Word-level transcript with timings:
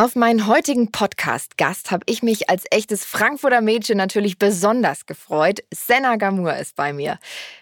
Auf 0.00 0.16
meinen 0.16 0.46
heutigen 0.46 0.90
Podcast-Gast 0.92 1.90
habe 1.90 2.04
ich 2.06 2.22
mich 2.22 2.48
als 2.48 2.64
echtes 2.70 3.04
Frankfurter 3.04 3.60
Mädchen 3.60 3.98
natürlich 3.98 4.38
besonders 4.38 5.04
gefreut. 5.04 5.62
Senna 5.70 6.16
Gamur 6.16 6.56
ist 6.56 6.74
bei 6.74 6.94
mir. 6.94 7.18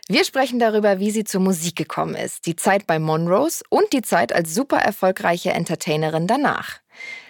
Wir 0.07 0.23
sprechen 0.23 0.61
darüber, 0.61 1.01
wie 1.01 1.11
sie 1.11 1.25
zur 1.25 1.41
Musik 1.41 1.75
gekommen 1.75 2.15
ist, 2.15 2.47
die 2.47 2.55
Zeit 2.55 2.87
bei 2.87 3.01
Monrose 3.01 3.65
und 3.71 3.93
die 3.93 4.03
Zeit 4.03 4.33
als 4.33 4.55
super 4.55 4.79
erfolgreiche 4.79 5.51
Entertainerin 5.51 6.29
danach. 6.29 6.79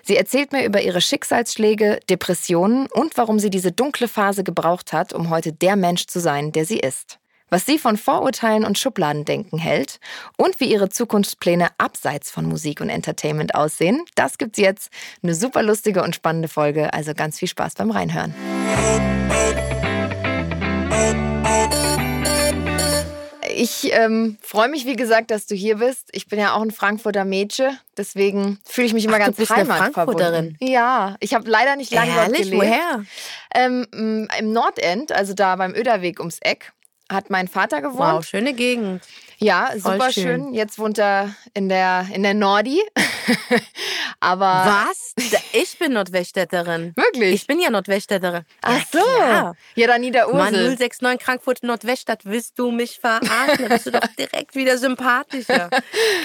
Sie 0.03 0.15
erzählt 0.15 0.53
mir 0.53 0.67
über 0.67 0.83
ihre 0.83 1.01
Schicksalsschläge, 1.01 2.01
Depressionen 2.11 2.87
und 2.93 3.17
warum 3.17 3.39
sie 3.39 3.49
diese 3.49 3.73
dunkle 3.73 4.09
Phase 4.09 4.45
gebraucht 4.45 4.93
hat, 4.93 5.15
um 5.15 5.31
heute 5.31 5.55
der 5.55 5.77
Mensch 5.77 6.07
zu 6.07 6.21
sein, 6.21 6.53
der 6.53 6.67
sie 6.67 6.81
ist 6.81 7.19
was 7.51 7.67
sie 7.67 7.79
von 7.79 7.97
Vorurteilen 7.97 8.65
und 8.65 8.79
Schubladendenken 8.79 9.59
hält 9.59 10.01
und 10.37 10.61
wie 10.61 10.71
ihre 10.71 10.89
Zukunftspläne 10.89 11.69
abseits 11.79 12.31
von 12.31 12.47
Musik 12.47 12.81
und 12.81 12.91
Entertainment 12.91 13.55
aussehen. 13.55 14.05
Das 14.15 14.39
gibt's 14.39 14.59
jetzt. 14.59 14.91
Eine 15.23 15.35
super 15.35 15.63
lustige 15.63 16.03
und 16.03 16.15
spannende 16.15 16.49
Folge, 16.49 16.93
also 16.93 17.15
ganz 17.15 17.39
viel 17.39 17.49
Spaß 17.49 17.75
beim 17.75 17.91
Reinhören. 17.91 18.35
Ich 23.61 23.93
ähm, 23.93 24.39
freue 24.41 24.69
mich, 24.69 24.87
wie 24.87 24.95
gesagt, 24.95 25.33
dass 25.33 25.47
du 25.47 25.57
hier 25.57 25.79
bist. 25.79 26.11
Ich 26.13 26.29
bin 26.29 26.39
ja 26.39 26.55
auch 26.55 26.63
ein 26.63 26.71
Frankfurter 26.71 27.25
Mädchen, 27.25 27.77
deswegen 27.97 28.61
fühle 28.65 28.87
ich 28.87 28.95
mich 28.95 29.05
immer 29.05 29.17
Ach, 29.17 29.19
ganz 29.19 29.37
du 29.37 29.43
bist 29.43 29.51
heimatverbunden. 29.55 30.57
Ja, 30.61 31.17
ich 31.19 31.35
habe 31.35 31.51
leider 31.51 31.75
nicht 31.75 31.93
lange 31.93 32.13
dort 32.15 32.35
gelebt. 32.35 32.57
Woher? 32.57 33.05
Ähm, 33.53 34.29
Im 34.39 34.53
Nordend, 34.53 35.11
also 35.11 35.35
da 35.35 35.57
beim 35.57 35.75
Öderweg 35.75 36.21
ums 36.21 36.39
Eck 36.41 36.73
hat 37.11 37.31
mein 37.31 37.49
Vater 37.49 37.81
gewohnt. 37.81 37.99
Wow, 37.99 38.25
schöne 38.25 38.55
Gegend. 38.55 39.03
Ja, 39.39 39.71
super 39.77 40.11
schön. 40.13 40.25
schön. 40.25 40.55
Jetzt 40.55 40.79
wohnt 40.79 40.99
er 40.99 41.35
in 41.55 41.69
der, 41.69 42.07
in 42.13 42.23
der 42.23 42.35
Nordi. 42.35 42.83
Aber. 44.21 44.45
Was? 44.45 45.15
Ich 45.53 45.79
bin 45.79 45.93
Nordweststädterin. 45.93 46.93
Wirklich? 46.97 47.35
Ich 47.35 47.47
bin 47.47 47.61
ja 47.61 47.71
Nordweststädterin. 47.71 48.43
Ach 48.63 48.83
so. 48.93 48.99
Ja, 48.99 49.55
ja 49.77 49.87
dann 49.87 50.01
Niederursel. 50.01 50.39
Mann, 50.39 50.77
069 50.77 51.25
Frankfurt 51.25 51.63
Nordweststadt, 51.63 52.25
willst 52.25 52.59
du 52.59 52.73
mich 52.73 52.99
verarschen? 52.99 53.69
Da 53.69 53.69
bist 53.69 53.87
du 53.87 53.93
doch 53.93 54.07
direkt 54.19 54.57
wieder 54.57 54.77
sympathischer. 54.77 55.71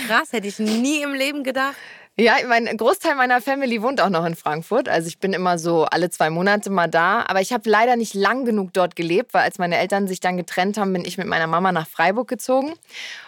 Krass, 0.07 0.33
hätte 0.33 0.47
ich 0.47 0.57
nie 0.57 1.03
im 1.03 1.13
Leben 1.13 1.43
gedacht. 1.43 1.75
Ja, 2.15 2.35
mein 2.47 2.65
Großteil 2.77 3.15
meiner 3.15 3.41
Family 3.41 3.81
wohnt 3.81 3.99
auch 3.99 4.09
noch 4.09 4.23
in 4.23 4.35
Frankfurt. 4.35 4.87
Also 4.87 5.07
ich 5.07 5.17
bin 5.17 5.33
immer 5.33 5.57
so 5.57 5.85
alle 5.85 6.11
zwei 6.11 6.29
Monate 6.29 6.69
mal 6.69 6.87
da. 6.87 7.25
Aber 7.27 7.41
ich 7.41 7.51
habe 7.51 7.67
leider 7.67 7.95
nicht 7.95 8.13
lang 8.13 8.45
genug 8.45 8.71
dort 8.71 8.95
gelebt, 8.95 9.33
weil 9.33 9.41
als 9.41 9.57
meine 9.57 9.79
Eltern 9.79 10.07
sich 10.07 10.19
dann 10.19 10.37
getrennt 10.37 10.77
haben, 10.77 10.93
bin 10.93 11.05
ich 11.05 11.17
mit 11.17 11.25
meiner 11.25 11.47
Mama 11.47 11.71
nach 11.71 11.87
Freiburg 11.87 12.27
gezogen 12.27 12.75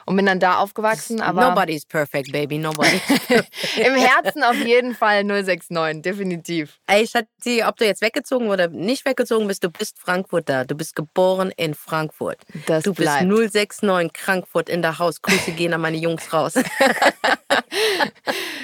und 0.05 0.15
bin 0.15 0.27
dann 0.27 0.39
da 0.39 0.59
aufgewachsen. 0.59 1.19
Aber 1.19 1.49
Nobody's 1.49 1.83
perfect, 1.83 2.31
baby, 2.31 2.59
nobody. 2.59 3.01
Im 3.77 3.95
Herzen 3.95 4.43
auf 4.43 4.63
jeden 4.63 4.93
Fall 4.93 5.23
069, 5.23 6.03
definitiv. 6.03 6.77
Ey, 6.85 7.07
Schatzi, 7.07 7.63
ob 7.65 7.77
du 7.77 7.85
jetzt 7.85 8.03
weggezogen 8.03 8.49
oder 8.49 8.67
nicht 8.67 9.03
weggezogen 9.05 9.47
bist, 9.47 9.63
du 9.63 9.71
bist 9.71 9.97
Frankfurter. 9.97 10.63
Du 10.63 10.75
bist 10.75 10.95
geboren 10.95 11.51
in 11.57 11.73
Frankfurt. 11.73 12.37
Das 12.67 12.83
du 12.83 12.93
bleibt. 12.93 13.27
bist 13.27 13.55
069 13.55 14.11
Frankfurt 14.15 14.69
in 14.69 14.83
der 14.83 14.99
Haus. 14.99 15.23
Grüße 15.23 15.53
gehen 15.53 15.73
an 15.73 15.81
meine 15.81 15.97
Jungs 15.97 16.31
raus. 16.31 16.53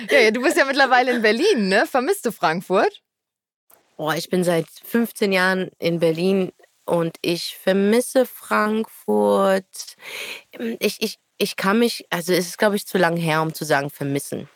Ja, 0.10 0.32
du 0.32 0.42
bist 0.42 0.58
ja 0.58 0.66
mittlerweile 0.66 1.12
in 1.12 1.22
Berlin, 1.22 1.68
ne? 1.68 1.86
Vermisst 1.86 2.26
du 2.26 2.32
Frankfurt? 2.32 3.02
Oh, 3.98 4.12
ich 4.12 4.30
bin 4.30 4.44
seit 4.44 4.68
15 4.84 5.32
Jahren 5.32 5.70
in 5.78 6.00
Berlin 6.00 6.52
und 6.86 7.18
ich 7.22 7.56
vermisse 7.58 8.26
Frankfurt. 8.26 9.96
Ich, 10.80 11.02
ich, 11.02 11.20
ich 11.38 11.56
kann 11.56 11.80
mich, 11.80 12.06
also 12.10 12.34
es 12.34 12.48
ist, 12.48 12.58
glaube 12.58 12.76
ich, 12.76 12.88
zu 12.88 12.98
lang 12.98 13.18
her, 13.18 13.42
um 13.42 13.54
zu 13.54 13.64
sagen, 13.64 13.90
vermissen. 13.90 14.50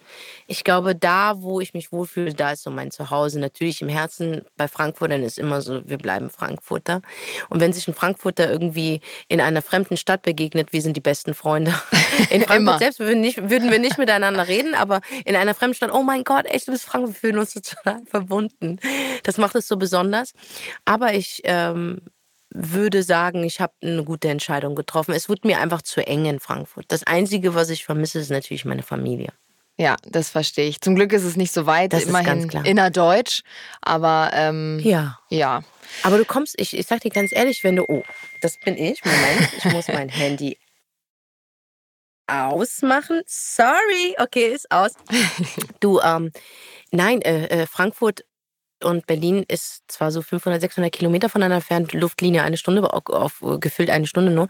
Ich 0.48 0.64
glaube, 0.64 0.96
da, 0.96 1.42
wo 1.42 1.60
ich 1.60 1.74
mich 1.74 1.92
wohlfühle, 1.92 2.34
da 2.34 2.52
ist 2.52 2.64
so 2.64 2.72
mein 2.72 2.92
Zuhause. 2.92 3.40
Natürlich 3.40 3.82
im 3.82 3.90
Herzen 3.90 4.42
bei 4.58 4.68
Frankfurtern 4.68 5.24
ist 5.24 5.40
immer 5.40 5.62
so, 5.62 5.88
wir 5.88 5.98
bleiben 5.98 6.30
Frankfurter. 6.30 7.02
Und 7.50 7.60
wenn 7.60 7.74
sich 7.74 7.88
ein 7.88 7.94
Frankfurter 7.94 8.50
irgendwie 8.50 9.02
in 9.28 9.42
einer 9.42 9.62
fremden 9.62 9.98
Stadt 9.98 10.22
begegnet, 10.22 10.72
wir 10.74 10.82
sind 10.82 10.96
die 10.96 11.02
besten 11.02 11.34
Freunde. 11.34 11.74
In 12.30 12.44
Frankfurt 12.44 12.80
selbst 12.80 13.00
würden, 13.00 13.22
nicht, 13.22 13.50
würden 13.50 13.70
wir 13.72 13.80
nicht 13.80 13.98
miteinander 13.98 14.48
reden, 14.48 14.74
aber 14.74 15.02
in 15.26 15.36
einer 15.36 15.54
fremden 15.54 15.76
Stadt, 15.76 15.92
oh 15.92 16.02
mein 16.02 16.24
Gott, 16.24 16.46
echt, 16.46 16.68
du 16.68 16.72
bist 16.72 16.86
Frankfurt, 16.86 17.14
wir 17.14 17.20
fühlen 17.20 17.40
uns 17.40 17.54
total 17.54 18.02
verbunden. 18.06 18.80
Das 19.24 19.38
macht 19.38 19.56
es 19.56 19.68
so 19.68 19.78
besonders. 19.78 20.34
Aber 20.86 21.14
ich 21.14 21.42
ähm, 21.44 22.02
würde 22.56 23.04
sagen, 23.04 23.44
ich 23.44 23.60
habe 23.60 23.74
eine 23.82 24.04
gute 24.04 24.30
Entscheidung 24.30 24.76
getroffen. 24.76 25.14
Es 25.14 25.28
wird 25.28 25.44
mir 25.46 25.60
einfach 25.60 25.82
zu 25.82 26.06
eng 26.06 26.26
in 26.26 26.40
Frankfurt. 26.40 26.86
Das 26.88 27.04
Einzige, 27.04 27.54
was 27.54 27.70
ich 27.70 27.86
vermisse, 27.86 28.20
ist 28.20 28.32
natürlich 28.32 28.66
meine 28.66 28.84
Familie. 28.84 29.34
Ja, 29.78 29.98
das 30.08 30.30
verstehe 30.30 30.68
ich. 30.68 30.80
Zum 30.80 30.96
Glück 30.96 31.12
ist 31.12 31.24
es 31.24 31.36
nicht 31.36 31.54
so 31.54 31.66
weit, 31.66 31.92
das 31.92 32.04
immerhin 32.04 32.50
innerdeutsch. 32.64 33.42
Aber 33.82 34.32
ähm, 34.34 34.80
ja. 34.82 35.20
ja. 35.30 35.64
Aber 36.04 36.18
du 36.18 36.26
kommst, 36.26 36.56
ich, 36.60 36.78
ich 36.78 36.88
sag 36.88 37.02
dir 37.02 37.12
ganz 37.12 37.32
ehrlich, 37.34 37.64
wenn 37.64 37.76
du, 37.76 37.84
oh, 37.88 38.04
das 38.42 38.58
bin 38.64 38.78
ich, 38.78 39.04
Moment, 39.04 39.50
ich 39.58 39.66
muss 39.66 39.88
mein 39.90 40.10
Handy 40.10 40.58
ausmachen. 42.28 43.22
Sorry, 43.28 44.16
okay, 44.18 44.48
ist 44.54 44.72
aus. 44.72 44.94
Du, 45.80 46.00
ähm, 46.00 46.32
nein, 46.92 47.22
äh, 47.22 47.46
äh, 47.48 47.68
Frankfurt 47.68 48.26
und 48.84 49.08
Berlin 49.08 49.46
ist 49.48 49.84
zwar 49.88 50.12
so 50.12 50.22
500, 50.22 50.62
600 50.62 50.92
Kilometer 50.92 51.30
voneinander 51.30 51.58
entfernt, 51.58 51.94
Luftlinie 51.94 52.44
eine 52.44 52.58
Stunde, 52.58 52.94
auf, 52.94 53.10
auf, 53.10 53.60
gefüllt 53.60 53.90
eine 53.90 54.06
Stunde 54.06 54.32
nur. 54.32 54.48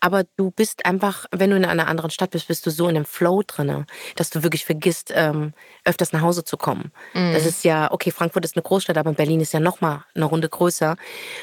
Aber 0.00 0.24
du 0.36 0.50
bist 0.50 0.86
einfach, 0.86 1.26
wenn 1.30 1.50
du 1.50 1.56
in 1.56 1.64
einer 1.64 1.86
anderen 1.88 2.10
Stadt 2.10 2.30
bist, 2.30 2.48
bist 2.48 2.64
du 2.66 2.70
so 2.70 2.88
in 2.88 2.94
dem 2.94 3.04
Flow 3.04 3.42
drin, 3.46 3.86
dass 4.16 4.30
du 4.30 4.42
wirklich 4.42 4.64
vergisst, 4.64 5.12
ähm, 5.14 5.52
öfters 5.84 6.12
nach 6.12 6.22
Hause 6.22 6.44
zu 6.44 6.56
kommen. 6.56 6.90
Mhm. 7.14 7.32
Das 7.32 7.44
ist 7.44 7.64
ja, 7.64 7.90
okay, 7.92 8.10
Frankfurt 8.10 8.44
ist 8.44 8.56
eine 8.56 8.62
Großstadt, 8.62 8.96
aber 8.96 9.12
Berlin 9.12 9.40
ist 9.40 9.52
ja 9.52 9.60
nochmal 9.60 10.04
eine 10.14 10.24
Runde 10.24 10.48
größer. 10.48 10.96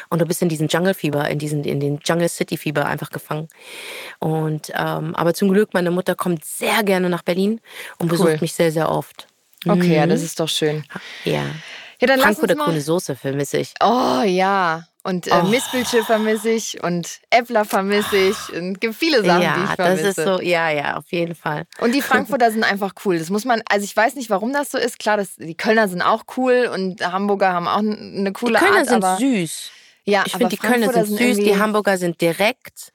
Und 0.09 0.21
du 0.21 0.25
bist 0.25 0.41
in 0.41 0.49
diesem 0.49 0.67
Jungle-Fieber, 0.67 1.29
in, 1.29 1.39
diesen, 1.39 1.63
in 1.63 1.79
den 1.79 1.99
Jungle 2.03 2.29
City-Fieber 2.29 2.85
einfach 2.85 3.11
gefangen. 3.11 3.47
Und, 4.19 4.71
ähm, 4.75 5.15
aber 5.15 5.33
zum 5.33 5.49
Glück, 5.49 5.73
meine 5.73 5.91
Mutter 5.91 6.15
kommt 6.15 6.43
sehr 6.45 6.83
gerne 6.83 7.09
nach 7.09 7.21
Berlin 7.21 7.61
und 7.99 8.07
besucht 8.07 8.29
cool. 8.29 8.37
mich 8.41 8.53
sehr, 8.53 8.71
sehr 8.71 8.89
oft. 8.89 9.27
Okay, 9.65 9.87
mhm. 9.87 9.93
ja, 9.93 10.07
das 10.07 10.23
ist 10.23 10.39
doch 10.39 10.49
schön. 10.49 10.83
Ja. 11.23 11.45
Ja, 12.03 12.07
dann 12.07 12.19
Frankfurter 12.19 12.55
grüne 12.55 12.81
Soße 12.81 13.15
vermisse 13.15 13.59
ich. 13.59 13.73
Oh 13.81 14.23
ja. 14.25 14.83
Und 15.03 15.27
äh, 15.27 15.31
oh. 15.33 15.47
Mispelche 15.47 16.03
vermisse 16.03 16.49
ich 16.49 16.83
und 16.83 17.19
Äppler 17.29 17.63
vermisse 17.63 18.17
ich. 18.17 18.53
Und 18.53 18.81
gibt 18.81 18.95
viele 18.95 19.23
Sachen, 19.23 19.41
ja, 19.41 19.55
die 19.55 19.63
ich 19.63 19.75
vermisse. 19.75 20.03
Das 20.03 20.17
ist 20.17 20.25
so, 20.25 20.41
ja, 20.41 20.69
ja, 20.69 20.97
auf 20.97 21.11
jeden 21.11 21.35
Fall. 21.35 21.63
Und 21.79 21.93
die 21.93 22.01
Frankfurter 22.01 22.51
sind 22.51 22.63
einfach 22.63 22.93
cool. 23.05 23.19
Das 23.19 23.29
muss 23.29 23.45
man, 23.45 23.61
also 23.69 23.85
ich 23.85 23.95
weiß 23.95 24.15
nicht, 24.15 24.29
warum 24.29 24.51
das 24.51 24.71
so 24.71 24.77
ist. 24.77 24.99
Klar, 24.99 25.15
das, 25.15 25.35
die 25.37 25.55
Kölner 25.55 25.87
sind 25.87 26.01
auch 26.01 26.23
cool 26.35 26.69
und 26.73 27.05
Hamburger 27.09 27.53
haben 27.53 27.69
auch 27.69 27.79
eine 27.79 28.33
coole 28.33 28.59
die 28.59 28.65
Kölner 28.65 28.91
Art. 28.91 29.19
sind 29.19 29.47
süß. 29.47 29.71
Ja, 30.05 30.23
ich 30.25 30.33
finde, 30.33 30.49
die 30.49 30.57
Kölner 30.57 30.91
sind 30.91 31.17
süß, 31.17 31.37
die 31.37 31.57
Hamburger 31.57 31.97
sind 31.97 32.19
direkt, 32.19 32.91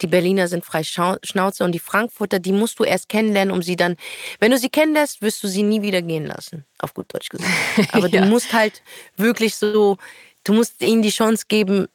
die 0.00 0.06
Berliner 0.06 0.48
sind 0.48 0.64
frei 0.64 0.82
Schnauze 0.84 1.64
und 1.64 1.72
die 1.72 1.78
Frankfurter, 1.78 2.38
die 2.38 2.52
musst 2.52 2.78
du 2.78 2.84
erst 2.84 3.10
kennenlernen, 3.10 3.52
um 3.52 3.62
sie 3.62 3.76
dann, 3.76 3.96
wenn 4.40 4.50
du 4.50 4.58
sie 4.58 4.70
kennenlässt, 4.70 5.20
wirst 5.20 5.42
du 5.42 5.48
sie 5.48 5.62
nie 5.62 5.82
wieder 5.82 6.00
gehen 6.00 6.24
lassen, 6.24 6.64
auf 6.78 6.94
gut 6.94 7.12
Deutsch 7.12 7.28
gesagt. 7.28 7.52
Aber 7.92 8.08
ja. 8.08 8.22
du 8.22 8.28
musst 8.28 8.54
halt 8.54 8.82
wirklich 9.16 9.54
so, 9.54 9.98
du 10.44 10.54
musst 10.54 10.80
ihnen 10.80 11.02
die 11.02 11.10
Chance 11.10 11.44
geben, 11.46 11.88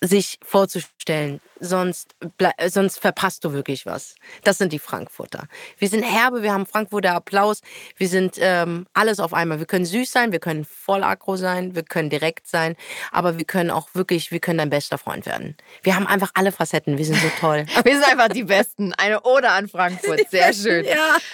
sich 0.00 0.38
vorzustellen, 0.44 1.40
sonst, 1.64 2.14
sonst 2.66 2.98
verpasst 2.98 3.44
du 3.44 3.52
wirklich 3.52 3.86
was. 3.86 4.14
Das 4.42 4.58
sind 4.58 4.72
die 4.72 4.78
Frankfurter. 4.78 5.48
Wir 5.78 5.88
sind 5.88 6.02
herbe, 6.02 6.42
wir 6.42 6.52
haben 6.52 6.66
Frankfurter 6.66 7.14
Applaus, 7.14 7.60
wir 7.96 8.08
sind 8.08 8.36
ähm, 8.38 8.86
alles 8.92 9.20
auf 9.20 9.34
einmal. 9.34 9.58
Wir 9.58 9.66
können 9.66 9.84
süß 9.84 10.10
sein, 10.10 10.32
wir 10.32 10.40
können 10.40 10.64
voll 10.64 11.02
aggro 11.02 11.36
sein, 11.36 11.74
wir 11.74 11.82
können 11.82 12.10
direkt 12.10 12.46
sein, 12.46 12.76
aber 13.12 13.38
wir 13.38 13.44
können 13.44 13.70
auch 13.70 13.88
wirklich, 13.94 14.30
wir 14.30 14.40
können 14.40 14.58
dein 14.58 14.70
bester 14.70 14.98
Freund 14.98 15.26
werden. 15.26 15.56
Wir 15.82 15.96
haben 15.96 16.06
einfach 16.06 16.30
alle 16.34 16.52
Facetten, 16.52 16.98
wir 16.98 17.04
sind 17.04 17.18
so 17.18 17.30
toll. 17.40 17.66
wir 17.84 17.92
sind 17.94 18.08
einfach 18.08 18.28
die 18.28 18.44
Besten. 18.44 18.92
Eine 18.94 19.22
Ode 19.22 19.48
an 19.50 19.68
Frankfurt, 19.68 20.28
sehr 20.30 20.52
schön. 20.52 20.84
Ja. 20.84 21.16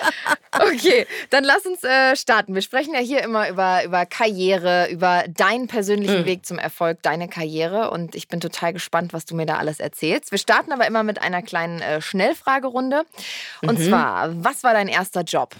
Okay, 0.52 1.06
dann 1.30 1.44
lass 1.44 1.64
uns 1.64 1.84
äh, 1.84 2.16
starten. 2.16 2.54
Wir 2.54 2.62
sprechen 2.62 2.92
ja 2.92 2.98
hier 2.98 3.22
immer 3.22 3.48
über, 3.48 3.84
über 3.84 4.04
Karriere, 4.04 4.88
über 4.90 5.24
deinen 5.28 5.68
persönlichen 5.68 6.22
mhm. 6.22 6.24
Weg 6.24 6.44
zum 6.44 6.58
Erfolg, 6.58 7.02
deine 7.02 7.28
Karriere 7.28 7.92
und 7.92 8.16
ich 8.16 8.26
bin 8.26 8.40
total 8.40 8.72
gespannt, 8.72 9.12
was 9.12 9.24
du 9.24 9.36
mir 9.36 9.46
da 9.46 9.58
alles 9.58 9.78
erzählst 9.78 10.19
willst. 10.20 10.30
Wir 10.32 10.38
starten 10.38 10.72
aber 10.72 10.86
immer 10.86 11.02
mit 11.02 11.20
einer 11.20 11.42
kleinen 11.42 11.80
äh, 11.80 12.00
Schnellfragerunde. 12.00 13.04
Und 13.62 13.78
mhm. 13.78 13.88
zwar, 13.88 14.44
was 14.44 14.62
war 14.62 14.72
dein 14.72 14.88
erster 14.88 15.22
Job? 15.22 15.54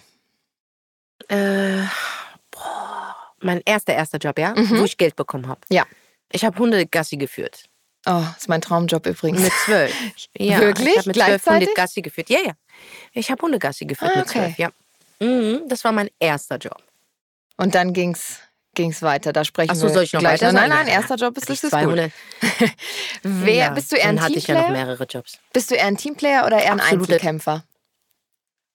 Äh, 1.29 1.83
boah, 2.51 3.17
mein 3.41 3.61
erster, 3.65 3.95
erster 3.95 4.19
Job, 4.19 4.39
ja? 4.39 4.55
Mhm. 4.55 4.79
Wo 4.79 4.85
ich 4.85 4.97
Geld 4.97 5.17
bekommen 5.17 5.49
habe. 5.49 5.61
Ja. 5.71 5.85
Ich 6.33 6.45
habe 6.45 6.59
Hundegassi 6.59 7.17
geführt. 7.17 7.65
Oh, 8.07 8.23
ist 8.37 8.49
mein 8.49 8.61
Traumjob 8.61 9.07
übrigens. 9.07 9.43
Mit 9.43 9.53
zwölf. 9.65 9.95
Ja, 10.39 10.61
Wirklich? 10.61 10.89
Ich 10.89 10.99
habe 10.99 11.09
mit 11.09 11.17
zwölf 11.17 11.47
Hundegassi 11.47 12.03
geführt. 12.03 12.31
Ja, 12.31 12.39
ja. 12.45 12.53
Ich 13.13 13.31
habe 13.31 13.43
Hundegassi 13.43 13.85
geführt 13.85 14.13
ah, 14.15 14.21
okay. 14.21 14.21
mit 14.21 14.57
zwölf, 14.57 14.59
ja. 14.59 14.71
Mhm, 15.21 15.69
das 15.69 15.85
war 15.85 15.93
mein 15.93 16.09
erster 16.19 16.57
Job. 16.57 16.83
Und 17.57 17.75
dann 17.75 17.93
ging's 17.93 18.39
ging 18.75 18.91
es 18.91 19.03
weiter. 19.03 19.33
Da 19.33 19.45
sprechen 19.45 19.71
Ach 19.73 19.77
so, 19.77 19.89
soll 19.89 20.05
ich 20.05 20.13
noch 20.13 20.21
gleich. 20.21 20.41
weiter 20.41 20.53
Nein, 20.53 20.71
nein, 20.71 20.87
erster 20.87 21.17
Job 21.17 21.37
ist 21.37 21.49
das 21.49 21.65
ist 21.65 21.71
gut. 21.73 22.11
Wer, 23.23 23.55
ja, 23.55 23.71
bist 23.71 23.93
du 23.93 23.97
eher 23.97 24.09
ein 24.09 24.17
dann 24.17 24.25
hatte 24.25 24.39
ich 24.39 24.47
ja 24.47 24.61
noch 24.61 24.71
mehrere 24.71 25.05
Jobs. 25.05 25.39
Bist 25.53 25.71
du 25.71 25.75
eher 25.75 25.87
ein 25.87 25.97
Teamplayer 25.97 26.47
oder 26.47 26.59
eher 26.59 26.73
ein 26.73 26.81
Absolute. 26.81 27.15
Einzelkämpfer? 27.15 27.65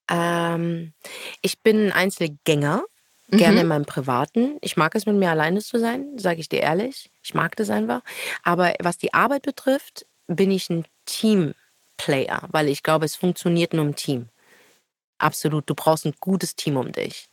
Ähm, 0.10 0.94
ich 1.42 1.62
bin 1.62 1.88
ein 1.88 1.92
Einzelgänger. 1.92 2.84
Mhm. 3.28 3.38
Gerne 3.38 3.62
in 3.62 3.68
meinem 3.68 3.86
Privaten. 3.86 4.58
Ich 4.62 4.78
mag 4.78 4.94
es, 4.94 5.08
mit 5.08 5.16
mir 5.16 5.32
alleine 5.32 5.60
zu 5.60 5.80
sein, 5.80 6.18
sage 6.18 6.42
ich 6.42 6.50
dir 6.50 6.60
ehrlich. 6.60 7.10
Ich 7.24 7.34
mag 7.34 7.56
das 7.56 7.72
einfach. 7.72 8.02
Aber 8.44 8.74
was 8.80 9.00
die 9.00 9.16
Arbeit 9.16 9.42
betrifft, 9.42 10.06
bin 10.28 10.52
ich 10.52 10.70
ein 10.70 10.86
Teamplayer, 11.06 12.48
weil 12.52 12.70
ich 12.70 12.84
glaube, 12.84 13.06
es 13.06 13.16
funktioniert 13.16 13.74
nur 13.74 13.84
im 13.84 13.96
Team. 13.96 14.30
Absolut. 15.18 15.68
Du 15.68 15.74
brauchst 15.74 16.06
ein 16.06 16.14
gutes 16.20 16.56
Team 16.56 16.78
um 16.78 16.92
dich 16.92 17.28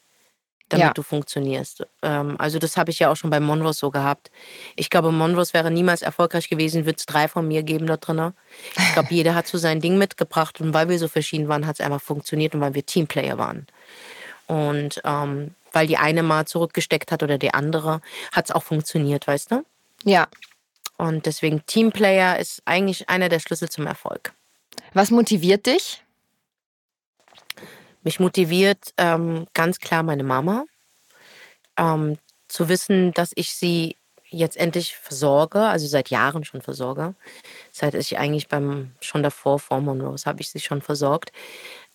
damit 0.73 0.87
ja. 0.87 0.93
du 0.93 1.03
funktionierst. 1.03 1.87
Ähm, 2.03 2.37
also 2.39 2.59
das 2.59 2.77
habe 2.77 2.91
ich 2.91 2.99
ja 2.99 3.11
auch 3.11 3.17
schon 3.17 3.31
bei 3.31 3.41
Monros 3.41 3.79
so 3.79 3.91
gehabt. 3.91 4.31
Ich 4.77 4.91
glaube, 4.91 5.13
Monros 5.13 5.55
wäre 5.55 5.71
niemals 5.71 6.03
erfolgreich 6.03 6.49
gewesen, 6.49 6.87
würde 6.87 6.99
es 6.99 7.07
drei 7.07 7.29
von 7.29 7.47
mir 7.47 7.63
geben 7.63 7.87
da 7.87 7.97
drin. 7.97 8.33
Ich 8.77 8.93
glaube, 8.93 9.09
jeder 9.15 9.35
hat 9.35 9.47
so 9.47 9.59
sein 9.59 9.81
Ding 9.81 9.99
mitgebracht 9.99 10.61
und 10.61 10.75
weil 10.75 10.89
wir 10.89 10.99
so 10.99 11.09
verschieden 11.09 11.49
waren, 11.49 11.67
hat 11.67 11.79
es 11.79 11.85
einfach 11.85 12.01
funktioniert 12.01 12.55
und 12.55 12.61
weil 12.61 12.75
wir 12.75 12.87
Teamplayer 12.87 13.39
waren. 13.39 13.67
Und 14.47 15.01
ähm, 15.05 15.55
weil 15.73 15.87
die 15.87 15.97
eine 15.97 16.23
mal 16.23 16.47
zurückgesteckt 16.47 17.13
hat 17.13 17.23
oder 17.23 17.39
die 17.39 17.55
andere, 17.55 18.01
hat 18.33 18.47
es 18.47 18.51
auch 18.51 18.63
funktioniert, 18.63 19.27
weißt 19.27 19.53
du? 19.53 19.65
Ja. 20.05 20.29
Und 20.99 21.27
deswegen 21.27 21.65
Teamplayer 21.67 22.39
ist 22.39 22.63
eigentlich 22.65 23.09
einer 23.09 23.29
der 23.29 23.41
Schlüssel 23.41 23.69
zum 23.69 23.87
Erfolg. 23.87 24.33
Was 24.95 25.11
motiviert 25.11 25.67
dich? 25.67 26.02
Mich 28.03 28.21
motiviert 28.21 28.93
ähm, 28.99 29.47
ganz 29.55 29.79
klar 29.79 30.03
meine 30.03 30.25
Mama. 30.25 30.65
Ähm, 31.79 32.19
zu 32.49 32.69
wissen, 32.69 33.13
dass 33.13 33.33
ich 33.35 33.55
sie 33.55 33.97
jetzt 34.33 34.57
endlich 34.57 34.97
versorge, 34.97 35.61
also 35.61 35.87
seit 35.87 36.11
Jahren 36.11 36.45
schon 36.45 36.63
versorge. 36.63 37.15
Seit 37.71 37.95
ich 37.95 38.19
eigentlich 38.19 38.49
beim, 38.49 38.93
schon 39.01 39.23
davor, 39.23 39.59
vor 39.59 39.81
Monrose, 39.81 40.27
habe 40.27 40.41
ich 40.41 40.51
sie 40.51 40.61
schon 40.61 40.83
versorgt. 40.83 41.33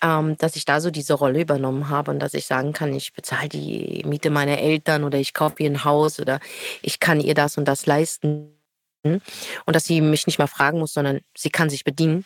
Ähm, 0.03 0.37
dass 0.37 0.55
ich 0.55 0.65
da 0.65 0.81
so 0.81 0.91
diese 0.91 1.15
Rolle 1.15 1.41
übernommen 1.41 1.89
habe 1.89 2.11
und 2.11 2.19
dass 2.19 2.35
ich 2.35 2.45
sagen 2.45 2.73
kann, 2.73 2.93
ich 2.93 3.13
bezahle 3.13 3.49
die 3.49 4.03
Miete 4.07 4.29
meiner 4.29 4.59
Eltern 4.59 5.03
oder 5.03 5.19
ich 5.19 5.33
kaufe 5.33 5.63
ihr 5.63 5.71
ein 5.71 5.83
Haus 5.85 6.19
oder 6.19 6.39
ich 6.83 6.99
kann 6.99 7.19
ihr 7.19 7.33
das 7.35 7.57
und 7.57 7.65
das 7.65 7.85
leisten 7.87 8.56
und 9.03 9.75
dass 9.75 9.85
sie 9.85 10.01
mich 10.01 10.27
nicht 10.27 10.39
mal 10.39 10.47
fragen 10.47 10.79
muss, 10.79 10.93
sondern 10.93 11.21
sie 11.35 11.49
kann 11.49 11.69
sich 11.69 11.83
bedienen. 11.83 12.25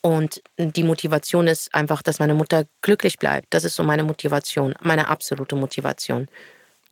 Und 0.00 0.42
die 0.58 0.82
Motivation 0.84 1.46
ist 1.46 1.74
einfach, 1.74 2.02
dass 2.02 2.18
meine 2.18 2.34
Mutter 2.34 2.64
glücklich 2.82 3.18
bleibt. 3.18 3.48
Das 3.54 3.64
ist 3.64 3.76
so 3.76 3.82
meine 3.82 4.04
Motivation, 4.04 4.74
meine 4.80 5.08
absolute 5.08 5.56
Motivation. 5.56 6.28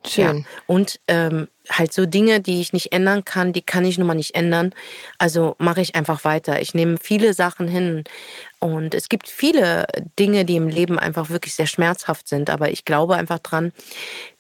Schön. 0.09 0.39
Ja. 0.39 0.45
Und 0.67 1.01
ähm, 1.09 1.49
halt 1.69 1.93
so 1.93 2.07
Dinge, 2.07 2.41
die 2.41 2.61
ich 2.61 2.73
nicht 2.73 2.93
ändern 2.93 3.25
kann, 3.25 3.53
die 3.53 3.63
kann 3.63 3.85
ich 3.85 3.99
nun 3.99 4.07
mal 4.07 4.15
nicht 4.15 4.35
ändern. 4.35 4.73
Also 5.19 5.57
mache 5.59 5.81
ich 5.81 5.95
einfach 5.95 6.25
weiter. 6.25 6.61
Ich 6.61 6.75
nehme 6.75 6.97
viele 7.01 7.35
Sachen 7.35 7.69
hin. 7.69 8.05
Und 8.61 8.95
es 8.95 9.09
gibt 9.09 9.29
viele 9.29 9.87
Dinge, 10.19 10.45
die 10.45 10.57
im 10.57 10.69
Leben 10.69 10.99
einfach 10.99 11.29
wirklich 11.31 11.55
sehr 11.55 11.67
schmerzhaft 11.67 12.29
sind. 12.29 12.51
Aber 12.51 12.71
ich 12.71 12.85
glaube 12.85 13.17
einfach 13.17 13.41
dran, 13.41 13.73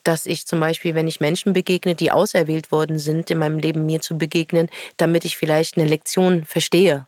dass 0.04 0.26
ich 0.26 0.46
zum 0.46 0.60
Beispiel, 0.60 0.94
wenn 0.94 1.08
ich 1.08 1.20
Menschen 1.20 1.52
begegne, 1.52 1.94
die 1.94 2.12
auserwählt 2.12 2.70
worden 2.70 2.98
sind, 2.98 3.30
in 3.30 3.38
meinem 3.38 3.58
Leben 3.58 3.86
mir 3.86 4.00
zu 4.00 4.16
begegnen, 4.16 4.68
damit 4.96 5.24
ich 5.24 5.36
vielleicht 5.36 5.76
eine 5.76 5.88
Lektion 5.88 6.44
verstehe. 6.44 7.06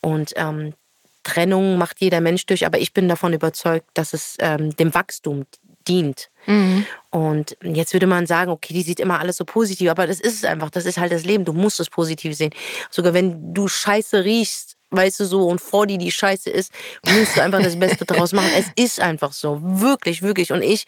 Und 0.00 0.34
ähm, 0.36 0.74
Trennung 1.22 1.78
macht 1.78 2.00
jeder 2.00 2.20
Mensch 2.20 2.44
durch, 2.44 2.66
aber 2.66 2.78
ich 2.78 2.92
bin 2.92 3.08
davon 3.08 3.32
überzeugt, 3.32 3.86
dass 3.94 4.12
es 4.12 4.36
ähm, 4.40 4.76
dem 4.76 4.92
Wachstum 4.92 5.46
dient. 5.88 6.30
Mhm. 6.46 6.86
Und 7.10 7.56
jetzt 7.62 7.92
würde 7.92 8.06
man 8.06 8.26
sagen, 8.26 8.50
okay, 8.50 8.74
die 8.74 8.82
sieht 8.82 9.00
immer 9.00 9.20
alles 9.20 9.36
so 9.36 9.44
positiv, 9.44 9.90
aber 9.90 10.06
das 10.06 10.20
ist 10.20 10.34
es 10.34 10.44
einfach, 10.44 10.70
das 10.70 10.84
ist 10.84 10.98
halt 10.98 11.12
das 11.12 11.24
Leben, 11.24 11.44
du 11.44 11.52
musst 11.52 11.80
es 11.80 11.88
positiv 11.88 12.36
sehen. 12.36 12.52
Sogar 12.90 13.14
wenn 13.14 13.54
du 13.54 13.68
Scheiße 13.68 14.24
riechst, 14.24 14.76
weißt 14.90 15.20
du 15.20 15.24
so, 15.24 15.46
und 15.48 15.60
vor 15.60 15.86
dir 15.86 15.98
die 15.98 16.12
Scheiße 16.12 16.50
ist, 16.50 16.72
musst 17.06 17.36
du 17.36 17.42
einfach 17.42 17.62
das 17.62 17.78
Beste 17.78 18.04
daraus 18.06 18.32
machen. 18.32 18.50
Es 18.56 18.66
ist 18.76 19.00
einfach 19.00 19.32
so, 19.32 19.58
wirklich, 19.62 20.22
wirklich. 20.22 20.52
Und 20.52 20.62
ich 20.62 20.86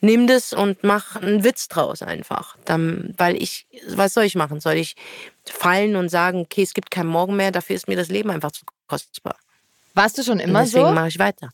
nehme 0.00 0.26
das 0.26 0.52
und 0.52 0.82
mache 0.82 1.20
einen 1.20 1.44
Witz 1.44 1.68
draus 1.68 2.02
einfach. 2.02 2.56
Dann, 2.64 3.14
weil 3.16 3.40
ich, 3.40 3.66
was 3.88 4.14
soll 4.14 4.24
ich 4.24 4.34
machen? 4.34 4.60
Soll 4.60 4.74
ich 4.74 4.96
fallen 5.44 5.96
und 5.96 6.08
sagen, 6.08 6.40
okay, 6.40 6.62
es 6.62 6.74
gibt 6.74 6.90
keinen 6.90 7.08
Morgen 7.08 7.36
mehr, 7.36 7.50
dafür 7.50 7.76
ist 7.76 7.88
mir 7.88 7.96
das 7.96 8.08
Leben 8.08 8.30
einfach 8.30 8.52
zu 8.52 8.64
kostbar. 8.86 9.36
Warst 9.94 10.18
du 10.18 10.22
schon 10.22 10.40
immer 10.40 10.60
deswegen 10.60 10.70
so? 10.70 10.78
Deswegen 10.78 10.94
mache 10.94 11.08
ich 11.08 11.18
weiter. 11.18 11.50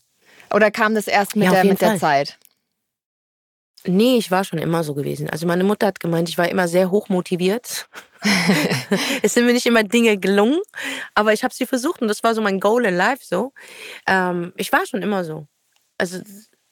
Oder 0.53 0.71
kam 0.71 0.95
das 0.95 1.07
erst 1.07 1.35
mit, 1.35 1.45
ja, 1.45 1.51
der, 1.51 1.65
mit 1.65 1.81
der 1.81 1.97
Zeit? 1.97 2.37
Nee, 3.85 4.17
ich 4.17 4.29
war 4.29 4.43
schon 4.43 4.59
immer 4.59 4.83
so 4.83 4.93
gewesen. 4.93 5.29
Also 5.29 5.47
meine 5.47 5.63
Mutter 5.63 5.87
hat 5.87 5.99
gemeint, 5.99 6.29
ich 6.29 6.37
war 6.37 6.49
immer 6.49 6.67
sehr 6.67 6.91
hoch 6.91 7.09
motiviert. 7.09 7.89
es 9.23 9.33
sind 9.33 9.45
mir 9.45 9.53
nicht 9.53 9.65
immer 9.65 9.83
Dinge 9.83 10.17
gelungen, 10.17 10.59
aber 11.15 11.33
ich 11.33 11.43
habe 11.43 11.53
sie 11.53 11.65
versucht 11.65 12.01
und 12.01 12.07
das 12.07 12.23
war 12.23 12.35
so 12.35 12.41
mein 12.41 12.59
Goal 12.59 12.85
in 12.85 12.95
life 12.95 13.25
so. 13.25 13.53
Ähm, 14.07 14.53
ich 14.57 14.71
war 14.71 14.85
schon 14.85 15.01
immer 15.01 15.23
so. 15.23 15.47
Also 15.97 16.19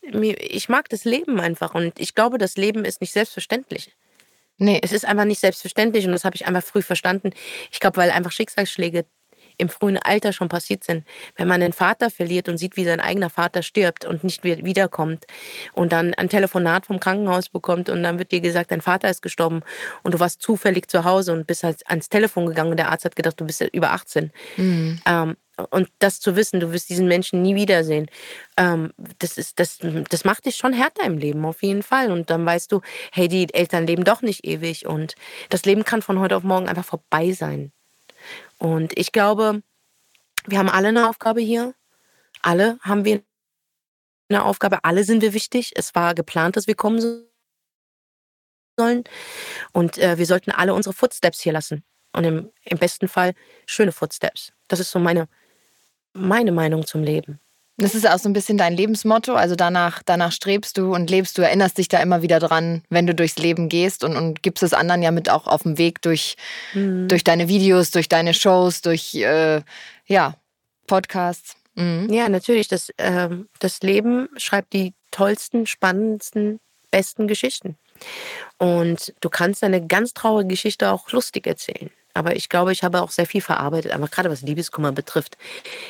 ich 0.02 0.70
mag 0.70 0.90
das 0.90 1.06
Leben 1.06 1.40
einfach 1.40 1.74
und 1.74 2.00
ich 2.00 2.16
glaube, 2.16 2.38
das 2.38 2.56
Leben 2.56 2.86
ist 2.86 3.02
nicht 3.02 3.14
selbstverständlich. 3.14 3.92
Nee. 4.58 4.80
Es 4.84 4.92
ist 4.92 5.06
einfach 5.06 5.26
nicht 5.26 5.40
selbstverständlich 5.40 6.06
und 6.06 6.12
das 6.12 6.26
habe 6.26 6.36
ich 6.36 6.46
einfach 6.46 6.64
früh 6.64 6.82
verstanden. 6.82 7.32
Ich 7.72 7.80
glaube, 7.80 7.98
weil 7.98 8.12
einfach 8.12 8.32
Schicksalsschläge 8.32 9.06
im 9.60 9.70
frühen 9.70 9.98
Alter 9.98 10.34
schon 10.34 10.50
passiert 10.50 10.84
sind. 10.84 11.06
Wenn 11.36 11.48
man 11.48 11.62
einen 11.62 11.74
Vater 11.74 12.10
verliert 12.10 12.50
und 12.50 12.58
sieht, 12.58 12.78
wie 12.78 12.86
sein 12.86 13.00
eigener 13.00 13.30
Vater 13.30 13.62
stirbt 13.62 14.06
und 14.06 14.24
nicht 14.24 14.44
wiederkommt 14.44 15.26
und 15.74 15.92
dann 15.92 16.14
ein 16.16 16.30
Telefonat 16.30 16.86
vom 16.88 17.00
Krankenhaus 17.00 17.50
bekommt 17.50 17.90
und 17.90 18.02
dann 18.02 18.18
wird 18.18 18.32
dir 18.32 18.42
gesagt, 18.42 18.72
dein 18.72 18.82
Vater 18.82 19.10
ist 19.10 19.22
gestorben 19.22 19.62
und 20.04 20.14
du 20.14 20.20
warst 20.20 20.42
zufällig 20.42 20.90
zu 20.90 21.04
Hause 21.04 21.34
und 21.34 21.46
bist 21.46 21.64
halt 21.64 21.86
ans 21.88 22.10
Telefon 22.10 22.46
gegangen 22.46 22.72
und 22.72 22.78
der 22.78 22.90
Arzt 22.90 23.06
hat 23.06 23.16
gedacht, 23.16 23.40
du 23.40 23.46
bist 23.46 23.62
über 23.62 23.92
18. 23.92 24.32
Mhm. 24.58 25.02
Ähm, 25.06 25.36
und 25.72 25.90
das 26.00 26.20
zu 26.20 26.36
wissen, 26.36 26.60
du 26.60 26.72
wirst 26.72 26.90
diesen 26.90 27.08
Menschen 27.08 27.42
nie 27.42 27.56
wiedersehen, 27.56 28.08
ähm, 28.58 28.94
das, 29.20 29.38
ist, 29.38 29.60
das, 29.60 29.80
das 30.10 30.24
macht 30.24 30.46
dich 30.46 30.56
schon 30.56 30.74
härter 30.74 31.04
im 31.06 31.18
Leben, 31.18 31.46
auf 31.46 31.62
jeden 31.64 31.84
Fall. 31.84 32.12
Und 32.12 32.30
dann 32.30 32.46
weißt 32.46 32.72
du, 32.72 32.82
hey, 33.12 33.28
die 33.28 33.54
Eltern 33.54 33.86
leben 33.86 34.04
doch 34.04 34.22
nicht 34.22 34.46
ewig 34.46 34.86
und 34.86 35.16
das 35.50 35.66
Leben 35.66 35.84
kann 35.84 36.02
von 36.02 36.20
heute 36.20 36.38
auf 36.38 36.44
morgen 36.44 36.70
einfach 36.70 36.86
vorbei 36.86 37.32
sein. 37.32 37.72
Und 38.60 38.98
ich 38.98 39.12
glaube, 39.12 39.64
wir 40.46 40.60
haben 40.60 40.70
alle 40.70 40.90
eine 40.90 41.10
Aufgabe 41.10 41.42
hier. 41.42 41.74
Alle 42.42 42.78
haben 42.82 43.06
wir 43.06 43.24
eine 44.30 44.46
Aufgabe. 44.46 44.84
Alle 44.84 45.04
sind 45.04 45.22
wir 45.22 45.34
wichtig. 45.34 45.72
Es 45.76 45.96
war 45.96 46.14
geplant, 46.14 46.56
dass 46.56 46.68
wir 46.68 46.76
kommen 46.76 47.26
sollen. 48.78 49.04
Und 49.74 49.98
äh, 49.98 50.18
wir 50.18 50.26
sollten 50.26 50.52
alle 50.52 50.74
unsere 50.74 50.94
Footsteps 50.94 51.42
hier 51.42 51.54
lassen. 51.54 51.84
Und 52.14 52.24
im, 52.26 52.52
im 52.64 52.78
besten 52.78 53.08
Fall 53.08 53.34
schöne 53.66 53.92
Footsteps. 53.92 54.52
Das 54.68 54.80
ist 54.80 54.92
so 54.92 55.00
meine, 55.00 55.28
meine 56.14 56.52
Meinung 56.52 56.86
zum 56.86 57.04
Leben. 57.04 57.40
Das 57.80 57.96
ist 57.96 58.08
auch 58.08 58.20
so 58.20 58.30
ein 58.30 58.34
bisschen 58.34 58.58
dein 58.58 58.76
Lebensmotto. 58.76 59.34
Also 59.34 59.56
danach, 59.56 60.04
danach 60.06 60.32
strebst 60.32 60.78
du 60.78 60.94
und 60.94 61.10
lebst. 61.10 61.38
Du 61.38 61.42
erinnerst 61.42 61.78
dich 61.78 61.88
da 61.88 62.00
immer 62.02 62.22
wieder 62.22 62.40
dran, 62.40 62.84
wenn 62.90 63.08
du 63.08 63.16
durchs 63.16 63.38
Leben 63.38 63.70
gehst 63.70 64.04
und, 64.04 64.16
und 64.16 64.44
gibst 64.44 64.64
es 64.64 64.74
anderen 64.74 65.02
ja 65.02 65.12
mit 65.12 65.30
auch 65.30 65.48
auf 65.48 65.64
dem 65.64 65.78
Weg 65.78 66.02
durch, 66.02 66.36
mhm. 66.74 67.08
durch 67.08 67.24
deine 67.24 67.48
Videos, 67.48 67.92
durch 67.92 68.10
deine 68.10 68.34
Shows, 68.34 68.82
durch 68.82 69.16
äh, 69.16 69.62
ja, 70.08 70.36
Podcasts. 70.88 71.56
Mhm. 71.76 72.08
Ja, 72.12 72.28
natürlich. 72.28 72.68
Das, 72.68 72.90
äh, 72.98 73.30
das 73.60 73.82
Leben 73.82 74.28
schreibt 74.38 74.74
die 74.74 74.94
tollsten, 75.12 75.66
spannendsten, 75.66 76.60
besten 76.92 77.28
Geschichten. 77.28 77.78
Und 78.58 79.14
du 79.22 79.30
kannst 79.30 79.64
eine 79.64 79.86
ganz 79.86 80.14
traurige 80.14 80.50
Geschichte 80.50 80.92
auch 80.92 81.12
lustig 81.12 81.48
erzählen. 81.48 81.90
Aber 82.20 82.36
ich 82.36 82.50
glaube, 82.50 82.74
ich 82.74 82.84
habe 82.84 83.02
auch 83.02 83.12
sehr 83.12 83.26
viel 83.26 83.40
verarbeitet, 83.40 83.94
einfach 83.94 84.12
gerade 84.12 84.30
was 84.30 84.42
Liebeskummer 84.42 84.92
betrifft. 84.92 85.38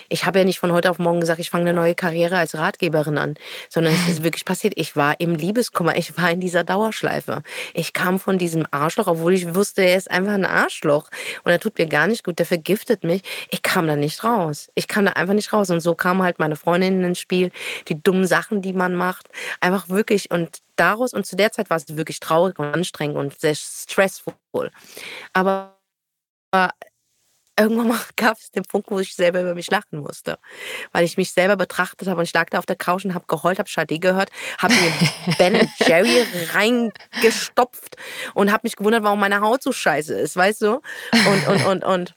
Ich 0.10 0.28
habe 0.28 0.38
ja 0.38 0.46
nicht 0.46 0.60
von 0.60 0.72
heute 0.72 0.92
auf 0.92 1.00
morgen 1.00 1.22
gesagt, 1.22 1.40
ich 1.40 1.50
fange 1.50 1.68
eine 1.68 1.74
neue 1.74 1.96
Karriere 1.96 2.38
als 2.38 2.54
Ratgeberin 2.54 3.18
an, 3.18 3.34
sondern 3.68 3.96
es 3.96 4.08
ist 4.08 4.24
wirklich 4.24 4.46
passiert. 4.46 4.74
Ich 4.76 4.96
war 4.96 5.20
im 5.20 5.34
Liebeskummer, 5.34 5.98
ich 5.98 6.16
war 6.20 6.30
in 6.30 6.40
dieser 6.40 6.64
Dauerschleife. 6.64 7.42
Ich 7.74 7.94
kam 7.94 8.20
von 8.20 8.38
diesem 8.38 8.68
Arschloch, 8.70 9.08
obwohl 9.08 9.34
ich 9.34 9.56
wusste, 9.56 9.82
er 9.82 9.98
ist 9.98 10.12
einfach 10.12 10.34
ein 10.34 10.46
Arschloch 10.46 11.10
und 11.46 11.52
er 11.52 11.60
tut 11.60 11.80
mir 11.80 11.88
gar 11.88 12.06
nicht 12.06 12.24
gut, 12.24 12.38
der 12.38 12.46
vergiftet 12.46 13.04
mich. 13.04 13.24
Ich 13.50 13.64
kam 13.64 13.88
da 13.88 13.96
nicht 13.96 14.24
raus. 14.24 14.70
Ich 14.76 14.88
kam 14.88 15.06
da 15.06 15.14
einfach 15.14 15.34
nicht 15.34 15.52
raus. 15.52 15.72
Und 15.72 15.80
so 15.80 15.96
kamen 15.96 16.22
halt 16.22 16.38
meine 16.38 16.56
Freundinnen 16.56 17.04
ins 17.06 17.20
Spiel, 17.20 17.50
die 17.88 18.00
dummen 18.00 18.28
Sachen, 18.28 18.62
die 18.62 18.74
man 18.74 18.94
macht. 18.94 19.30
Einfach 19.62 19.90
wirklich 19.90 20.30
und 20.30 20.60
daraus 20.76 21.12
und 21.12 21.26
zu 21.26 21.36
der 21.36 21.52
Zeit 21.52 21.72
war 21.72 21.78
es 21.78 21.98
wirklich 21.98 22.20
traurig 22.20 22.60
und 22.60 22.68
anstrengend 22.68 23.18
und 23.18 23.40
sehr 23.40 23.56
stressful. 23.56 24.70
Aber 25.34 25.79
aber 26.52 26.74
irgendwann 27.60 28.00
gab 28.16 28.38
es 28.38 28.52
den 28.52 28.64
Punkt, 28.64 28.90
wo 28.90 29.00
ich 29.00 29.16
selber 29.16 29.42
über 29.42 29.56
mich 29.56 29.70
lachen 29.70 30.00
musste. 30.00 30.40
Weil 30.92 31.04
ich 31.04 31.18
mich 31.18 31.32
selber 31.32 31.58
betrachtet 31.58 32.08
habe 32.08 32.20
und 32.20 32.26
ich 32.26 32.34
lag 32.34 32.50
da 32.50 32.60
auf 32.60 32.66
der 32.66 32.76
Couch 32.76 33.06
und 33.06 33.14
habe 33.14 33.26
geheult, 33.28 33.60
habe 33.60 33.70
Sade 33.70 34.00
gehört, 34.00 34.30
habe 34.58 34.74
mir 34.74 35.36
Ben 35.38 35.70
Jerry 35.80 36.26
reingestopft 36.54 37.98
und 38.34 38.52
habe 38.52 38.62
mich 38.64 38.76
gewundert, 38.76 39.04
warum 39.04 39.20
meine 39.20 39.42
Haut 39.42 39.62
so 39.62 39.72
scheiße 39.72 40.14
ist, 40.16 40.36
weißt 40.36 40.62
du? 40.62 40.82
Und, 41.12 41.48
und, 41.48 41.66
und, 41.66 41.84
und 41.84 42.16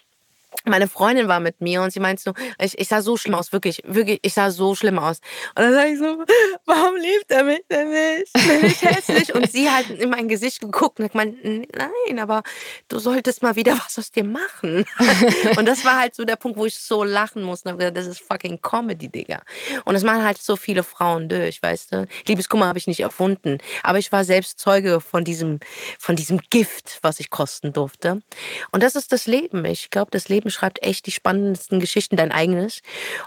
meine 0.65 0.89
Freundin 0.89 1.29
war 1.29 1.41
mit 1.41 1.61
mir 1.61 1.83
und 1.83 1.93
sie 1.93 2.01
meinte 2.01 2.23
so, 2.23 2.33
ich, 2.61 2.79
ich 2.79 2.89
sah 2.89 3.03
so 3.03 3.17
schlimm 3.17 3.35
aus, 3.35 3.53
wirklich, 3.53 3.83
wirklich, 3.85 4.21
ich 4.23 4.35
sah 4.35 4.51
so 4.51 4.75
schlimm 4.75 4.99
aus. 4.99 5.19
Und 5.57 5.63
dann 5.63 5.73
sag 5.73 5.89
ich 5.89 5.99
so, 5.99 6.25
warum 6.67 6.97
liebt 6.97 7.31
er 7.31 7.45
mich 7.45 7.63
denn 7.71 7.91
nicht? 7.91 8.33
Bin 8.33 8.65
ich 8.65 8.83
hässlich? 8.83 9.35
Und 9.35 9.51
sie 9.51 9.69
hat 9.69 9.91
in 9.91 10.11
mein 10.11 10.29
Gesicht 10.29 10.61
geguckt 10.61 10.99
und 10.99 11.07
hat 11.07 11.13
gemeint, 11.13 11.37
nein, 11.45 12.19
aber 12.19 12.43
du 12.89 12.99
solltest 12.99 13.43
mal 13.43 13.57
wieder 13.57 13.73
was 13.73 13.99
aus 13.99 14.11
dir 14.13 14.25
machen. 14.25 14.85
und 15.57 15.67
das 15.67 15.85
war 15.85 15.99
halt 15.99 16.15
so 16.15 16.25
der 16.25 16.37
Punkt, 16.37 16.59
wo 16.59 16.67
ich 16.67 16.79
so 16.79 17.03
lachen 17.03 17.43
musste. 17.43 17.71
Und 17.71 17.79
gesagt, 17.79 17.97
das 17.97 18.07
ist 18.07 18.21
fucking 18.21 18.61
Comedy, 18.63 19.09
Digga. 19.09 19.43
Und 19.85 19.95
das 19.95 20.05
machen 20.05 20.23
halt 20.23 20.39
so 20.39 20.57
viele 20.57 20.85
Frauen 20.85 21.29
durch, 21.29 21.63
weißt 21.63 21.93
du? 21.93 22.07
Liebeskummer 22.27 22.67
habe 22.67 22.79
ich 22.79 22.87
nicht 22.87 23.01
erfunden. 23.01 23.59
Aber 23.83 23.99
ich 23.99 24.13
war 24.13 24.25
selbst 24.25 24.61
Zeuge 24.61 25.01
von 25.01 25.25
diesem, 25.25 25.59
von 25.99 26.15
diesem 26.15 26.39
Gift, 26.51 26.99
was 27.03 27.19
ich 27.19 27.31
kosten 27.31 27.73
durfte. 27.73 28.23
Und 28.71 28.83
das 28.83 28.95
ist 28.95 29.11
das 29.13 29.27
Leben. 29.27 29.65
Ich 29.65 29.91
glaube, 29.91 30.11
das 30.11 30.29
Leben 30.29 30.42
schreibt 30.51 30.83
echt 30.83 31.07
die 31.07 31.13
spannendsten 31.13 31.81
Geschichten, 31.81 32.17
dein 32.17 32.33
eigenes. 32.33 32.81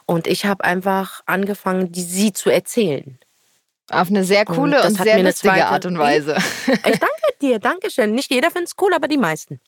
Und 0.05 0.27
ich 0.27 0.45
habe 0.45 0.63
einfach 0.63 1.21
angefangen, 1.25 1.91
die, 1.91 2.01
sie 2.01 2.33
zu 2.33 2.49
erzählen. 2.49 3.19
Auf 3.91 4.09
eine 4.09 4.23
sehr 4.23 4.45
coole 4.45 4.81
und, 4.81 4.87
und 4.87 5.03
sehr 5.03 5.21
lustige 5.21 5.65
Art 5.65 5.85
und 5.85 5.97
Weise. 5.99 6.37
Ich 6.67 6.99
danke 6.99 7.09
dir, 7.41 7.59
danke 7.59 7.91
schön. 7.91 8.13
Nicht 8.13 8.31
jeder 8.31 8.49
findet 8.49 8.69
es 8.69 8.75
cool, 8.81 8.93
aber 8.93 9.07
die 9.07 9.17
meisten. 9.17 9.59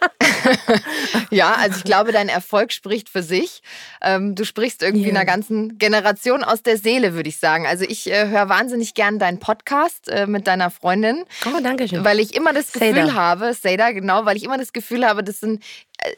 ja, 1.30 1.54
also 1.54 1.78
ich 1.78 1.84
glaube, 1.84 2.12
dein 2.12 2.28
Erfolg 2.28 2.72
spricht 2.72 3.08
für 3.08 3.22
sich. 3.22 3.62
Ähm, 4.02 4.34
du 4.34 4.44
sprichst 4.44 4.82
irgendwie 4.82 5.06
yeah. 5.06 5.16
einer 5.16 5.24
ganzen 5.24 5.78
Generation 5.78 6.44
aus 6.44 6.62
der 6.62 6.76
Seele, 6.76 7.14
würde 7.14 7.28
ich 7.28 7.38
sagen. 7.38 7.66
Also 7.66 7.84
ich 7.84 8.10
äh, 8.10 8.28
höre 8.28 8.48
wahnsinnig 8.48 8.94
gern 8.94 9.18
deinen 9.18 9.38
Podcast 9.38 10.08
äh, 10.08 10.26
mit 10.26 10.46
deiner 10.46 10.70
Freundin. 10.70 11.24
Oh, 11.46 11.60
danke 11.62 11.88
schön. 11.88 12.04
Weil 12.04 12.20
ich 12.20 12.34
immer 12.34 12.52
das 12.52 12.72
Gefühl 12.72 12.94
Seda. 12.94 13.14
habe, 13.14 13.54
Seda, 13.54 13.92
genau, 13.92 14.24
weil 14.24 14.36
ich 14.36 14.44
immer 14.44 14.58
das 14.58 14.72
Gefühl 14.72 15.06
habe, 15.06 15.24
das 15.24 15.40
sind 15.40 15.62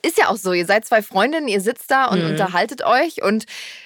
ist 0.03 0.19
ja 0.19 0.29
auch 0.29 0.37
so, 0.37 0.53
ihr 0.53 0.67
seid 0.67 0.85
zwei 0.85 1.03
Freundinnen, 1.03 1.49
ihr 1.49 1.61
sitzt 1.61 1.91
da 1.91 2.07
und 2.07 2.23
mhm. 2.23 2.31
unterhaltet 2.31 2.85
euch 2.85 3.23
und 3.23 3.45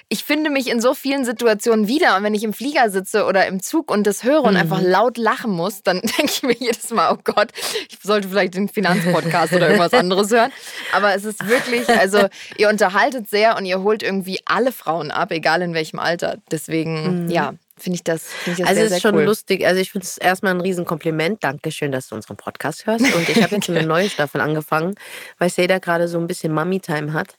ich 0.08 0.24
finde 0.24 0.50
mich 0.50 0.68
in 0.68 0.80
so 0.80 0.94
vielen 0.94 1.24
Situationen 1.24 1.86
wieder 1.86 2.16
und 2.16 2.22
wenn 2.22 2.34
ich 2.34 2.42
im 2.42 2.52
Flieger 2.52 2.90
sitze 2.90 3.26
oder 3.26 3.46
im 3.46 3.62
Zug 3.62 3.90
und 3.90 4.06
das 4.06 4.24
höre 4.24 4.42
und 4.42 4.54
mhm. 4.54 4.60
einfach 4.60 4.80
laut 4.80 5.18
lachen 5.18 5.50
muss, 5.50 5.82
dann 5.82 6.00
denke 6.18 6.32
ich 6.32 6.42
mir 6.42 6.54
jedes 6.54 6.90
Mal, 6.90 7.12
oh 7.12 7.18
Gott, 7.22 7.50
ich 7.88 7.98
sollte 8.02 8.28
vielleicht 8.28 8.54
den 8.54 8.68
Finanzpodcast 8.68 9.52
oder 9.52 9.68
irgendwas 9.80 9.98
anderes 9.98 10.30
hören. 10.30 10.52
Aber 10.92 11.14
es 11.14 11.24
ist 11.24 11.46
wirklich, 11.46 11.88
also 11.88 12.28
ihr 12.56 12.68
unterhaltet 12.68 13.28
sehr 13.28 13.56
und 13.56 13.64
ihr 13.64 13.80
holt 13.82 14.02
irgendwie 14.02 14.40
alle 14.44 14.72
Frauen 14.72 15.10
ab, 15.10 15.32
egal 15.32 15.62
in 15.62 15.74
welchem 15.74 15.98
Alter. 15.98 16.38
Deswegen, 16.50 17.24
mhm. 17.24 17.30
ja, 17.30 17.54
finde 17.78 17.96
ich 17.96 18.04
das, 18.04 18.24
find 18.24 18.58
ich 18.58 18.64
das 18.64 18.68
also 18.68 18.80
sehr, 18.80 18.86
es 18.86 18.96
ist 18.96 19.02
schon 19.02 19.14
cool. 19.14 19.24
lustig. 19.24 19.66
Also 19.66 19.80
ich 19.80 19.90
finde 19.90 20.06
es 20.06 20.18
erstmal 20.18 20.54
ein 20.54 20.60
Riesenkompliment. 20.60 21.42
Dankeschön, 21.42 21.92
dass 21.92 22.08
du 22.08 22.14
unseren 22.14 22.36
Podcast 22.36 22.86
hörst. 22.86 23.14
Und 23.14 23.28
ich 23.28 23.42
habe 23.42 23.54
jetzt 23.54 23.70
eine 23.70 23.82
neue 23.86 24.10
Staffel 24.10 24.40
angefangen, 24.40 24.94
weil 25.38 25.50
Seda 25.50 25.78
gerade 25.78 26.08
so 26.08 26.18
ein 26.18 26.26
bisschen 26.26 26.52
Mummy-Time 26.52 27.12
hat. 27.12 27.36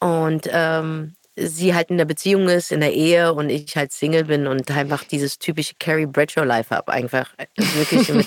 Und 0.00 0.48
ähm, 0.50 1.14
sie 1.36 1.74
halt 1.74 1.90
in 1.90 1.98
der 1.98 2.06
Beziehung 2.06 2.48
ist, 2.48 2.72
in 2.72 2.80
der 2.80 2.94
Ehe 2.94 3.32
und 3.32 3.50
ich 3.50 3.76
halt 3.76 3.92
Single 3.92 4.24
bin 4.24 4.46
und 4.46 4.70
einfach 4.70 5.04
dieses 5.04 5.38
typische 5.38 5.74
Carrie 5.78 6.06
Bradshaw 6.06 6.44
Life 6.44 6.74
habe. 6.74 6.92
Einfach 6.92 7.30
wirklich 7.56 8.08
mit 8.12 8.26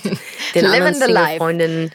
den 0.56 0.66
anderen 0.66 0.94
Single-Freundinnen 0.94 1.92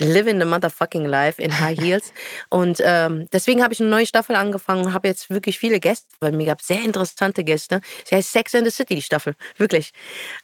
living 0.00 0.38
the 0.38 0.44
motherfucking 0.44 1.04
life 1.04 1.40
in 1.40 1.58
High 1.60 1.78
Heels. 1.78 2.12
Und 2.50 2.80
ähm, 2.84 3.28
deswegen 3.32 3.62
habe 3.62 3.72
ich 3.72 3.80
eine 3.80 3.88
neue 3.88 4.06
Staffel 4.06 4.36
angefangen 4.36 4.84
und 4.84 4.94
habe 4.94 5.08
jetzt 5.08 5.30
wirklich 5.30 5.58
viele 5.58 5.80
Gäste, 5.80 6.08
weil 6.20 6.32
mir 6.32 6.46
gab 6.46 6.62
sehr 6.62 6.82
interessante 6.82 7.44
Gäste. 7.44 7.80
Sie 8.04 8.14
heißt 8.14 8.32
Sex 8.32 8.54
in 8.54 8.64
the 8.64 8.70
City, 8.70 8.96
die 8.96 9.02
Staffel. 9.02 9.34
Wirklich. 9.56 9.92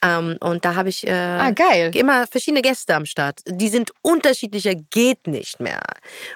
Ähm, 0.03 0.37
und 0.41 0.65
da 0.65 0.75
habe 0.75 0.89
ich 0.89 1.07
äh, 1.07 1.13
ah, 1.13 1.51
geil. 1.51 1.91
immer 1.95 2.27
verschiedene 2.27 2.63
Gäste 2.63 2.95
am 2.95 3.07
Start. 3.07 3.41
Die 3.47 3.69
sind 3.69 3.93
unterschiedlicher, 4.03 4.75
geht 4.75 5.27
nicht 5.27 5.61
mehr. 5.61 5.83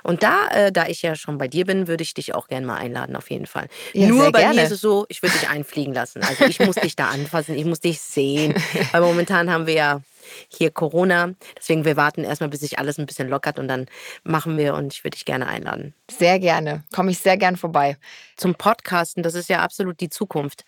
Und 0.02 0.22
da, 0.22 0.48
äh, 0.48 0.72
da 0.72 0.86
ich 0.86 1.02
ja 1.02 1.14
schon 1.14 1.38
bei 1.38 1.48
dir 1.48 1.64
bin, 1.64 1.88
würde 1.88 2.02
ich 2.02 2.14
dich 2.14 2.34
auch 2.34 2.48
gerne 2.48 2.66
mal 2.66 2.76
einladen, 2.76 3.16
auf 3.16 3.30
jeden 3.30 3.46
Fall. 3.46 3.67
Ja, 3.92 4.08
Nur 4.08 4.32
bei 4.32 4.40
gerne. 4.40 4.56
mir 4.56 4.62
ist 4.64 4.72
es 4.72 4.80
so, 4.80 5.06
ich 5.08 5.22
würde 5.22 5.38
dich 5.38 5.48
einfliegen 5.48 5.94
lassen. 5.94 6.22
Also 6.22 6.44
ich 6.44 6.60
muss 6.60 6.76
dich 6.76 6.96
da 6.96 7.08
anfassen, 7.10 7.54
ich 7.54 7.64
muss 7.64 7.80
dich 7.80 8.00
sehen. 8.00 8.54
Weil 8.92 9.00
momentan 9.00 9.50
haben 9.50 9.66
wir 9.66 9.74
ja 9.74 10.02
hier 10.48 10.70
Corona. 10.70 11.34
Deswegen, 11.56 11.84
wir 11.84 11.96
warten 11.96 12.24
erstmal, 12.24 12.50
bis 12.50 12.60
sich 12.60 12.78
alles 12.78 12.98
ein 12.98 13.06
bisschen 13.06 13.28
lockert 13.28 13.58
und 13.58 13.68
dann 13.68 13.86
machen 14.24 14.58
wir 14.58 14.74
und 14.74 14.92
ich 14.92 15.04
würde 15.04 15.16
dich 15.16 15.24
gerne 15.24 15.46
einladen. 15.46 15.94
Sehr 16.10 16.38
gerne. 16.38 16.84
Komme 16.94 17.10
ich 17.10 17.18
sehr 17.18 17.36
gern 17.36 17.56
vorbei. 17.56 17.96
Zum 18.36 18.54
Podcasten, 18.54 19.22
das 19.22 19.34
ist 19.34 19.48
ja 19.48 19.60
absolut 19.60 20.00
die 20.00 20.10
Zukunft. 20.10 20.64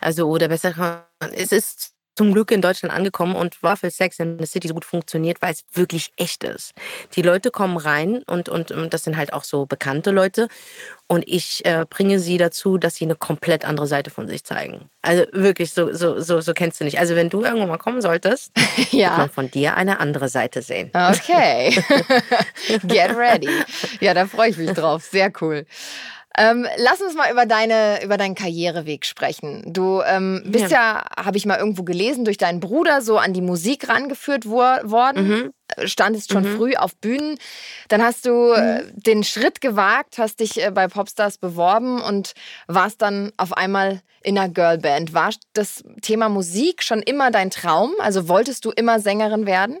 Also, 0.00 0.28
oder 0.28 0.48
besser, 0.48 1.06
es 1.32 1.52
ist 1.52 1.94
zum 2.16 2.32
Glück 2.32 2.50
in 2.50 2.60
Deutschland 2.60 2.94
angekommen 2.94 3.34
und 3.34 3.62
war 3.62 3.76
für 3.76 3.90
Sex 3.90 4.18
in 4.18 4.38
the 4.38 4.46
City 4.46 4.68
so 4.68 4.74
gut 4.74 4.84
funktioniert, 4.84 5.40
weil 5.40 5.52
es 5.52 5.64
wirklich 5.72 6.12
echt 6.16 6.44
ist. 6.44 6.72
Die 7.14 7.22
Leute 7.22 7.50
kommen 7.50 7.76
rein 7.76 8.22
und, 8.26 8.48
und, 8.48 8.70
und 8.72 8.92
das 8.92 9.04
sind 9.04 9.16
halt 9.16 9.32
auch 9.32 9.44
so 9.44 9.66
bekannte 9.66 10.10
Leute 10.10 10.48
und 11.06 11.24
ich 11.26 11.64
äh, 11.64 11.86
bringe 11.88 12.18
sie 12.20 12.38
dazu, 12.38 12.78
dass 12.78 12.94
sie 12.94 13.04
eine 13.04 13.16
komplett 13.16 13.64
andere 13.64 13.86
Seite 13.86 14.10
von 14.10 14.28
sich 14.28 14.44
zeigen. 14.44 14.90
Also 15.02 15.24
wirklich, 15.32 15.72
so, 15.72 15.92
so, 15.92 16.20
so, 16.20 16.40
so 16.40 16.52
kennst 16.52 16.80
du 16.80 16.84
nicht. 16.84 16.98
Also 16.98 17.16
wenn 17.16 17.30
du 17.30 17.42
irgendwann 17.42 17.68
mal 17.68 17.78
kommen 17.78 18.00
solltest, 18.00 18.52
ja. 18.90 19.08
wird 19.08 19.18
man 19.18 19.30
von 19.30 19.50
dir 19.50 19.76
eine 19.76 19.98
andere 19.98 20.28
Seite 20.28 20.62
sehen. 20.62 20.90
Okay. 20.94 21.70
Get 22.84 23.16
ready. 23.16 23.48
Ja, 24.00 24.14
da 24.14 24.26
freue 24.26 24.50
ich 24.50 24.56
mich 24.56 24.70
drauf. 24.72 25.04
Sehr 25.04 25.32
cool. 25.40 25.66
Ähm, 26.38 26.66
lass 26.76 27.00
uns 27.00 27.14
mal 27.14 27.30
über, 27.30 27.44
deine, 27.44 28.04
über 28.04 28.16
deinen 28.16 28.34
Karriereweg 28.34 29.04
sprechen. 29.04 29.64
Du 29.66 30.00
ähm, 30.02 30.42
bist 30.46 30.70
ja, 30.70 31.02
ja 31.18 31.24
habe 31.24 31.36
ich 31.36 31.44
mal 31.44 31.58
irgendwo 31.58 31.82
gelesen, 31.82 32.24
durch 32.24 32.38
deinen 32.38 32.60
Bruder 32.60 33.02
so 33.02 33.18
an 33.18 33.32
die 33.32 33.42
Musik 33.42 33.88
rangeführt 33.88 34.46
wo 34.46 34.58
worden. 34.58 35.28
Mhm. 35.28 35.52
Äh, 35.76 35.88
standest 35.88 36.32
schon 36.32 36.44
mhm. 36.44 36.56
früh 36.56 36.76
auf 36.76 36.96
Bühnen. 36.96 37.36
Dann 37.88 38.02
hast 38.02 38.26
du 38.26 38.52
äh, 38.52 38.82
mhm. 38.82 39.02
den 39.02 39.24
Schritt 39.24 39.60
gewagt, 39.60 40.18
hast 40.18 40.40
dich 40.40 40.64
äh, 40.64 40.70
bei 40.70 40.86
Popstars 40.86 41.38
beworben 41.38 42.00
und 42.00 42.34
warst 42.68 43.02
dann 43.02 43.32
auf 43.36 43.56
einmal 43.56 44.00
in 44.22 44.38
einer 44.38 44.48
Girlband. 44.48 45.14
War 45.14 45.30
das 45.54 45.82
Thema 46.00 46.28
Musik 46.28 46.82
schon 46.82 47.02
immer 47.02 47.30
dein 47.30 47.50
Traum? 47.50 47.92
Also 47.98 48.28
wolltest 48.28 48.64
du 48.64 48.70
immer 48.70 49.00
Sängerin 49.00 49.46
werden? 49.46 49.78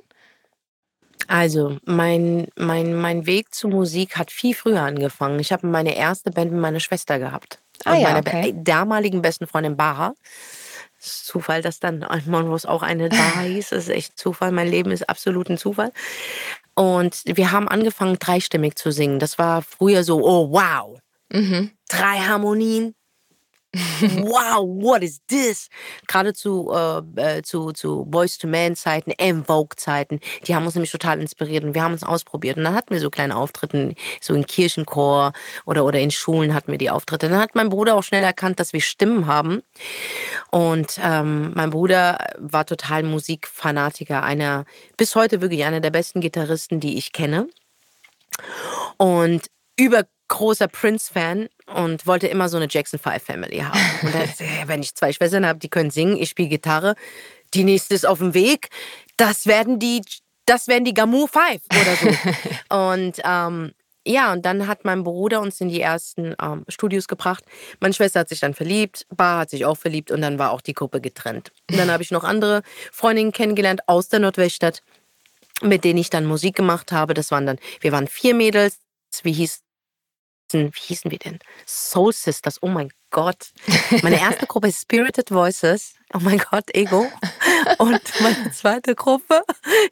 Also, 1.30 1.78
mein, 1.84 2.48
mein, 2.56 2.96
mein 2.96 3.24
Weg 3.24 3.54
zur 3.54 3.70
Musik 3.70 4.16
hat 4.16 4.32
viel 4.32 4.52
früher 4.52 4.82
angefangen. 4.82 5.38
Ich 5.38 5.52
habe 5.52 5.64
meine 5.68 5.96
erste 5.96 6.32
Band 6.32 6.50
mit 6.50 6.60
meiner 6.60 6.80
Schwester 6.80 7.20
gehabt. 7.20 7.60
Ah, 7.84 7.92
und 7.92 8.00
ja, 8.00 8.08
meiner 8.08 8.18
okay. 8.18 8.52
damaligen 8.56 9.22
besten 9.22 9.46
Freundin 9.46 9.76
Bara. 9.76 10.14
Zufall, 10.98 11.62
dass 11.62 11.78
dann 11.78 12.04
Monrose 12.26 12.68
auch 12.68 12.82
eine 12.82 13.08
Bara 13.10 13.42
hieß. 13.42 13.68
Das 13.68 13.84
ist 13.84 13.90
echt 13.90 14.18
Zufall. 14.18 14.50
Mein 14.50 14.66
Leben 14.66 14.90
ist 14.90 15.08
absolut 15.08 15.48
ein 15.48 15.56
Zufall. 15.56 15.92
Und 16.74 17.22
wir 17.26 17.52
haben 17.52 17.68
angefangen, 17.68 18.18
dreistimmig 18.18 18.74
zu 18.74 18.90
singen. 18.90 19.20
Das 19.20 19.38
war 19.38 19.62
früher 19.62 20.02
so, 20.02 20.26
oh 20.26 20.50
wow. 20.50 20.98
Mhm. 21.32 21.70
Drei 21.88 22.18
Harmonien, 22.18 22.96
wow, 24.02 24.66
what 24.66 25.02
is 25.02 25.20
this? 25.28 25.68
Gerade 26.08 26.32
zu, 26.32 26.72
äh, 26.72 27.38
äh, 27.38 27.42
zu, 27.42 27.70
zu 27.70 28.04
Boys 28.04 28.36
to 28.36 28.48
Man 28.48 28.74
Zeiten, 28.74 29.12
M 29.12 29.44
Vogue 29.44 29.76
Zeiten, 29.76 30.18
die 30.46 30.56
haben 30.56 30.66
uns 30.66 30.74
nämlich 30.74 30.90
total 30.90 31.20
inspiriert 31.20 31.62
und 31.62 31.74
wir 31.74 31.82
haben 31.82 31.92
uns 31.92 32.02
ausprobiert. 32.02 32.56
Und 32.56 32.64
dann 32.64 32.74
hatten 32.74 32.92
wir 32.92 33.00
so 33.00 33.10
kleine 33.10 33.36
Auftritte, 33.36 33.94
so 34.20 34.34
in 34.34 34.44
Kirchenchor 34.44 35.32
oder, 35.66 35.84
oder 35.84 36.00
in 36.00 36.10
Schulen 36.10 36.52
hatten 36.52 36.72
wir 36.72 36.78
die 36.78 36.90
Auftritte. 36.90 37.28
Dann 37.28 37.38
hat 37.38 37.54
mein 37.54 37.68
Bruder 37.68 37.94
auch 37.94 38.02
schnell 38.02 38.24
erkannt, 38.24 38.58
dass 38.58 38.72
wir 38.72 38.80
Stimmen 38.80 39.26
haben. 39.26 39.62
Und 40.50 40.98
ähm, 41.02 41.52
mein 41.54 41.70
Bruder 41.70 42.18
war 42.38 42.66
total 42.66 43.04
Musikfanatiker, 43.04 44.24
einer, 44.24 44.64
bis 44.96 45.14
heute 45.14 45.40
wirklich 45.40 45.64
einer 45.64 45.80
der 45.80 45.90
besten 45.90 46.20
Gitarristen, 46.20 46.80
die 46.80 46.98
ich 46.98 47.12
kenne. 47.12 47.48
Und 48.96 49.46
über 49.76 50.06
großer 50.30 50.68
Prince-Fan 50.68 51.48
und 51.74 52.06
wollte 52.06 52.26
immer 52.26 52.48
so 52.48 52.56
eine 52.56 52.68
Jackson 52.68 52.98
5 52.98 53.22
Family 53.22 53.58
haben. 53.58 53.80
Und 54.02 54.14
dann, 54.14 54.28
wenn 54.66 54.82
ich 54.82 54.94
zwei 54.94 55.12
Schwestern 55.12 55.46
habe, 55.46 55.58
die 55.58 55.68
können 55.68 55.90
singen, 55.90 56.16
ich 56.16 56.30
spiele 56.30 56.48
Gitarre, 56.48 56.94
die 57.54 57.64
nächste 57.64 57.94
ist 57.94 58.06
auf 58.06 58.18
dem 58.18 58.34
Weg, 58.34 58.68
das 59.16 59.46
werden 59.46 59.78
die, 59.78 60.02
das 60.46 60.68
werden 60.68 60.84
die 60.84 60.94
Gamu 60.94 61.26
5 61.26 61.62
oder 61.70 61.96
so. 61.96 62.74
und 62.74 63.20
ähm, 63.24 63.72
ja, 64.06 64.32
und 64.32 64.46
dann 64.46 64.66
hat 64.66 64.84
mein 64.84 65.04
Bruder 65.04 65.40
uns 65.40 65.60
in 65.60 65.68
die 65.68 65.80
ersten 65.80 66.34
ähm, 66.40 66.64
Studios 66.68 67.06
gebracht. 67.06 67.44
Meine 67.80 67.92
Schwester 67.92 68.20
hat 68.20 68.30
sich 68.30 68.40
dann 68.40 68.54
verliebt, 68.54 69.06
Bar 69.14 69.40
hat 69.40 69.50
sich 69.50 69.66
auch 69.66 69.76
verliebt 69.76 70.10
und 70.10 70.22
dann 70.22 70.38
war 70.38 70.52
auch 70.52 70.62
die 70.62 70.72
Gruppe 70.72 71.00
getrennt. 71.00 71.52
Und 71.70 71.78
dann 71.78 71.90
habe 71.90 72.02
ich 72.02 72.10
noch 72.10 72.24
andere 72.24 72.62
Freundinnen 72.92 73.32
kennengelernt 73.32 73.82
aus 73.88 74.08
der 74.08 74.20
Nordweststadt, 74.20 74.82
mit 75.60 75.84
denen 75.84 75.98
ich 75.98 76.08
dann 76.08 76.24
Musik 76.24 76.56
gemacht 76.56 76.92
habe. 76.92 77.12
Das 77.12 77.30
waren 77.30 77.46
dann, 77.46 77.58
wir 77.80 77.92
waren 77.92 78.08
vier 78.08 78.34
Mädels. 78.34 78.78
Wie 79.22 79.32
hieß 79.32 79.60
wie 80.52 80.70
hießen 80.74 81.10
wir 81.10 81.18
denn? 81.18 81.38
Soul 81.66 82.12
Sisters, 82.12 82.58
oh 82.62 82.68
mein 82.68 82.90
Gott. 83.10 83.50
Meine 84.02 84.20
erste 84.20 84.46
Gruppe 84.46 84.68
ist 84.68 84.82
Spirited 84.82 85.30
Voices, 85.30 85.94
oh 86.14 86.18
mein 86.20 86.38
Gott, 86.38 86.64
Ego. 86.74 87.06
Und 87.78 88.00
meine 88.20 88.50
zweite 88.52 88.94
Gruppe 88.94 89.42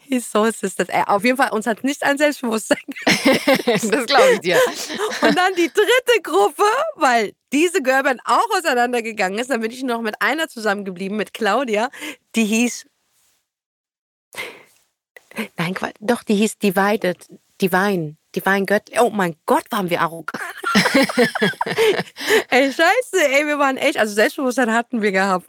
hieß 0.02 0.30
Soul 0.30 0.52
Sisters. 0.52 0.88
Äh, 0.88 1.04
auf 1.06 1.24
jeden 1.24 1.36
Fall, 1.36 1.50
uns 1.50 1.66
hat 1.66 1.84
nicht 1.84 2.02
an 2.04 2.18
Selbstbewusstsein. 2.18 2.78
das 3.66 4.06
glaube 4.06 4.32
ich 4.34 4.40
dir. 4.40 4.58
Und 5.22 5.36
dann 5.36 5.54
die 5.54 5.68
dritte 5.68 6.22
Gruppe, 6.22 6.64
weil 6.96 7.32
diese 7.52 7.82
Girlband 7.82 8.20
auch 8.24 8.48
auseinandergegangen 8.56 9.38
ist, 9.38 9.50
dann 9.50 9.60
bin 9.60 9.70
ich 9.70 9.82
noch 9.82 10.00
mit 10.00 10.20
einer 10.20 10.48
zusammengeblieben, 10.48 11.16
mit 11.16 11.34
Claudia, 11.34 11.90
die 12.34 12.44
hieß 12.44 12.86
Nein, 15.56 15.74
doch, 16.00 16.22
die 16.24 16.34
hieß 16.34 16.58
Divided, 16.58 17.28
Divine. 17.60 18.17
Die 18.34 18.44
waren 18.44 18.66
göttlich. 18.66 19.00
Oh 19.00 19.10
mein 19.10 19.36
Gott, 19.46 19.64
waren 19.70 19.88
wir 19.90 20.00
arrogant. 20.00 20.42
ey, 22.50 22.72
scheiße, 22.72 23.28
ey, 23.30 23.46
wir 23.46 23.58
waren 23.58 23.76
echt, 23.76 23.98
also 23.98 24.14
Selbstbewusstsein 24.14 24.72
hatten 24.72 25.00
wir 25.00 25.12
gehabt. 25.12 25.48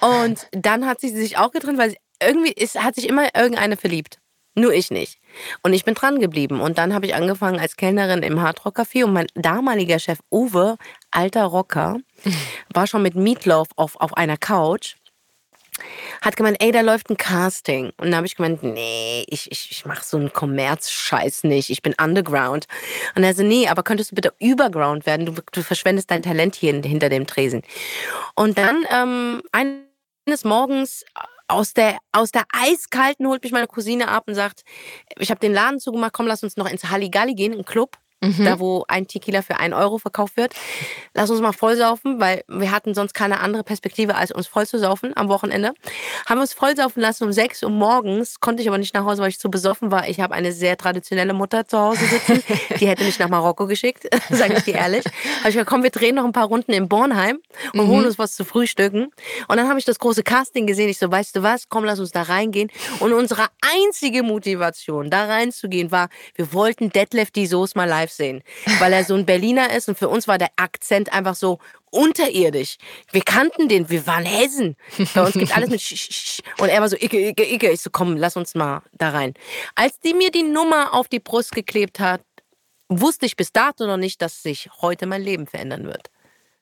Und 0.00 0.48
dann 0.52 0.86
hat 0.86 1.00
sie 1.00 1.10
sich 1.10 1.38
auch 1.38 1.50
getrennt, 1.50 1.78
weil 1.78 1.96
irgendwie 2.22 2.52
ist, 2.52 2.80
hat 2.80 2.94
sich 2.94 3.08
immer 3.08 3.34
irgendeine 3.34 3.76
verliebt. 3.76 4.20
Nur 4.56 4.72
ich 4.72 4.92
nicht. 4.92 5.18
Und 5.62 5.72
ich 5.72 5.84
bin 5.84 5.94
dran 5.94 6.20
geblieben. 6.20 6.60
Und 6.60 6.78
dann 6.78 6.94
habe 6.94 7.06
ich 7.06 7.14
angefangen 7.16 7.58
als 7.58 7.76
Kellnerin 7.76 8.22
im 8.22 8.40
Hardrock 8.40 8.78
Café 8.78 9.04
und 9.04 9.12
mein 9.12 9.26
damaliger 9.34 9.98
Chef 9.98 10.20
Uwe, 10.30 10.76
alter 11.10 11.44
Rocker, 11.46 11.98
war 12.72 12.86
schon 12.86 13.02
mit 13.02 13.16
Meatloaf 13.16 13.68
auf, 13.74 13.96
auf 14.00 14.16
einer 14.16 14.36
Couch 14.36 14.94
hat 16.22 16.36
gemeint, 16.36 16.56
ey, 16.60 16.72
da 16.72 16.80
läuft 16.80 17.10
ein 17.10 17.16
Casting. 17.16 17.86
Und 17.96 18.06
dann 18.06 18.16
habe 18.16 18.26
ich 18.26 18.36
gemeint, 18.36 18.62
nee, 18.62 19.24
ich, 19.28 19.50
ich, 19.50 19.70
ich 19.70 19.86
mache 19.86 20.04
so 20.04 20.16
einen 20.16 20.32
Kommerz-Scheiß 20.32 21.44
nicht. 21.44 21.70
Ich 21.70 21.82
bin 21.82 21.94
Underground. 22.00 22.66
Und 23.14 23.24
er 23.24 23.34
so, 23.34 23.42
nee, 23.42 23.68
aber 23.68 23.82
könntest 23.82 24.10
du 24.10 24.14
bitte 24.14 24.32
Überground 24.38 25.06
werden? 25.06 25.26
Du, 25.26 25.34
du 25.52 25.62
verschwendest 25.62 26.10
dein 26.10 26.22
Talent 26.22 26.54
hier 26.54 26.72
hinter 26.72 27.08
dem 27.08 27.26
Tresen. 27.26 27.62
Und 28.34 28.58
dann 28.58 28.84
ähm, 28.90 29.42
eines 29.52 30.44
Morgens 30.44 31.04
aus 31.48 31.74
der, 31.74 31.98
aus 32.12 32.30
der 32.30 32.44
Eiskalten 32.52 33.26
holt 33.26 33.42
mich 33.42 33.52
meine 33.52 33.66
Cousine 33.66 34.08
ab 34.08 34.24
und 34.26 34.34
sagt, 34.34 34.62
ich 35.18 35.30
habe 35.30 35.40
den 35.40 35.52
Laden 35.52 35.78
zugemacht, 35.78 36.12
komm, 36.12 36.26
lass 36.26 36.42
uns 36.42 36.56
noch 36.56 36.70
ins 36.70 36.84
Halligalli 36.84 37.34
gehen, 37.34 37.52
einen 37.52 37.64
Club. 37.64 37.98
Mhm. 38.24 38.44
Da, 38.44 38.58
wo 38.58 38.84
ein 38.88 39.06
Tequila 39.06 39.42
für 39.42 39.58
einen 39.58 39.74
Euro 39.74 39.98
verkauft 39.98 40.36
wird. 40.36 40.54
Lass 41.14 41.30
uns 41.30 41.40
mal 41.40 41.52
vollsaufen, 41.52 42.20
weil 42.20 42.44
wir 42.48 42.70
hatten 42.70 42.94
sonst 42.94 43.14
keine 43.14 43.40
andere 43.40 43.64
Perspektive, 43.64 44.14
als 44.16 44.32
uns 44.32 44.46
voll 44.46 44.66
zu 44.66 44.78
saufen 44.78 45.12
am 45.16 45.28
Wochenende. 45.28 45.72
Haben 46.26 46.40
uns 46.40 46.52
vollsaufen 46.52 47.00
lassen 47.00 47.24
um 47.24 47.32
6 47.32 47.62
Uhr 47.62 47.70
morgens, 47.70 48.40
konnte 48.40 48.62
ich 48.62 48.68
aber 48.68 48.78
nicht 48.78 48.94
nach 48.94 49.04
Hause, 49.04 49.22
weil 49.22 49.28
ich 49.28 49.38
zu 49.38 49.50
besoffen 49.50 49.90
war. 49.90 50.08
Ich 50.08 50.20
habe 50.20 50.34
eine 50.34 50.52
sehr 50.52 50.76
traditionelle 50.76 51.34
Mutter 51.34 51.66
zu 51.66 51.78
Hause 51.78 52.04
sitzen. 52.06 52.42
Die 52.80 52.86
hätte 52.86 53.04
mich 53.04 53.18
nach 53.18 53.28
Marokko 53.28 53.66
geschickt, 53.66 54.08
sage 54.30 54.54
ich 54.58 54.64
dir 54.64 54.74
ehrlich. 54.74 55.04
Habe 55.04 55.48
ich 55.48 55.54
gesagt, 55.54 55.68
komm, 55.68 55.82
wir 55.82 55.90
drehen 55.90 56.14
noch 56.14 56.24
ein 56.24 56.32
paar 56.32 56.46
Runden 56.46 56.72
in 56.72 56.88
Bornheim 56.88 57.38
und 57.72 57.86
mhm. 57.86 57.88
holen 57.88 58.06
uns 58.06 58.18
was 58.18 58.34
zu 58.34 58.44
frühstücken. 58.44 59.10
Und 59.48 59.56
dann 59.56 59.68
habe 59.68 59.78
ich 59.78 59.84
das 59.84 59.98
große 59.98 60.22
Casting 60.22 60.66
gesehen. 60.66 60.88
Ich 60.88 60.98
so, 60.98 61.10
weißt 61.10 61.36
du 61.36 61.42
was, 61.42 61.68
komm, 61.68 61.84
lass 61.84 62.00
uns 62.00 62.10
da 62.10 62.22
reingehen. 62.22 62.70
Und 63.00 63.12
unsere 63.12 63.46
einzige 63.60 64.22
Motivation, 64.22 65.10
da 65.10 65.26
reinzugehen, 65.26 65.90
war, 65.90 66.08
wir 66.34 66.52
wollten 66.52 66.90
Detlef 66.90 67.30
die 67.30 67.46
Soße 67.46 67.76
mal 67.76 67.88
live 67.88 68.10
sehen, 68.16 68.42
weil 68.78 68.92
er 68.92 69.04
so 69.04 69.14
ein 69.14 69.26
Berliner 69.26 69.72
ist 69.74 69.88
und 69.88 69.98
für 69.98 70.08
uns 70.08 70.28
war 70.28 70.38
der 70.38 70.50
Akzent 70.56 71.12
einfach 71.12 71.34
so 71.34 71.58
unterirdisch. 71.90 72.76
Wir 73.12 73.22
kannten 73.22 73.68
den, 73.68 73.88
wir 73.88 74.06
waren 74.06 74.24
Hessen. 74.24 74.76
Bei 75.14 75.22
uns 75.22 75.34
gibt 75.34 75.56
alles 75.56 75.70
mit 75.70 75.80
Sch, 75.80 75.94
Sch, 75.96 76.12
Sch. 76.12 76.40
und 76.58 76.68
er 76.68 76.80
war 76.80 76.88
so 76.88 76.96
icke, 76.96 77.28
icke, 77.28 77.44
icke. 77.44 77.70
Ich 77.70 77.80
so, 77.80 77.90
komm, 77.90 78.16
lass 78.16 78.36
uns 78.36 78.54
mal 78.54 78.82
da 78.92 79.10
rein. 79.10 79.34
Als 79.74 80.00
die 80.00 80.14
mir 80.14 80.30
die 80.30 80.42
Nummer 80.42 80.94
auf 80.94 81.08
die 81.08 81.20
Brust 81.20 81.52
geklebt 81.52 82.00
hat, 82.00 82.22
wusste 82.88 83.26
ich 83.26 83.36
bis 83.36 83.52
dato 83.52 83.86
noch 83.86 83.96
nicht, 83.96 84.20
dass 84.22 84.42
sich 84.42 84.68
heute 84.80 85.06
mein 85.06 85.22
Leben 85.22 85.46
verändern 85.46 85.84
wird. 85.84 86.10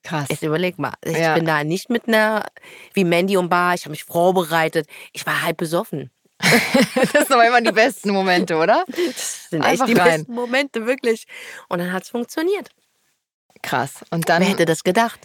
Krass. 0.02 0.26
Jetzt 0.28 0.42
überleg 0.42 0.78
mal. 0.78 0.94
Ich 1.04 1.16
ja. 1.16 1.34
bin 1.34 1.46
da 1.46 1.62
nicht 1.62 1.88
mit 1.88 2.08
einer, 2.08 2.46
wie 2.92 3.04
Mandy 3.04 3.36
und 3.36 3.48
Bar, 3.48 3.74
ich 3.74 3.82
habe 3.82 3.92
mich 3.92 4.04
vorbereitet. 4.04 4.88
Ich 5.12 5.24
war 5.26 5.42
halb 5.42 5.56
besoffen. 5.56 6.10
das 6.94 7.12
sind 7.12 7.32
aber 7.32 7.46
immer 7.46 7.60
die 7.60 7.72
besten 7.72 8.10
Momente, 8.10 8.56
oder? 8.56 8.84
Das 8.88 9.48
sind 9.50 9.62
Einfach 9.62 9.86
echt 9.86 9.96
die 9.96 10.00
rein. 10.00 10.18
besten 10.18 10.34
Momente, 10.34 10.86
wirklich. 10.86 11.26
Und 11.68 11.78
dann 11.78 11.92
hat 11.92 12.02
es 12.02 12.10
funktioniert. 12.10 12.68
Krass. 13.62 14.04
Und 14.10 14.28
dann. 14.28 14.42
Wer 14.42 14.50
hätte 14.50 14.64
das 14.64 14.84
gedacht? 14.84 15.20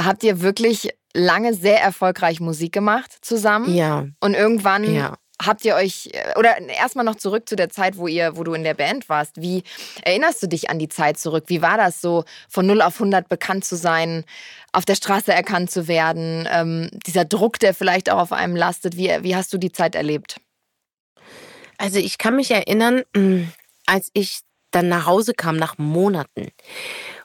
Habt 0.00 0.22
ihr 0.22 0.40
wirklich 0.40 0.90
lange 1.14 1.54
sehr 1.54 1.80
erfolgreich 1.80 2.40
Musik 2.40 2.72
gemacht 2.72 3.16
zusammen? 3.22 3.74
Ja. 3.74 4.06
Und 4.20 4.34
irgendwann 4.34 4.92
ja. 4.92 5.14
habt 5.42 5.64
ihr 5.64 5.76
euch, 5.76 6.10
oder 6.36 6.58
erstmal 6.58 7.04
noch 7.04 7.14
zurück 7.14 7.48
zu 7.48 7.56
der 7.56 7.70
Zeit, 7.70 7.96
wo 7.96 8.06
ihr, 8.06 8.36
wo 8.36 8.44
du 8.44 8.54
in 8.54 8.64
der 8.64 8.74
Band 8.74 9.08
warst. 9.08 9.40
Wie 9.40 9.62
erinnerst 10.02 10.42
du 10.42 10.48
dich 10.48 10.68
an 10.68 10.78
die 10.78 10.88
Zeit 10.88 11.18
zurück? 11.18 11.44
Wie 11.46 11.62
war 11.62 11.76
das 11.76 12.00
so, 12.00 12.24
von 12.48 12.66
0 12.66 12.82
auf 12.82 12.94
100 12.94 13.28
bekannt 13.28 13.64
zu 13.64 13.76
sein, 13.76 14.24
auf 14.74 14.84
der 14.84 14.94
Straße 14.94 15.32
erkannt 15.32 15.70
zu 15.70 15.88
werden? 15.88 16.48
Ähm, 16.50 16.90
dieser 17.06 17.24
Druck, 17.24 17.58
der 17.58 17.74
vielleicht 17.74 18.10
auch 18.10 18.18
auf 18.18 18.32
einem 18.32 18.56
lastet. 18.56 18.96
Wie, 18.96 19.10
wie 19.22 19.36
hast 19.36 19.52
du 19.52 19.58
die 19.58 19.72
Zeit 19.72 19.94
erlebt? 19.94 20.40
Also 21.78 21.98
ich 21.98 22.18
kann 22.18 22.36
mich 22.36 22.50
erinnern, 22.50 23.02
als 23.86 24.10
ich 24.12 24.40
dann 24.74 24.88
nach 24.88 25.06
Hause 25.06 25.34
kam 25.34 25.56
nach 25.56 25.78
Monaten 25.78 26.48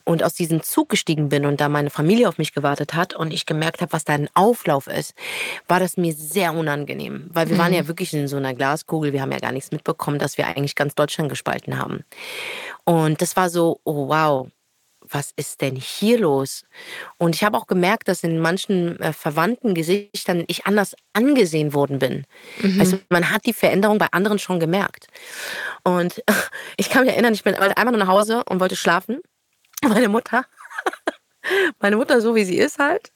und 0.04 0.24
aus 0.24 0.34
diesem 0.34 0.64
Zug 0.64 0.90
gestiegen 0.90 1.30
bin 1.30 1.46
und 1.46 1.60
da 1.62 1.70
meine 1.70 1.90
Familie 1.90 2.28
auf 2.30 2.38
mich 2.38 2.54
gewartet 2.54 2.94
hat 2.94 3.16
und 3.16 3.34
ich 3.34 3.46
gemerkt 3.46 3.82
habe, 3.82 3.94
was 3.94 4.06
da 4.06 4.14
ein 4.14 4.30
Auflauf 4.34 4.88
ist, 4.88 5.14
war 5.68 5.80
das 5.80 5.98
mir 5.98 6.14
sehr 6.14 6.54
unangenehm, 6.54 7.30
weil 7.32 7.48
wir 7.48 7.56
mhm. 7.56 7.60
waren 7.60 7.74
ja 7.74 7.88
wirklich 7.88 8.14
in 8.14 8.28
so 8.28 8.38
einer 8.38 8.54
Glaskugel, 8.54 9.14
wir 9.14 9.22
haben 9.22 9.32
ja 9.32 9.40
gar 9.40 9.52
nichts 9.52 9.72
mitbekommen, 9.72 10.20
dass 10.20 10.38
wir 10.38 10.48
eigentlich 10.48 10.76
ganz 10.76 10.96
Deutschland 10.96 11.30
gespalten 11.30 11.78
haben. 11.78 12.04
Und 12.86 13.22
das 13.22 13.36
war 13.36 13.50
so, 13.50 13.82
oh 13.84 14.08
wow, 14.08 14.48
was 15.12 15.32
ist 15.36 15.62
denn 15.62 15.76
hier 15.76 16.20
los? 16.20 16.64
Und 17.18 17.36
ich 17.36 17.44
habe 17.44 17.58
auch 17.58 17.68
gemerkt, 17.68 18.08
dass 18.08 18.24
in 18.24 18.40
manchen 18.40 19.00
äh, 19.00 19.14
verwandten 19.14 19.74
Gesichtern 19.74 20.44
ich 20.48 20.66
anders 20.66 20.96
angesehen 21.14 21.74
worden 21.74 22.00
bin. 22.00 22.26
Mhm. 22.62 22.80
Also 22.80 23.00
man 23.10 23.32
hat 23.32 23.46
die 23.46 23.54
Veränderung 23.54 23.98
bei 23.98 24.08
anderen 24.12 24.40
schon 24.40 24.60
gemerkt. 24.60 25.08
Und 25.84 26.24
ich 26.78 26.90
kann 26.90 27.06
mich 27.06 27.14
erinnern, 27.14 27.34
ich 27.34 27.44
bin 27.44 27.56
einfach 27.56 27.84
nur 27.92 27.98
nach 27.98 28.08
Hause 28.08 28.44
und 28.46 28.60
wollte 28.60 28.76
schlafen. 28.76 29.20
Meine 29.82 30.10
Mutter, 30.10 30.46
meine 31.80 31.96
Mutter, 31.96 32.22
so 32.22 32.36
wie 32.36 32.46
sie 32.46 32.58
ist 32.58 32.80
halt, 32.80 33.12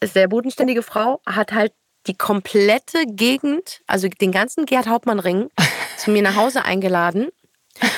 ist 0.00 0.14
sehr 0.14 0.28
bodenständige 0.28 0.82
Frau, 0.82 1.20
hat 1.24 1.52
halt 1.52 1.72
die 2.06 2.16
komplette 2.16 3.04
Gegend, 3.06 3.80
also 3.86 4.08
den 4.08 4.32
ganzen 4.32 4.66
Gerd 4.66 4.88
Hauptmann 4.88 5.20
Ring, 5.20 5.50
zu 5.96 6.10
mir 6.10 6.22
nach 6.22 6.36
Hause 6.36 6.64
eingeladen. 6.64 7.28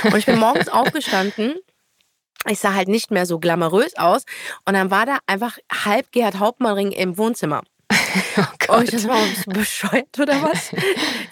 Und 0.05 0.17
ich 0.17 0.27
bin 0.27 0.39
morgens 0.39 0.69
aufgestanden 0.73 1.55
ich 2.49 2.59
sah 2.59 2.75
halt 2.75 2.89
nicht 2.89 3.11
mehr 3.11 3.27
so 3.27 3.39
glamourös 3.39 3.97
aus. 3.97 4.25
Und 4.65 4.75
dann 4.75 4.91
war 4.91 5.07
da 5.07 5.19
einfach 5.27 5.59
halb 5.71 6.13
Gerhard 6.13 6.39
Hauptmann-Ring 6.39 6.93
im 6.93 7.19
Wohnzimmer. 7.19 7.63
Oh. 8.69 8.77
Und 8.77 8.93
ich 8.93 9.07
war 9.07 9.21
bescheuert 9.47 10.19
oder 10.19 10.43
was? 10.43 10.73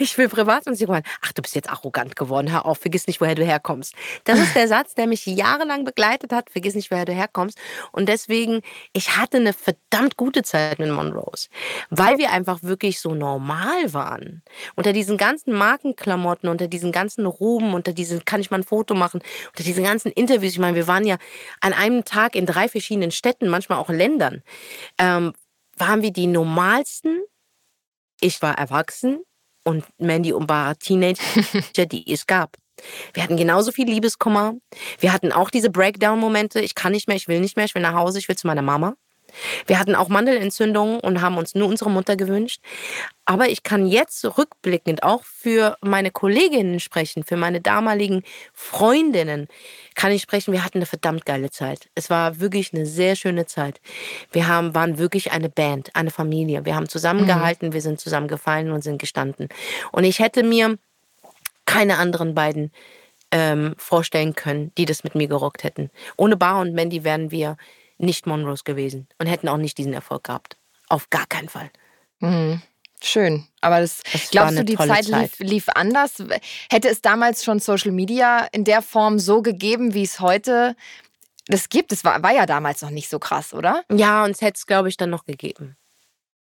Ich 0.01 0.17
will 0.17 0.29
privat 0.29 0.67
und 0.69 0.77
sie 0.77 0.87
gemeint, 0.87 1.07
ach, 1.23 1.33
du 1.33 1.43
bist 1.43 1.57
jetzt 1.57 1.69
arrogant 1.69 2.15
geworden, 2.15 2.53
hör 2.53 2.67
auf, 2.67 2.79
vergiss 2.79 3.09
nicht, 3.09 3.21
woher 3.21 3.35
du 3.35 3.45
herkommst. 3.45 3.95
Das 4.25 4.39
ist 4.39 4.55
der 4.55 4.69
Satz, 4.69 4.95
der 4.95 5.09
mich 5.09 5.27
jahrelang 5.27 5.85
begleitet 5.85 6.33
hat, 6.33 6.51
vergiss 6.51 6.77
nicht, 6.77 6.93
woher 6.93 7.05
du 7.05 7.13
herkommst. 7.13 7.59
Und 7.91 8.09
deswegen, 8.09 8.61
ich 8.93 9.17
hatte 9.17 9.39
eine 9.39 9.53
verdammt 9.53 10.17
gute 10.17 10.45
Zeit 10.45 10.79
mit 10.79 10.91
Monrose, 10.91 11.49
weil 11.91 12.19
wir 12.19 12.31
einfach 12.31 12.63
wirklich 12.63 13.01
so 13.01 13.15
normal 13.15 13.93
waren. 13.93 14.43
Unter 14.77 14.93
diesen 14.93 15.17
ganzen 15.17 15.53
Markenklamotten, 15.53 16.49
unter 16.49 16.69
diesen 16.69 16.93
ganzen 16.93 17.27
Ruben, 17.27 17.75
unter 17.75 17.93
diesen, 17.93 18.25
kann 18.25 18.41
ich 18.41 18.53
mal 18.53 18.59
ein 18.59 18.65
Foto 18.65 18.95
machen, 18.95 19.21
unter 19.49 19.65
diesen 19.65 19.83
ganzen 19.83 20.13
Interviews. 20.13 20.53
Ich 20.53 20.61
meine, 20.61 20.77
wir 20.77 20.87
waren 20.87 21.05
ja 21.05 21.17
an 21.61 21.73
einem 21.73 22.05
Tag 22.05 22.37
in 22.37 22.47
drei 22.47 22.69
verschiedenen 22.69 23.11
Städten, 23.11 23.49
manchmal 23.49 23.79
auch 23.79 23.89
Ländern. 23.89 24.43
Ähm, 24.99 25.33
waren 25.81 26.03
wir 26.03 26.13
die 26.13 26.27
normalsten. 26.27 27.23
Ich 28.21 28.43
war 28.43 28.59
erwachsen 28.59 29.23
und 29.65 29.85
Mandy 29.99 30.33
und 30.33 30.49
war 30.49 30.77
Teenager, 30.79 31.87
die 31.87 32.13
es 32.13 32.27
gab. 32.27 32.57
Wir 33.13 33.23
hatten 33.23 33.37
genauso 33.37 33.73
viel 33.73 33.87
Liebeskummer. 33.87 34.55
Wir 34.99 35.13
hatten 35.13 35.33
auch 35.33 35.51
diese 35.51 35.71
Breakdown-Momente. 35.71 36.61
Ich 36.61 36.75
kann 36.75 36.93
nicht 36.93 37.09
mehr, 37.09 37.17
ich 37.17 37.29
will 37.29 37.41
nicht 37.41 37.57
mehr, 37.57 37.65
ich 37.65 37.75
will 37.75 37.83
nach 37.83 37.95
Hause, 37.95 38.19
ich 38.19 38.29
will 38.29 38.37
zu 38.37 38.47
meiner 38.47 38.63
Mama. 38.63 38.95
Wir 39.67 39.79
hatten 39.79 39.95
auch 39.95 40.09
Mandelentzündungen 40.09 41.01
und 41.01 41.21
haben 41.21 41.39
uns 41.39 41.55
nur 41.55 41.69
unsere 41.69 41.91
Mutter 41.91 42.17
gewünscht. 42.17 42.61
Aber 43.25 43.49
ich 43.49 43.63
kann 43.63 43.87
jetzt 43.87 44.25
rückblickend 44.39 45.03
auch 45.03 45.23
für 45.23 45.77
meine 45.83 46.11
Kolleginnen 46.11 46.81
sprechen, 46.81 47.25
für 47.25 47.37
meine 47.37 47.61
damaligen 47.61 48.23
Freundinnen 48.55 49.49
kann 49.95 50.13
ich 50.13 50.23
sprechen. 50.23 50.53
Wir 50.53 50.65
hatten 50.65 50.79
eine 50.79 50.87
verdammt 50.87 51.27
geile 51.27 51.51
Zeit. 51.51 51.91
Es 51.95 52.09
war 52.09 52.41
wirklich 52.41 52.73
eine 52.73 52.87
sehr 52.87 53.17
schöne 53.17 53.45
Zeit. 53.45 53.81
Wir 54.33 54.49
haben, 54.49 54.75
waren 54.75 54.97
wirklich 54.97 55.33
eine 55.33 55.51
Band, 55.51 55.95
eine 55.95 56.11
Familie. 56.11 56.65
Wir 56.65 56.75
haben 56.75 56.89
zusammengehalten, 56.89 57.69
mhm. 57.69 57.73
wir 57.75 57.83
sind 57.83 58.01
zusammengefallen 58.01 58.71
und 58.71 58.83
sind 58.83 58.99
gestanden. 58.99 59.49
Und 59.93 60.05
ich 60.05 60.21
hätte 60.21 60.43
mir 60.43 60.79
keine 61.67 61.99
anderen 61.99 62.35
beiden 62.35 62.73
ähm, 63.31 63.75
vorstellen 63.77 64.35
können, 64.35 64.73
die 64.79 64.87
das 64.87 65.05
mit 65.05 65.15
mir 65.15 65.29
gerockt 65.29 65.65
hätten. 65.65 65.91
Ohne 66.17 66.37
Bar 66.37 66.61
und 66.61 66.73
Mandy 66.73 67.05
wären 67.05 67.31
wir 67.31 67.57
nicht 67.99 68.27
Monrose 68.27 68.65
gewesen 68.65 69.09
und 69.19 69.27
hätten 69.27 69.49
auch 69.49 69.57
nicht 69.57 69.79
diesen 69.79 69.93
Erfolg 69.93 70.25
gehabt. 70.25 70.57
Auf 70.89 71.11
gar 71.11 71.27
keinen 71.27 71.49
Fall. 71.49 71.71
Mhm. 72.21 72.63
Schön. 73.03 73.47
Aber 73.61 73.81
das, 73.81 74.01
das 74.13 74.31
glaubst 74.31 74.59
du, 74.59 74.65
die 74.65 74.77
Zeit, 74.77 75.05
Zeit. 75.05 75.39
Lief, 75.39 75.51
lief, 75.51 75.69
anders? 75.75 76.23
Hätte 76.71 76.89
es 76.89 77.01
damals 77.01 77.45
schon 77.45 77.61
Social 77.61 77.93
Media 77.93 78.49
in 78.51 78.65
der 78.65 78.83
Form 78.83 79.19
so 79.19 79.43
gegeben, 79.43 79.95
wie 79.95 80.03
es 80.03 80.19
heute 80.19 80.75
das 81.47 81.69
gibt? 81.69 81.93
Es 81.93 82.05
war, 82.05 82.23
war 82.23 82.33
ja 82.33 82.47
damals 82.47 82.83
noch 82.83 82.91
nicht 82.91 83.09
so 83.09 83.19
krass, 83.19 83.55
oder? 83.55 83.85
Ja, 83.93 84.25
uns 84.25 84.41
hätte 84.41 84.57
es, 84.57 84.67
glaube 84.67 84.89
ich, 84.89 84.97
dann 84.97 85.11
noch 85.11 85.25
gegeben. 85.25 85.77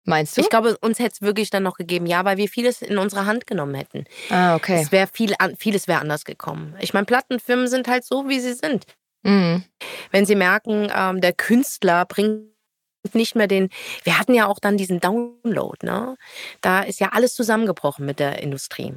Meinst 0.03 0.35
du? 0.35 0.41
Ich 0.41 0.49
glaube, 0.49 0.77
uns 0.79 0.99
hätte 0.99 1.13
es 1.13 1.21
wirklich 1.21 1.51
dann 1.51 1.63
noch 1.63 1.75
gegeben, 1.75 2.05
ja, 2.05 2.25
weil 2.25 2.37
wir 2.37 2.49
vieles 2.49 2.81
in 2.81 2.97
unsere 2.97 3.25
Hand 3.25 3.45
genommen 3.45 3.75
hätten. 3.75 4.05
Ah, 4.29 4.55
okay. 4.55 4.81
Es 4.81 4.91
wär 4.91 5.07
viel, 5.07 5.35
vieles 5.57 5.87
wäre 5.87 5.99
anders 5.99 6.25
gekommen. 6.25 6.75
Ich 6.79 6.93
meine, 6.93 7.05
Plattenfirmen 7.05 7.67
sind 7.67 7.87
halt 7.87 8.03
so, 8.03 8.27
wie 8.27 8.39
sie 8.39 8.53
sind. 8.53 8.85
Mhm. 9.23 9.63
Wenn 10.11 10.25
sie 10.25 10.35
merken, 10.35 10.91
ähm, 10.95 11.21
der 11.21 11.33
Künstler 11.33 12.05
bringt 12.05 12.51
nicht 13.13 13.35
mehr 13.35 13.47
den, 13.47 13.69
wir 14.03 14.19
hatten 14.19 14.33
ja 14.33 14.47
auch 14.47 14.59
dann 14.59 14.77
diesen 14.77 14.99
Download, 14.99 15.77
ne? 15.83 16.15
Da 16.61 16.81
ist 16.81 16.99
ja 16.99 17.09
alles 17.13 17.33
zusammengebrochen 17.35 18.05
mit 18.05 18.19
der 18.19 18.41
Industrie. 18.41 18.93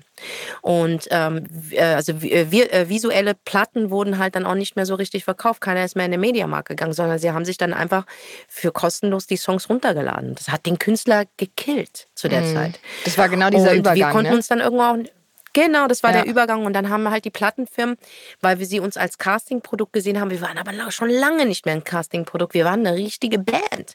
Und 0.60 1.08
ähm, 1.10 1.46
äh, 1.70 1.82
also 1.82 2.12
äh, 2.12 2.50
wir, 2.50 2.72
äh, 2.72 2.88
visuelle 2.88 3.34
Platten 3.34 3.90
wurden 3.90 4.18
halt 4.18 4.36
dann 4.36 4.46
auch 4.46 4.54
nicht 4.54 4.76
mehr 4.76 4.86
so 4.86 4.94
richtig 4.94 5.24
verkauft. 5.24 5.60
Keiner 5.60 5.84
ist 5.84 5.96
mehr 5.96 6.04
in 6.04 6.10
den 6.10 6.20
Mediamarkt 6.20 6.68
gegangen, 6.68 6.92
sondern 6.92 7.18
sie 7.18 7.32
haben 7.32 7.44
sich 7.44 7.56
dann 7.56 7.72
einfach 7.72 8.04
für 8.48 8.72
kostenlos 8.72 9.26
die 9.26 9.36
Songs 9.36 9.68
runtergeladen. 9.68 10.34
Das 10.34 10.48
hat 10.48 10.66
den 10.66 10.78
Künstler 10.78 11.24
gekillt 11.36 12.08
zu 12.14 12.28
der 12.28 12.42
mhm. 12.42 12.54
Zeit. 12.54 12.80
Das 13.04 13.16
war 13.16 13.28
genau 13.28 13.50
dieser 13.50 13.70
Und 13.70 13.78
Übergang. 13.78 13.96
Wir 13.96 14.10
konnten 14.10 14.30
ne? 14.30 14.36
uns 14.36 14.48
dann 14.48 14.60
irgendwann 14.60 15.08
Genau, 15.54 15.86
das 15.86 16.02
war 16.02 16.12
ja. 16.12 16.22
der 16.22 16.30
Übergang. 16.30 16.66
Und 16.66 16.74
dann 16.74 16.90
haben 16.90 17.04
wir 17.04 17.10
halt 17.10 17.24
die 17.24 17.30
Plattenfirmen, 17.30 17.96
weil 18.42 18.58
wir 18.58 18.66
sie 18.66 18.80
uns 18.80 18.98
als 18.98 19.16
Castingprodukt 19.16 19.94
gesehen 19.94 20.20
haben. 20.20 20.30
Wir 20.30 20.42
waren 20.42 20.58
aber 20.58 20.90
schon 20.90 21.08
lange 21.08 21.46
nicht 21.46 21.64
mehr 21.64 21.74
ein 21.74 21.84
Castingprodukt. 21.84 22.52
Wir 22.52 22.66
waren 22.66 22.86
eine 22.86 22.96
richtige 22.96 23.38
Band. 23.38 23.94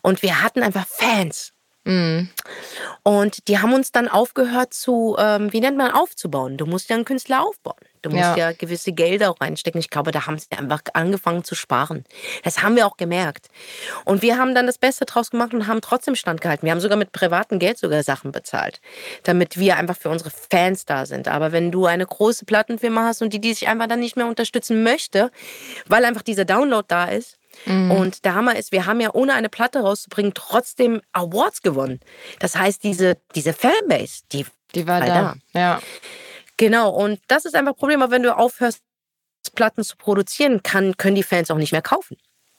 Und 0.00 0.22
wir 0.22 0.42
hatten 0.42 0.62
einfach 0.62 0.86
Fans. 0.86 1.52
Mhm. 1.84 2.30
Und 3.02 3.48
die 3.48 3.58
haben 3.58 3.74
uns 3.74 3.90
dann 3.90 4.08
aufgehört 4.08 4.72
zu, 4.72 5.16
ähm, 5.18 5.52
wie 5.52 5.60
nennt 5.60 5.76
man, 5.76 5.90
aufzubauen. 5.90 6.56
Du 6.56 6.64
musst 6.64 6.88
ja 6.88 6.96
einen 6.96 7.04
Künstler 7.04 7.42
aufbauen. 7.42 7.74
Du 8.02 8.10
musst 8.10 8.22
ja. 8.22 8.36
ja 8.36 8.52
gewisse 8.52 8.92
Gelder 8.92 9.30
auch 9.30 9.40
reinstecken. 9.40 9.78
Ich 9.80 9.90
glaube, 9.90 10.10
da 10.10 10.26
haben 10.26 10.38
sie 10.38 10.46
einfach 10.56 10.80
angefangen 10.92 11.44
zu 11.44 11.54
sparen. 11.54 12.04
Das 12.42 12.62
haben 12.62 12.76
wir 12.76 12.86
auch 12.86 12.96
gemerkt. 12.96 13.48
Und 14.04 14.22
wir 14.22 14.38
haben 14.38 14.54
dann 14.54 14.66
das 14.66 14.78
Beste 14.78 15.04
draus 15.04 15.30
gemacht 15.30 15.54
und 15.54 15.66
haben 15.66 15.80
trotzdem 15.80 16.14
standgehalten. 16.14 16.66
Wir 16.66 16.72
haben 16.72 16.80
sogar 16.80 16.98
mit 16.98 17.12
privatem 17.12 17.58
Geld 17.58 17.78
sogar 17.78 18.02
Sachen 18.02 18.32
bezahlt, 18.32 18.80
damit 19.22 19.58
wir 19.58 19.76
einfach 19.76 19.96
für 19.96 20.10
unsere 20.10 20.30
Fans 20.30 20.84
da 20.84 21.06
sind. 21.06 21.28
Aber 21.28 21.52
wenn 21.52 21.70
du 21.70 21.86
eine 21.86 22.06
große 22.06 22.44
Plattenfirma 22.44 23.06
hast 23.06 23.22
und 23.22 23.32
die, 23.32 23.40
die 23.40 23.54
sich 23.54 23.68
einfach 23.68 23.86
dann 23.86 24.00
nicht 24.00 24.16
mehr 24.16 24.26
unterstützen 24.26 24.82
möchte, 24.82 25.30
weil 25.86 26.04
einfach 26.04 26.22
dieser 26.22 26.44
Download 26.44 26.84
da 26.88 27.06
ist, 27.06 27.38
Mhm. 27.66 27.90
Und 27.90 28.24
der 28.24 28.34
Hammer 28.34 28.56
ist, 28.56 28.72
wir 28.72 28.86
haben 28.86 29.00
ja 29.00 29.10
ohne 29.12 29.34
eine 29.34 29.48
Platte 29.48 29.80
rauszubringen 29.80 30.32
trotzdem 30.34 31.00
Awards 31.12 31.62
gewonnen. 31.62 32.00
Das 32.38 32.56
heißt, 32.56 32.82
diese, 32.82 33.18
diese 33.34 33.52
Fanbase, 33.52 34.22
die, 34.32 34.46
die 34.74 34.86
war, 34.86 35.00
war 35.00 35.06
da. 35.06 35.34
da. 35.52 35.60
Ja. 35.60 35.82
Genau, 36.56 36.90
und 36.90 37.20
das 37.28 37.44
ist 37.44 37.54
einfach 37.54 37.72
ein 37.72 37.78
Problem, 37.78 38.02
wenn 38.10 38.22
du 38.22 38.36
aufhörst, 38.36 38.80
Platten 39.54 39.82
zu 39.82 39.96
produzieren, 39.96 40.62
kann, 40.62 40.96
können 40.96 41.16
die 41.16 41.22
Fans 41.22 41.50
auch 41.50 41.56
nicht 41.56 41.72
mehr 41.72 41.82
kaufen. 41.82 42.16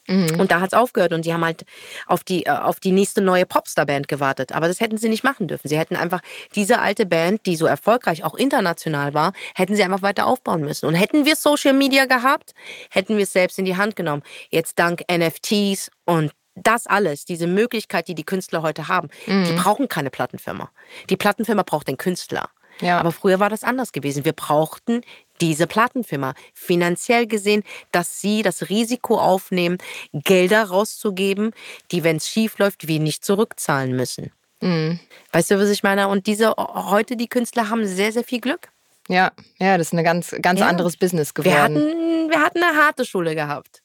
Mhm. 0.07 0.39
Und 0.39 0.51
da 0.51 0.59
hat 0.59 0.73
es 0.73 0.73
aufgehört 0.73 1.13
und 1.13 1.25
die 1.25 1.33
haben 1.33 1.45
halt 1.45 1.63
auf 2.07 2.23
die, 2.23 2.45
äh, 2.45 2.49
auf 2.49 2.79
die 2.79 2.91
nächste 2.91 3.21
neue 3.21 3.45
Popstar-Band 3.45 4.07
gewartet. 4.07 4.51
Aber 4.51 4.67
das 4.67 4.81
hätten 4.81 4.97
sie 4.97 5.09
nicht 5.09 5.23
machen 5.23 5.47
dürfen. 5.47 5.67
Sie 5.67 5.77
hätten 5.77 5.95
einfach 5.95 6.19
diese 6.55 6.79
alte 6.79 7.05
Band, 7.05 7.45
die 7.45 7.55
so 7.55 7.65
erfolgreich 7.65 8.23
auch 8.23 8.35
international 8.35 9.13
war, 9.13 9.33
hätten 9.55 9.75
sie 9.75 9.83
einfach 9.83 10.01
weiter 10.01 10.27
aufbauen 10.27 10.61
müssen. 10.61 10.87
Und 10.87 10.95
hätten 10.95 11.25
wir 11.25 11.35
Social 11.35 11.73
Media 11.73 12.05
gehabt, 12.05 12.53
hätten 12.89 13.15
wir 13.15 13.23
es 13.23 13.33
selbst 13.33 13.57
in 13.59 13.65
die 13.65 13.77
Hand 13.77 13.95
genommen. 13.95 14.23
Jetzt 14.49 14.77
dank 14.77 15.03
NFTs 15.09 15.89
und 16.05 16.33
das 16.55 16.85
alles, 16.85 17.25
diese 17.25 17.47
Möglichkeit, 17.47 18.07
die 18.07 18.15
die 18.15 18.25
Künstler 18.25 18.61
heute 18.61 18.87
haben, 18.87 19.09
mhm. 19.25 19.45
die 19.45 19.53
brauchen 19.53 19.87
keine 19.87 20.09
Plattenfirma. 20.09 20.69
Die 21.09 21.17
Plattenfirma 21.17 21.63
braucht 21.63 21.87
den 21.87 21.97
Künstler. 21.97 22.49
Ja. 22.83 22.99
Aber 22.99 23.11
früher 23.11 23.39
war 23.39 23.49
das 23.49 23.63
anders 23.63 23.91
gewesen. 23.91 24.25
Wir 24.25 24.33
brauchten 24.33 25.01
diese 25.41 25.67
Plattenfirma 25.67 26.33
finanziell 26.53 27.27
gesehen, 27.27 27.63
dass 27.91 28.21
sie 28.21 28.41
das 28.41 28.69
Risiko 28.69 29.19
aufnehmen, 29.19 29.77
Gelder 30.13 30.65
rauszugeben, 30.65 31.51
die, 31.91 32.03
wenn 32.03 32.17
es 32.17 32.29
schief 32.29 32.57
läuft, 32.59 32.87
wir 32.87 32.99
nicht 32.99 33.25
zurückzahlen 33.25 33.95
müssen. 33.95 34.31
Mhm. 34.61 34.99
Weißt 35.31 35.51
du, 35.51 35.59
was 35.59 35.69
ich 35.69 35.83
meine? 35.83 36.07
Und 36.07 36.27
diese 36.27 36.51
heute, 36.57 37.17
die 37.17 37.27
Künstler 37.27 37.69
haben 37.69 37.85
sehr, 37.85 38.11
sehr 38.11 38.23
viel 38.23 38.39
Glück. 38.39 38.69
Ja, 39.09 39.31
ja, 39.59 39.77
das 39.77 39.87
ist 39.87 39.93
ein 39.93 40.03
ganz, 40.03 40.33
ganz 40.41 40.61
ja. 40.61 40.67
anderes 40.67 40.95
Business 40.95 41.33
geworden. 41.33 41.53
Wir 41.53 41.61
hatten, 41.61 42.29
wir 42.29 42.39
hatten 42.39 42.63
eine 42.63 42.77
harte 42.77 43.05
Schule 43.05 43.35
gehabt. 43.35 43.82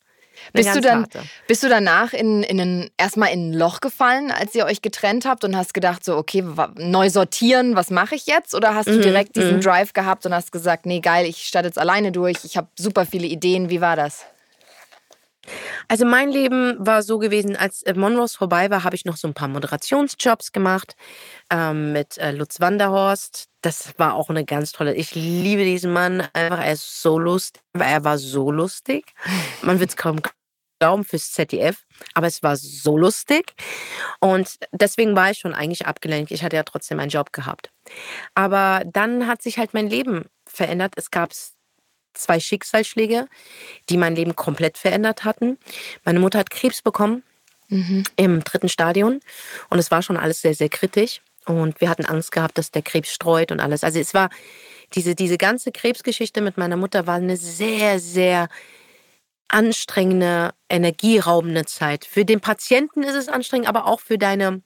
Bist 0.53 0.75
du, 0.75 0.81
dann, 0.81 1.07
bist 1.47 1.63
du 1.63 1.69
danach 1.69 2.13
in, 2.13 2.43
in 2.43 2.61
ein, 2.61 2.91
erstmal 2.97 3.33
in 3.33 3.51
ein 3.51 3.53
Loch 3.53 3.81
gefallen, 3.81 4.31
als 4.31 4.55
ihr 4.55 4.65
euch 4.65 4.83
getrennt 4.83 5.25
habt 5.27 5.45
und 5.45 5.57
hast 5.57 5.75
gedacht, 5.75 6.05
so, 6.05 6.17
okay, 6.17 6.45
neu 6.77 7.11
sortieren, 7.11 7.77
was 7.77 7.91
mache 7.91 8.15
ich 8.15 8.27
jetzt? 8.27 8.55
Oder 8.55 8.75
hast 8.75 8.89
du 8.89 8.97
mhm, 8.97 9.03
direkt 9.03 9.37
diesen 9.37 9.57
mhm. 9.57 9.61
Drive 9.61 9.93
gehabt 9.93 10.27
und 10.27 10.35
hast 10.35 10.53
gesagt, 10.53 10.87
nee, 10.87 11.01
geil, 11.01 11.27
ich 11.27 11.45
starte 11.45 11.69
jetzt 11.69 11.79
alleine 11.79 12.13
durch, 12.13 12.45
ich 12.45 12.57
habe 12.57 12.69
super 12.79 13.07
viele 13.07 13.27
Ideen. 13.27 13.71
Wie 13.71 13.81
war 13.81 13.97
das? 13.97 14.25
Also 15.89 16.05
mein 16.05 16.31
Leben 16.31 16.77
war 16.79 17.03
so 17.03 17.19
gewesen, 17.19 17.57
als 17.57 17.85
Monrose 17.95 18.37
vorbei 18.37 18.71
war, 18.71 18.85
habe 18.85 18.97
ich 18.97 19.05
noch 19.05 19.17
so 19.17 19.29
ein 19.29 19.35
paar 19.35 19.49
Moderationsjobs 19.49 20.53
gemacht 20.53 20.97
ähm, 21.51 21.93
mit 21.93 22.19
äh, 22.19 22.33
Lutz 22.33 22.61
Wanderhorst. 22.61 23.49
Das 23.63 23.99
war 23.99 24.15
auch 24.15 24.31
eine 24.31 24.45
ganz 24.45 24.73
tolle. 24.73 24.95
Ich 24.95 25.15
liebe 25.15 25.65
diesen 25.65 25.93
Mann 25.93 26.23
einfach. 26.33 26.59
Er 26.65 26.73
ist 26.73 27.03
so 27.03 27.19
lustig. 27.19 27.63
Er 27.79 28.05
war 28.05 28.19
so 28.19 28.51
lustig. 28.51 29.15
Man 29.63 29.81
wird 29.81 29.91
es 29.91 29.97
kaum 29.97 30.21
glauben 30.79 31.05
fürs 31.05 31.33
ZDF, 31.33 31.85
aber 32.15 32.27
es 32.27 32.43
war 32.43 32.57
so 32.57 32.97
lustig 32.97 33.55
und 34.21 34.59
deswegen 34.73 35.17
war 35.17 35.31
ich 35.31 35.39
schon 35.39 35.55
eigentlich 35.55 35.87
abgelenkt. 35.87 36.31
Ich 36.31 36.43
hatte 36.43 36.57
ja 36.57 36.63
trotzdem 36.63 37.01
einen 37.01 37.11
Job 37.11 37.33
gehabt. 37.33 37.71
Aber 38.35 38.83
dann 38.87 39.27
hat 39.27 39.43
sich 39.43 39.59
halt 39.59 39.75
mein 39.75 39.89
Leben 39.89 40.27
verändert. 40.47 40.95
Es 40.97 41.11
gab 41.11 41.33
zwei 42.15 42.41
Schicksalsschläge, 42.41 43.29
die 43.89 43.97
mein 43.97 44.17
Leben 44.17 44.37
komplett 44.37 44.79
verändert 44.79 45.25
hatten. 45.25 45.59
Meine 46.05 46.21
Mutter 46.21 46.39
hat 46.39 46.51
Krebs 46.51 46.83
bekommen 46.83 47.23
mhm. 47.69 48.05
im 48.17 48.45
dritten 48.45 48.69
Stadion 48.69 49.21
und 49.71 49.79
es 49.79 49.91
war 49.91 50.03
schon 50.03 50.17
alles 50.17 50.41
sehr, 50.41 50.55
sehr 50.55 50.69
kritisch. 50.69 51.21
Und 51.47 51.81
wir 51.81 51.89
hatten 51.89 52.05
Angst 52.05 52.33
gehabt, 52.33 52.59
dass 52.59 52.71
der 52.71 52.83
Krebs 52.83 53.11
streut 53.11 53.51
und 53.51 53.61
alles. 53.61 53.83
Also 53.83 53.99
es 53.99 54.13
war, 54.13 54.29
diese, 54.95 55.15
diese 55.15 55.39
ganze 55.39 55.73
Krebsgeschichte 55.73 56.43
mit 56.43 56.59
meiner 56.59 56.77
Mutter 56.77 57.07
war 57.07 57.17
eine 57.17 57.39
sehr, 57.39 58.01
sehr 58.01 58.49
anstrengende, 59.49 60.51
energieraubende 60.69 61.65
Zeit. 61.65 62.05
Für 62.05 62.27
den 62.27 62.41
Patienten 62.41 63.03
ist 63.03 63.15
es 63.15 63.29
anstrengend, 63.29 63.69
aber 63.69 63.87
auch 63.87 64.01
für 64.01 64.19
deine 64.19 64.61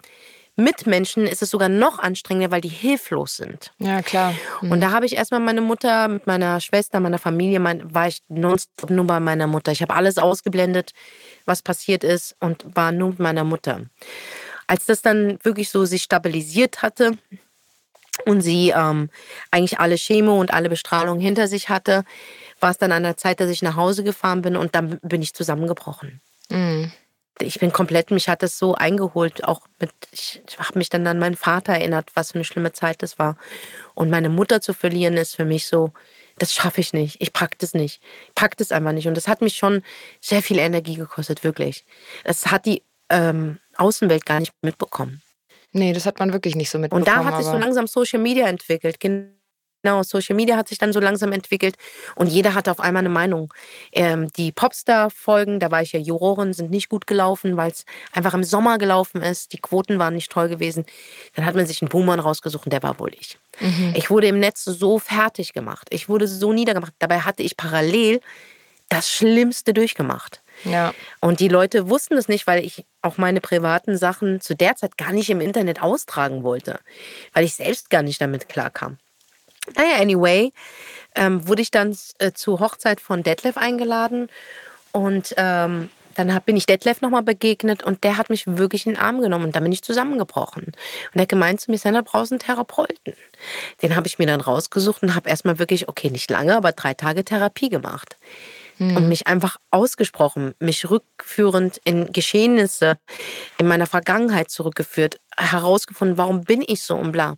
Mitmenschen 0.56 1.26
ist 1.26 1.40
es 1.40 1.50
sogar 1.50 1.70
noch 1.70 1.98
anstrengender, 1.98 2.50
weil 2.50 2.60
die 2.60 2.68
hilflos 2.68 3.36
sind. 3.36 3.72
Ja, 3.78 4.02
klar. 4.02 4.34
Mhm. 4.60 4.72
Und 4.72 4.80
da 4.80 4.90
habe 4.90 5.06
ich 5.06 5.16
erstmal 5.16 5.40
meine 5.40 5.62
Mutter 5.62 6.08
mit 6.08 6.26
meiner 6.26 6.60
Schwester, 6.60 7.00
meiner 7.00 7.18
Familie, 7.18 7.58
mein, 7.58 7.94
war 7.94 8.08
ich 8.08 8.22
nonstop 8.28 8.90
nur 8.90 9.06
bei 9.06 9.18
meiner 9.18 9.46
Mutter. 9.46 9.72
Ich 9.72 9.80
habe 9.80 9.94
alles 9.94 10.18
ausgeblendet, 10.18 10.92
was 11.46 11.62
passiert 11.62 12.04
ist 12.04 12.36
und 12.40 12.64
war 12.74 12.92
nur 12.92 13.10
mit 13.10 13.18
meiner 13.18 13.44
Mutter. 13.44 13.80
Als 14.66 14.84
das 14.86 15.00
dann 15.00 15.38
wirklich 15.42 15.70
so 15.70 15.86
sich 15.86 16.02
stabilisiert 16.02 16.82
hatte 16.82 17.16
und 18.26 18.42
sie 18.42 18.70
ähm, 18.76 19.08
eigentlich 19.50 19.80
alle 19.80 19.96
Chemo 19.96 20.38
und 20.38 20.52
alle 20.52 20.68
Bestrahlung 20.68 21.18
hinter 21.18 21.48
sich 21.48 21.70
hatte, 21.70 22.04
war 22.60 22.70
es 22.70 22.78
dann 22.78 22.92
an 22.92 23.02
der 23.02 23.16
Zeit, 23.16 23.40
dass 23.40 23.50
ich 23.50 23.62
nach 23.62 23.76
Hause 23.76 24.04
gefahren 24.04 24.42
bin 24.42 24.56
und 24.56 24.74
dann 24.74 24.98
bin 25.02 25.22
ich 25.22 25.34
zusammengebrochen. 25.34 26.20
Mhm. 26.50 26.92
Ich 27.40 27.58
bin 27.58 27.72
komplett, 27.72 28.10
mich 28.10 28.28
hat 28.28 28.42
das 28.42 28.58
so 28.58 28.74
eingeholt, 28.74 29.44
auch 29.44 29.62
mit, 29.80 29.90
ich, 30.12 30.42
ich 30.46 30.58
habe 30.58 30.78
mich 30.78 30.90
dann 30.90 31.06
an 31.06 31.18
meinen 31.18 31.36
Vater 31.36 31.72
erinnert, 31.72 32.10
was 32.14 32.32
für 32.32 32.36
eine 32.36 32.44
schlimme 32.44 32.72
Zeit 32.72 33.02
das 33.02 33.18
war. 33.18 33.36
Und 33.94 34.10
meine 34.10 34.28
Mutter 34.28 34.60
zu 34.60 34.74
verlieren 34.74 35.16
ist 35.16 35.36
für 35.36 35.44
mich 35.44 35.66
so, 35.66 35.92
das 36.38 36.54
schaffe 36.54 36.80
ich 36.80 36.92
nicht. 36.92 37.20
Ich 37.20 37.32
pack 37.32 37.58
das 37.58 37.74
nicht. 37.74 38.02
Ich 38.28 38.34
pack 38.34 38.56
das 38.56 38.72
einfach 38.72 38.92
nicht. 38.92 39.08
Und 39.08 39.16
das 39.16 39.28
hat 39.28 39.42
mich 39.42 39.54
schon 39.54 39.82
sehr 40.20 40.42
viel 40.42 40.58
Energie 40.58 40.96
gekostet, 40.96 41.44
wirklich. 41.44 41.84
Das 42.24 42.46
hat 42.46 42.66
die 42.66 42.82
ähm, 43.08 43.58
Außenwelt 43.76 44.26
gar 44.26 44.40
nicht 44.40 44.52
mitbekommen. 44.62 45.22
Nee, 45.72 45.92
das 45.92 46.06
hat 46.06 46.18
man 46.18 46.32
wirklich 46.32 46.54
nicht 46.54 46.70
so 46.70 46.78
mitbekommen. 46.78 47.02
Und 47.02 47.08
da 47.08 47.24
hat 47.24 47.36
sich 47.36 47.46
so 47.46 47.56
langsam 47.56 47.86
Social 47.86 48.20
Media 48.20 48.46
entwickelt. 48.46 49.00
Genau, 49.00 49.28
Social 50.02 50.36
Media 50.36 50.56
hat 50.56 50.68
sich 50.68 50.78
dann 50.78 50.92
so 50.92 51.00
langsam 51.00 51.32
entwickelt 51.32 51.76
und 52.14 52.28
jeder 52.28 52.54
hatte 52.54 52.70
auf 52.70 52.80
einmal 52.80 53.00
eine 53.00 53.08
Meinung. 53.08 53.52
Ähm, 53.92 54.30
die 54.32 54.52
Popstar-Folgen, 54.52 55.60
da 55.60 55.70
war 55.70 55.82
ich 55.82 55.92
ja 55.92 56.00
Jurorin, 56.00 56.52
sind 56.52 56.70
nicht 56.70 56.88
gut 56.88 57.06
gelaufen, 57.06 57.56
weil 57.56 57.70
es 57.70 57.84
einfach 58.12 58.34
im 58.34 58.44
Sommer 58.44 58.78
gelaufen 58.78 59.22
ist. 59.22 59.52
Die 59.52 59.58
Quoten 59.58 59.98
waren 59.98 60.14
nicht 60.14 60.30
toll 60.30 60.48
gewesen. 60.48 60.84
Dann 61.34 61.46
hat 61.46 61.54
man 61.54 61.66
sich 61.66 61.82
einen 61.82 61.88
Boomer 61.88 62.18
rausgesucht 62.18 62.66
und 62.66 62.72
der 62.72 62.82
war 62.82 62.98
wohl 62.98 63.12
ich. 63.18 63.38
Mhm. 63.60 63.92
Ich 63.96 64.10
wurde 64.10 64.28
im 64.28 64.38
Netz 64.38 64.64
so 64.64 64.98
fertig 64.98 65.52
gemacht. 65.52 65.88
Ich 65.90 66.08
wurde 66.08 66.26
so 66.28 66.52
niedergemacht. 66.52 66.94
Dabei 66.98 67.20
hatte 67.20 67.42
ich 67.42 67.56
parallel 67.56 68.20
das 68.92 69.10
Schlimmste 69.10 69.72
durchgemacht. 69.72 70.42
Ja. 70.64 70.92
Und 71.20 71.40
die 71.40 71.48
Leute 71.48 71.88
wussten 71.88 72.16
es 72.18 72.28
nicht, 72.28 72.46
weil 72.46 72.64
ich 72.64 72.84
auch 73.00 73.16
meine 73.16 73.40
privaten 73.40 73.96
Sachen 73.96 74.40
zu 74.40 74.54
der 74.54 74.76
Zeit 74.76 74.98
gar 74.98 75.12
nicht 75.12 75.30
im 75.30 75.40
Internet 75.40 75.82
austragen 75.82 76.42
wollte, 76.42 76.78
weil 77.32 77.44
ich 77.44 77.54
selbst 77.54 77.88
gar 77.88 78.02
nicht 78.02 78.20
damit 78.20 78.48
klarkam. 78.50 78.98
Naja, 79.76 80.00
anyway, 80.00 80.52
ähm, 81.14 81.46
wurde 81.46 81.62
ich 81.62 81.70
dann 81.70 81.96
äh, 82.18 82.32
zur 82.32 82.60
Hochzeit 82.60 83.00
von 83.00 83.22
Detlef 83.22 83.56
eingeladen 83.56 84.28
und 84.92 85.34
ähm, 85.36 85.90
dann 86.14 86.34
hab, 86.34 86.46
bin 86.46 86.56
ich 86.56 86.66
Detlef 86.66 87.00
nochmal 87.00 87.22
begegnet 87.22 87.82
und 87.82 88.04
der 88.04 88.18
hat 88.18 88.30
mich 88.30 88.46
wirklich 88.46 88.86
in 88.86 88.94
den 88.94 89.00
Arm 89.00 89.20
genommen 89.20 89.46
und 89.46 89.56
dann 89.56 89.62
bin 89.62 89.72
ich 89.72 89.82
zusammengebrochen. 89.82 90.64
Und 90.64 90.74
er 91.14 91.22
hat 91.22 91.28
gemeint 91.28 91.60
zu 91.60 91.70
mir, 91.70 91.78
Sandra, 91.78 92.02
brauchst 92.02 92.32
einen 92.32 92.38
Therapeuten. 92.38 93.14
Den 93.80 93.96
habe 93.96 94.06
ich 94.06 94.18
mir 94.18 94.26
dann 94.26 94.40
rausgesucht 94.40 95.02
und 95.02 95.14
habe 95.14 95.28
erstmal 95.28 95.58
wirklich, 95.58 95.88
okay, 95.88 96.10
nicht 96.10 96.30
lange, 96.30 96.56
aber 96.56 96.72
drei 96.72 96.94
Tage 96.94 97.24
Therapie 97.24 97.68
gemacht 97.68 98.16
mhm. 98.78 98.96
und 98.96 99.08
mich 99.08 99.26
einfach 99.26 99.56
ausgesprochen, 99.70 100.54
mich 100.58 100.90
rückführend 100.90 101.80
in 101.84 102.12
Geschehnisse 102.12 102.98
in 103.58 103.66
meiner 103.66 103.86
Vergangenheit 103.86 104.50
zurückgeführt, 104.50 105.18
herausgefunden, 105.36 106.18
warum 106.18 106.44
bin 106.44 106.62
ich 106.66 106.82
so 106.82 106.96
und 106.96 107.12
bla. 107.12 107.36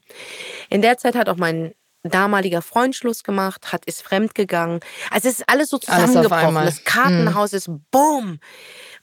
In 0.71 0.83
der 0.83 0.99
Zeit 0.99 1.15
hat 1.15 1.29
auch 1.29 1.37
mein 1.37 1.75
damaliger 2.05 2.63
Freund 2.63 2.95
Schluss 2.95 3.25
gemacht, 3.25 3.73
hat 3.73 3.85
ist 3.87 4.03
fremd 4.03 4.35
gegangen. 4.35 4.81
Also 5.11 5.29
es 5.29 5.41
ist 5.41 5.49
alles 5.49 5.71
so 5.71 5.79
zusammengebrochen. 5.79 6.57
Alles 6.57 6.77
das 6.77 6.85
Kartenhaus 6.85 7.53
mhm. 7.53 7.59
ist 7.59 7.71
boom. 7.91 8.39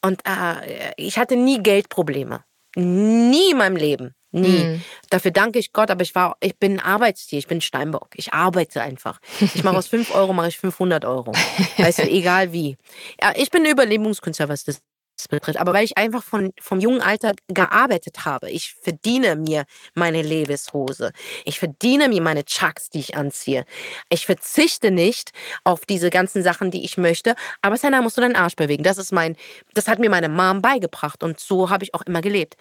Und 0.02 0.22
äh, 0.26 0.94
ich 0.98 1.18
hatte 1.18 1.36
nie 1.36 1.62
Geldprobleme. 1.62 2.44
Nie 2.76 3.52
in 3.52 3.58
meinem 3.58 3.76
Leben. 3.76 4.16
Nie. 4.32 4.64
Mhm. 4.64 4.82
Dafür 5.10 5.32
danke 5.32 5.60
ich 5.60 5.74
Gott, 5.74 5.92
aber 5.92 6.04
ich 6.04 6.16
war, 6.16 6.38
ich 6.40 6.58
bin 6.58 6.74
ein 6.74 6.80
Arbeitstier, 6.80 7.38
ich 7.38 7.48
bin 7.48 7.60
Steinbock. 7.60 8.10
Ich 8.16 8.32
arbeite 8.32 8.82
einfach. 8.82 9.20
Ich 9.42 9.64
mache 9.64 9.78
aus 9.78 9.88
5 9.88 10.16
Euro, 10.16 10.32
mache 10.32 10.48
ich 10.48 10.58
500 10.58 11.04
Euro. 11.04 11.34
Weißt 11.78 12.00
du, 12.00 12.04
egal 12.10 12.54
wie. 12.54 12.78
Ja, 13.22 13.34
ich 13.36 13.50
bin 13.50 13.66
Überlebungskünstler, 13.66 14.48
was 14.48 14.64
das 14.64 14.82
betrifft. 15.28 15.60
Aber 15.60 15.74
weil 15.74 15.86
ich 15.86 15.98
einfach 15.98 16.24
von, 16.24 16.54
vom 16.60 16.80
jungen 16.80 17.02
Alter 17.02 17.34
gearbeitet 17.48 18.26
habe. 18.26 18.50
Ich 18.50 18.76
verdiene 18.82 19.36
mir 19.36 19.66
meine 19.94 20.22
Levis-Hose. 20.22 21.12
Ich 21.46 21.60
verdiene 21.60 22.10
mir 22.10 22.22
meine 22.22 22.46
Chucks, 22.46 22.90
die 22.90 23.00
ich 23.00 23.16
anziehe. 23.16 23.66
Ich 24.10 24.26
verzichte 24.26 24.92
nicht 24.92 25.32
auf 25.64 25.86
diese 25.86 26.10
ganzen 26.10 26.44
Sachen, 26.44 26.72
die 26.72 26.84
ich 26.84 26.98
möchte. 26.98 27.36
Aber 27.62 27.78
Senna, 27.78 28.02
musst 28.02 28.18
du 28.18 28.22
deinen 28.22 28.36
Arsch 28.36 28.56
bewegen. 28.56 28.84
Das 28.84 28.98
ist 28.98 29.12
mein, 29.12 29.36
das 29.74 29.88
hat 29.88 30.00
mir 30.00 30.10
meine 30.10 30.30
Mom 30.30 30.62
beigebracht 30.62 31.24
und 31.24 31.40
so 31.40 31.70
habe 31.70 31.84
ich 31.84 31.94
auch 31.94 32.02
immer 32.04 32.22
gelebt. 32.22 32.56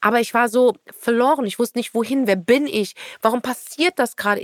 Aber 0.00 0.20
ich 0.20 0.34
war 0.34 0.48
so 0.48 0.74
verloren. 0.98 1.46
Ich 1.46 1.58
wusste 1.58 1.78
nicht, 1.78 1.94
wohin. 1.94 2.26
Wer 2.26 2.36
bin 2.36 2.66
ich? 2.66 2.94
Warum 3.22 3.42
passiert 3.42 3.98
das 3.98 4.16
gerade? 4.16 4.42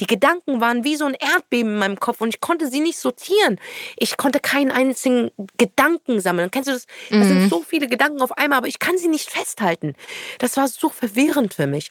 Die 0.00 0.06
Gedanken 0.06 0.60
waren 0.60 0.84
wie 0.84 0.96
so 0.96 1.06
ein 1.06 1.14
Erdbeben 1.14 1.72
in 1.72 1.78
meinem 1.78 2.00
Kopf 2.00 2.20
und 2.20 2.28
ich 2.28 2.40
konnte 2.40 2.68
sie 2.68 2.80
nicht 2.80 2.98
sortieren. 2.98 3.58
Ich 3.96 4.16
konnte 4.16 4.40
keinen 4.40 4.70
einzigen 4.70 5.30
Gedanken 5.56 6.20
sammeln. 6.20 6.50
Kennst 6.50 6.68
du 6.68 6.72
das? 6.72 6.86
Das 7.10 7.26
mhm. 7.26 7.40
sind 7.40 7.50
so 7.50 7.62
viele 7.62 7.88
Gedanken 7.88 8.20
auf 8.22 8.36
einmal, 8.36 8.58
aber 8.58 8.68
ich 8.68 8.78
kann 8.78 8.98
sie 8.98 9.08
nicht 9.08 9.30
festhalten. 9.30 9.94
Das 10.38 10.56
war 10.56 10.68
so 10.68 10.88
verwirrend 10.88 11.54
für 11.54 11.66
mich, 11.66 11.90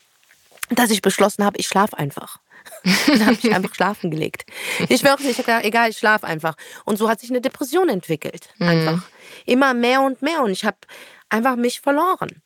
dass 0.70 0.92
ich 0.92 1.02
beschlossen 1.02 1.44
habe, 1.44 1.58
ich 1.58 1.68
schlafe 1.68 1.98
einfach. 1.98 2.40
dann 3.08 3.26
habe 3.26 3.38
ich 3.42 3.54
einfach 3.54 3.74
schlafen 3.74 4.12
gelegt. 4.12 4.46
Ich 4.90 5.02
schwöre 5.02 5.18
ich 5.22 5.38
habe 5.40 5.64
egal, 5.64 5.90
ich 5.90 5.98
schlafe 5.98 6.28
einfach. 6.28 6.56
Und 6.86 6.98
so 6.98 7.10
hat 7.10 7.20
sich 7.20 7.30
eine 7.30 7.42
Depression 7.42 7.90
entwickelt. 7.90 8.50
Mhm. 8.58 8.68
Einfach. 8.68 9.04
Immer 9.46 9.74
mehr 9.74 10.02
und 10.02 10.22
mehr. 10.22 10.44
Und 10.44 10.52
ich 10.52 10.66
habe 10.66 10.78
einfach 11.30 11.56
mich 11.56 11.82
verloren. 11.82 12.42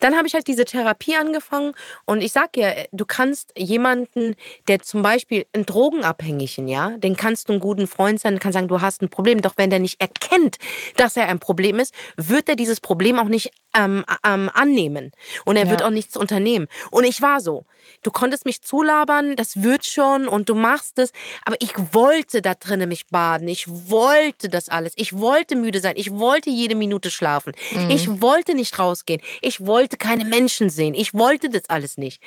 Dann 0.00 0.16
habe 0.16 0.26
ich 0.26 0.34
halt 0.34 0.46
diese 0.46 0.64
Therapie 0.64 1.16
angefangen 1.16 1.74
und 2.04 2.22
ich 2.22 2.32
sag 2.32 2.56
ja, 2.56 2.72
du 2.92 3.04
kannst 3.04 3.52
jemanden, 3.56 4.34
der 4.68 4.80
zum 4.80 5.02
Beispiel 5.02 5.46
ein 5.52 5.66
Drogenabhängigen, 5.66 6.68
ja, 6.68 6.90
den 6.98 7.16
kannst 7.16 7.48
du 7.48 7.52
einen 7.52 7.60
guten 7.60 7.86
Freund 7.86 8.20
sein, 8.20 8.38
kann 8.38 8.52
sagen, 8.52 8.68
du 8.68 8.80
hast 8.80 9.02
ein 9.02 9.08
Problem. 9.08 9.40
Doch 9.40 9.54
wenn 9.56 9.70
der 9.70 9.78
nicht 9.78 10.00
erkennt, 10.00 10.56
dass 10.96 11.16
er 11.16 11.28
ein 11.28 11.38
Problem 11.38 11.78
ist, 11.78 11.94
wird 12.16 12.48
er 12.48 12.56
dieses 12.56 12.80
Problem 12.80 13.18
auch 13.18 13.28
nicht 13.28 13.52
ähm, 13.74 14.04
ähm, 14.24 14.50
annehmen 14.52 15.12
und 15.44 15.56
er 15.56 15.64
ja. 15.64 15.70
wird 15.70 15.82
auch 15.82 15.90
nichts 15.90 16.16
unternehmen. 16.16 16.68
Und 16.90 17.04
ich 17.04 17.20
war 17.20 17.40
so. 17.40 17.64
Du 18.02 18.10
konntest 18.10 18.46
mich 18.46 18.62
zulabern, 18.62 19.36
das 19.36 19.62
wird 19.62 19.84
schon 19.84 20.28
und 20.28 20.48
du 20.48 20.54
machst 20.54 20.98
es, 20.98 21.12
aber 21.44 21.56
ich 21.60 21.72
wollte 21.92 22.40
da 22.42 22.54
drinnen 22.54 22.88
mich 22.88 23.06
baden. 23.08 23.48
Ich 23.48 23.66
wollte 23.68 24.48
das 24.48 24.68
alles. 24.68 24.92
Ich 24.96 25.18
wollte 25.18 25.56
müde 25.56 25.80
sein. 25.80 25.94
Ich 25.96 26.12
wollte 26.12 26.50
jede 26.50 26.74
Minute 26.74 27.10
schlafen. 27.10 27.52
Mhm. 27.72 27.90
Ich 27.90 28.20
wollte 28.20 28.54
nicht 28.54 28.78
rausgehen. 28.78 29.20
Ich 29.42 29.64
wollte 29.66 29.96
keine 29.96 30.24
Menschen 30.24 30.70
sehen. 30.70 30.94
Ich 30.94 31.14
wollte 31.14 31.50
das 31.50 31.68
alles 31.68 31.98
nicht. 31.98 32.22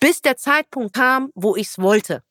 Bis 0.00 0.22
der 0.22 0.36
Zeitpunkt 0.36 0.94
kam, 0.94 1.30
wo 1.34 1.56
ich 1.56 1.68
es 1.68 1.78
wollte. 1.78 2.22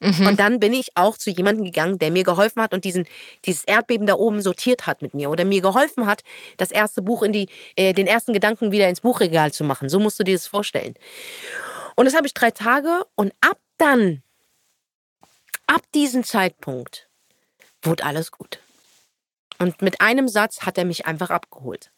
Mhm. 0.00 0.26
Und 0.26 0.40
dann 0.40 0.60
bin 0.60 0.72
ich 0.72 0.96
auch 0.96 1.18
zu 1.18 1.30
jemandem 1.30 1.64
gegangen, 1.64 1.98
der 1.98 2.10
mir 2.10 2.24
geholfen 2.24 2.62
hat 2.62 2.72
und 2.72 2.84
diesen, 2.84 3.06
dieses 3.44 3.64
Erdbeben 3.64 4.06
da 4.06 4.14
oben 4.14 4.40
sortiert 4.40 4.86
hat 4.86 5.02
mit 5.02 5.14
mir 5.14 5.30
oder 5.30 5.44
mir 5.44 5.60
geholfen 5.60 6.06
hat, 6.06 6.22
das 6.56 6.70
erste 6.70 7.02
Buch 7.02 7.22
in 7.22 7.32
die, 7.32 7.48
äh, 7.76 7.92
den 7.92 8.06
ersten 8.06 8.32
Gedanken 8.32 8.72
wieder 8.72 8.88
ins 8.88 9.02
Buchregal 9.02 9.52
zu 9.52 9.62
machen. 9.62 9.88
So 9.88 10.00
musst 10.00 10.18
du 10.18 10.24
dir 10.24 10.34
das 10.34 10.46
vorstellen. 10.46 10.94
Und 11.96 12.06
das 12.06 12.14
habe 12.14 12.26
ich 12.26 12.34
drei 12.34 12.50
Tage 12.50 13.02
und 13.14 13.32
ab 13.40 13.58
dann, 13.76 14.22
ab 15.66 15.82
diesem 15.94 16.24
Zeitpunkt, 16.24 17.08
wurde 17.82 18.04
alles 18.04 18.30
gut. 18.32 18.60
Und 19.58 19.82
mit 19.82 20.00
einem 20.00 20.28
Satz 20.28 20.62
hat 20.62 20.78
er 20.78 20.86
mich 20.86 21.04
einfach 21.04 21.28
abgeholt. 21.28 21.90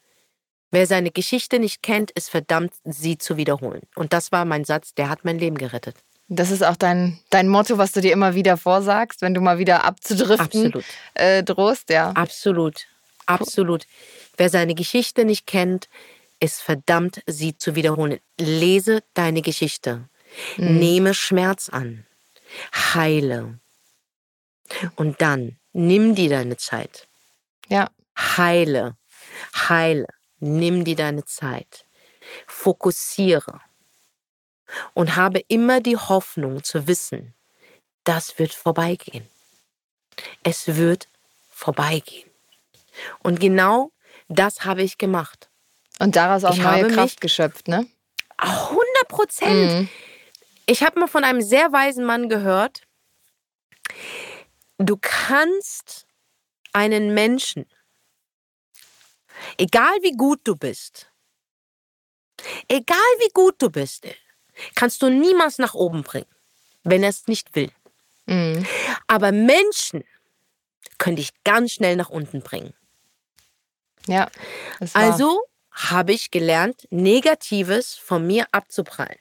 Wer 0.72 0.86
seine 0.86 1.10
Geschichte 1.10 1.60
nicht 1.60 1.82
kennt, 1.82 2.10
ist 2.12 2.30
verdammt, 2.30 2.72
sie 2.84 3.18
zu 3.18 3.36
wiederholen. 3.36 3.82
Und 3.94 4.12
das 4.12 4.32
war 4.32 4.44
mein 4.44 4.64
Satz, 4.64 4.94
der 4.94 5.08
hat 5.08 5.24
mein 5.24 5.38
Leben 5.38 5.58
gerettet. 5.58 5.96
Das 6.34 6.50
ist 6.50 6.64
auch 6.64 6.76
dein, 6.76 7.18
dein 7.28 7.46
Motto, 7.46 7.76
was 7.76 7.92
du 7.92 8.00
dir 8.00 8.12
immer 8.12 8.34
wieder 8.34 8.56
vorsagst, 8.56 9.20
wenn 9.20 9.34
du 9.34 9.42
mal 9.42 9.58
wieder 9.58 9.84
abzudriften 9.84 10.66
Absolut. 10.66 10.84
Äh, 11.12 11.42
drohst, 11.42 11.90
ja. 11.90 12.10
Absolut. 12.12 12.86
Absolut. 13.26 13.86
Wer 14.38 14.48
seine 14.48 14.74
Geschichte 14.74 15.26
nicht 15.26 15.46
kennt, 15.46 15.88
ist 16.40 16.62
verdammt, 16.62 17.22
sie 17.26 17.56
zu 17.58 17.74
wiederholen. 17.74 18.18
Lese 18.38 19.02
deine 19.12 19.42
Geschichte. 19.42 20.08
Mhm. 20.56 20.78
Nehme 20.78 21.14
Schmerz 21.14 21.68
an. 21.68 22.06
Heile. 22.94 23.58
Und 24.96 25.20
dann 25.20 25.58
nimm 25.74 26.14
dir 26.14 26.30
deine 26.30 26.56
Zeit. 26.56 27.08
Ja. 27.68 27.90
Heile. 28.16 28.96
Heile. 29.68 30.06
Nimm 30.40 30.84
dir 30.84 30.96
deine 30.96 31.26
Zeit. 31.26 31.84
Fokussiere. 32.46 33.60
Und 34.94 35.16
habe 35.16 35.40
immer 35.48 35.80
die 35.80 35.96
Hoffnung 35.96 36.64
zu 36.64 36.86
wissen, 36.86 37.34
das 38.04 38.38
wird 38.38 38.54
vorbeigehen. 38.54 39.28
Es 40.42 40.76
wird 40.76 41.08
vorbeigehen. 41.50 42.30
Und 43.22 43.40
genau 43.40 43.92
das 44.28 44.64
habe 44.64 44.82
ich 44.82 44.98
gemacht. 44.98 45.48
Und 45.98 46.16
daraus 46.16 46.44
auch 46.44 46.54
ich 46.54 46.62
neue 46.62 46.88
Kraft 46.88 47.20
geschöpft, 47.20 47.68
ne? 47.68 47.86
100 48.38 48.78
Prozent. 49.08 49.72
Mhm. 49.72 49.88
Ich 50.66 50.82
habe 50.82 50.98
mal 50.98 51.06
von 51.06 51.24
einem 51.24 51.42
sehr 51.42 51.72
weisen 51.72 52.04
Mann 52.04 52.28
gehört, 52.28 52.82
du 54.78 54.96
kannst 55.00 56.06
einen 56.72 57.14
Menschen 57.14 57.66
Egal 59.56 59.98
wie 60.02 60.12
gut 60.12 60.40
du 60.44 60.56
bist, 60.56 61.10
egal 62.68 62.98
wie 63.18 63.32
gut 63.32 63.60
du 63.60 63.70
bist, 63.70 64.06
kannst 64.74 65.02
du 65.02 65.08
niemals 65.08 65.58
nach 65.58 65.74
oben 65.74 66.02
bringen, 66.02 66.26
wenn 66.84 67.02
er 67.02 67.10
es 67.10 67.26
nicht 67.26 67.54
will. 67.54 67.70
Mhm. 68.26 68.66
Aber 69.06 69.32
Menschen 69.32 70.04
können 70.98 71.16
dich 71.16 71.30
ganz 71.44 71.72
schnell 71.72 71.96
nach 71.96 72.10
unten 72.10 72.42
bringen. 72.42 72.74
Ja. 74.06 74.30
Also 74.94 75.42
habe 75.70 76.12
ich 76.12 76.30
gelernt, 76.30 76.86
Negatives 76.90 77.94
von 77.94 78.26
mir 78.26 78.46
abzuprallen, 78.52 79.18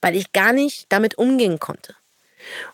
weil 0.00 0.16
ich 0.16 0.32
gar 0.32 0.52
nicht 0.52 0.86
damit 0.90 1.18
umgehen 1.18 1.58
konnte. 1.58 1.94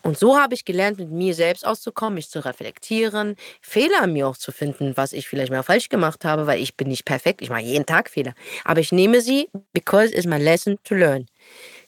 Und 0.01 0.17
so 0.17 0.37
habe 0.37 0.53
ich 0.53 0.65
gelernt, 0.65 0.99
mit 0.99 1.09
mir 1.09 1.33
selbst 1.33 1.65
auszukommen, 1.65 2.15
mich 2.15 2.29
zu 2.29 2.43
reflektieren, 2.43 3.35
Fehler 3.61 4.01
an 4.01 4.13
mir 4.13 4.27
auch 4.27 4.37
zu 4.37 4.51
finden, 4.51 4.95
was 4.95 5.13
ich 5.13 5.27
vielleicht 5.27 5.51
mal 5.51 5.63
falsch 5.63 5.89
gemacht 5.89 6.25
habe, 6.25 6.47
weil 6.47 6.61
ich 6.61 6.75
bin 6.75 6.87
nicht 6.87 7.05
perfekt. 7.05 7.41
Ich 7.41 7.49
mache 7.49 7.61
jeden 7.61 7.85
Tag 7.85 8.09
Fehler. 8.09 8.33
Aber 8.63 8.79
ich 8.79 8.91
nehme 8.91 9.21
sie, 9.21 9.49
because 9.73 10.13
it's 10.13 10.25
my 10.25 10.37
lesson 10.37 10.77
to 10.83 10.95
learn. 10.95 11.27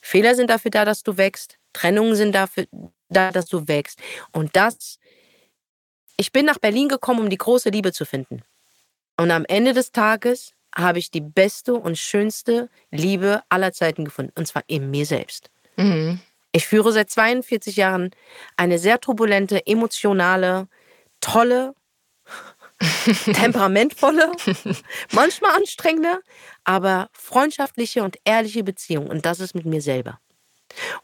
Fehler 0.00 0.34
sind 0.34 0.50
dafür 0.50 0.70
da, 0.70 0.84
dass 0.84 1.02
du 1.02 1.16
wächst. 1.16 1.58
Trennungen 1.72 2.16
sind 2.16 2.34
dafür 2.34 2.66
da, 3.08 3.30
dass 3.30 3.46
du 3.46 3.68
wächst. 3.68 4.00
Und 4.32 4.56
das, 4.56 4.98
ich 6.16 6.32
bin 6.32 6.46
nach 6.46 6.58
Berlin 6.58 6.88
gekommen, 6.88 7.20
um 7.20 7.30
die 7.30 7.38
große 7.38 7.70
Liebe 7.70 7.92
zu 7.92 8.04
finden. 8.04 8.42
Und 9.16 9.30
am 9.30 9.44
Ende 9.46 9.72
des 9.72 9.92
Tages 9.92 10.52
habe 10.74 10.98
ich 10.98 11.10
die 11.10 11.20
beste 11.20 11.74
und 11.74 11.96
schönste 11.98 12.68
Liebe 12.90 13.42
aller 13.48 13.72
Zeiten 13.72 14.04
gefunden. 14.04 14.32
Und 14.36 14.46
zwar 14.46 14.62
in 14.66 14.90
mir 14.90 15.06
selbst. 15.06 15.50
Mhm. 15.76 16.20
Ich 16.56 16.66
führe 16.66 16.90
seit 16.90 17.10
42 17.10 17.76
Jahren 17.76 18.12
eine 18.56 18.78
sehr 18.78 18.98
turbulente, 18.98 19.66
emotionale, 19.66 20.68
tolle, 21.20 21.74
temperamentvolle, 23.26 24.32
manchmal 25.12 25.54
anstrengende, 25.54 26.18
aber 26.64 27.10
freundschaftliche 27.12 28.02
und 28.02 28.16
ehrliche 28.24 28.64
Beziehung. 28.64 29.06
Und 29.08 29.26
das 29.26 29.40
ist 29.40 29.54
mit 29.54 29.66
mir 29.66 29.82
selber. 29.82 30.18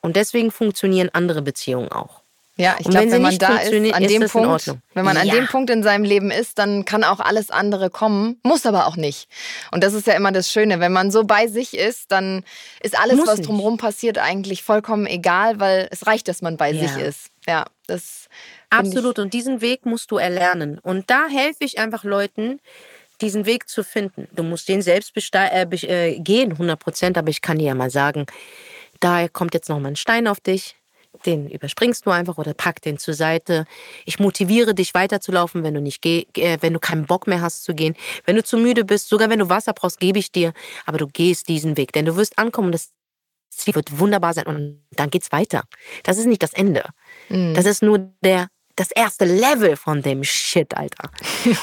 Und 0.00 0.16
deswegen 0.16 0.50
funktionieren 0.50 1.10
andere 1.12 1.42
Beziehungen 1.42 1.92
auch. 1.92 2.21
Ja, 2.56 2.76
ich 2.78 2.86
glaube, 2.86 3.10
wenn 3.10 3.22
man 3.22 3.38
da 3.38 3.56
ist, 3.56 3.72
an 3.94 4.02
dem 4.06 4.22
ist 4.22 4.32
Punkt, 4.32 4.74
wenn 4.92 5.04
man 5.06 5.16
an 5.16 5.26
ja. 5.26 5.34
dem 5.34 5.46
Punkt 5.46 5.70
in 5.70 5.82
seinem 5.82 6.04
Leben 6.04 6.30
ist, 6.30 6.58
dann 6.58 6.84
kann 6.84 7.02
auch 7.02 7.18
alles 7.18 7.50
andere 7.50 7.88
kommen, 7.88 8.38
muss 8.42 8.66
aber 8.66 8.86
auch 8.86 8.96
nicht. 8.96 9.28
Und 9.70 9.82
das 9.82 9.94
ist 9.94 10.06
ja 10.06 10.12
immer 10.12 10.32
das 10.32 10.52
Schöne, 10.52 10.78
wenn 10.78 10.92
man 10.92 11.10
so 11.10 11.24
bei 11.24 11.46
sich 11.46 11.76
ist, 11.76 12.12
dann 12.12 12.44
ist 12.82 12.98
alles, 12.98 13.16
muss 13.16 13.26
was 13.26 13.38
nicht. 13.38 13.48
drumherum 13.48 13.78
passiert, 13.78 14.18
eigentlich 14.18 14.62
vollkommen 14.62 15.06
egal, 15.06 15.60
weil 15.60 15.88
es 15.90 16.06
reicht, 16.06 16.28
dass 16.28 16.42
man 16.42 16.58
bei 16.58 16.72
ja. 16.72 16.88
sich 16.88 17.02
ist. 17.02 17.30
Ja, 17.46 17.64
das 17.86 18.28
absolut. 18.68 19.18
Und 19.18 19.32
diesen 19.32 19.62
Weg 19.62 19.86
musst 19.86 20.10
du 20.10 20.18
erlernen. 20.18 20.78
Und 20.78 21.08
da 21.08 21.28
helfe 21.28 21.64
ich 21.64 21.78
einfach 21.78 22.04
Leuten, 22.04 22.60
diesen 23.22 23.46
Weg 23.46 23.68
zu 23.68 23.82
finden. 23.82 24.28
Du 24.32 24.42
musst 24.42 24.68
den 24.68 24.82
selbst 24.82 25.12
äh, 25.34 25.62
äh, 25.62 26.18
gehen, 26.18 26.52
100 26.52 26.78
Prozent. 26.78 27.16
Aber 27.16 27.30
ich 27.30 27.40
kann 27.40 27.58
dir 27.58 27.68
ja 27.68 27.74
mal 27.74 27.90
sagen, 27.90 28.26
da 29.00 29.26
kommt 29.28 29.54
jetzt 29.54 29.70
noch 29.70 29.80
mal 29.80 29.88
ein 29.88 29.96
Stein 29.96 30.28
auf 30.28 30.40
dich 30.40 30.76
den 31.22 31.48
überspringst 31.48 32.06
du 32.06 32.10
einfach 32.10 32.38
oder 32.38 32.54
pack 32.54 32.82
den 32.82 32.98
zur 32.98 33.14
Seite. 33.14 33.66
Ich 34.04 34.18
motiviere 34.18 34.74
dich 34.74 34.94
weiterzulaufen, 34.94 35.62
wenn 35.64 35.74
du 35.74 35.80
nicht 35.80 36.02
geh, 36.02 36.26
äh, 36.36 36.58
wenn 36.60 36.72
du 36.72 36.80
keinen 36.80 37.06
Bock 37.06 37.26
mehr 37.26 37.40
hast 37.40 37.64
zu 37.64 37.74
gehen. 37.74 37.94
Wenn 38.24 38.36
du 38.36 38.44
zu 38.44 38.58
müde 38.58 38.84
bist, 38.84 39.08
sogar 39.08 39.30
wenn 39.30 39.38
du 39.38 39.48
Wasser 39.48 39.72
brauchst, 39.72 40.00
gebe 40.00 40.18
ich 40.18 40.32
dir. 40.32 40.52
Aber 40.86 40.98
du 40.98 41.06
gehst 41.06 41.48
diesen 41.48 41.76
Weg, 41.76 41.92
denn 41.92 42.04
du 42.04 42.16
wirst 42.16 42.38
ankommen. 42.38 42.72
Das 42.72 42.90
Ziel 43.50 43.74
wird 43.74 43.98
wunderbar 43.98 44.34
sein 44.34 44.46
und 44.46 44.82
dann 44.92 45.10
geht's 45.10 45.30
weiter. 45.32 45.64
Das 46.04 46.18
ist 46.18 46.26
nicht 46.26 46.42
das 46.42 46.52
Ende. 46.52 46.84
Mhm. 47.28 47.54
Das 47.54 47.66
ist 47.66 47.82
nur 47.82 47.98
der 48.22 48.48
das 48.76 48.90
erste 48.90 49.24
Level 49.24 49.76
von 49.76 50.02
dem 50.02 50.24
Shit, 50.24 50.76
Alter. 50.76 51.10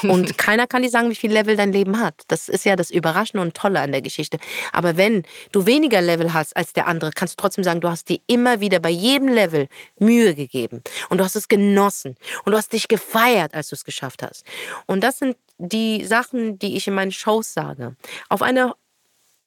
Und 0.02 0.38
keiner 0.38 0.66
kann 0.66 0.82
dir 0.82 0.90
sagen, 0.90 1.10
wie 1.10 1.16
viel 1.16 1.32
Level 1.32 1.56
dein 1.56 1.72
Leben 1.72 1.98
hat. 1.98 2.14
Das 2.28 2.48
ist 2.48 2.64
ja 2.64 2.76
das 2.76 2.90
Überraschende 2.90 3.42
und 3.42 3.54
Tolle 3.54 3.80
an 3.80 3.92
der 3.92 4.02
Geschichte. 4.02 4.38
Aber 4.72 4.96
wenn 4.96 5.24
du 5.52 5.66
weniger 5.66 6.00
Level 6.00 6.32
hast 6.32 6.56
als 6.56 6.72
der 6.72 6.86
andere, 6.86 7.10
kannst 7.12 7.34
du 7.34 7.42
trotzdem 7.42 7.64
sagen, 7.64 7.80
du 7.80 7.88
hast 7.88 8.08
dir 8.08 8.20
immer 8.26 8.60
wieder 8.60 8.80
bei 8.80 8.90
jedem 8.90 9.28
Level 9.28 9.68
Mühe 9.98 10.34
gegeben. 10.34 10.82
Und 11.08 11.18
du 11.18 11.24
hast 11.24 11.36
es 11.36 11.48
genossen. 11.48 12.16
Und 12.44 12.52
du 12.52 12.58
hast 12.58 12.72
dich 12.72 12.88
gefeiert, 12.88 13.54
als 13.54 13.68
du 13.68 13.74
es 13.74 13.84
geschafft 13.84 14.22
hast. 14.22 14.44
Und 14.86 15.02
das 15.02 15.18
sind 15.18 15.36
die 15.58 16.04
Sachen, 16.04 16.58
die 16.58 16.76
ich 16.76 16.86
in 16.86 16.94
meinen 16.94 17.12
Shows 17.12 17.52
sage. 17.52 17.96
Auf 18.28 18.42
eine 18.42 18.74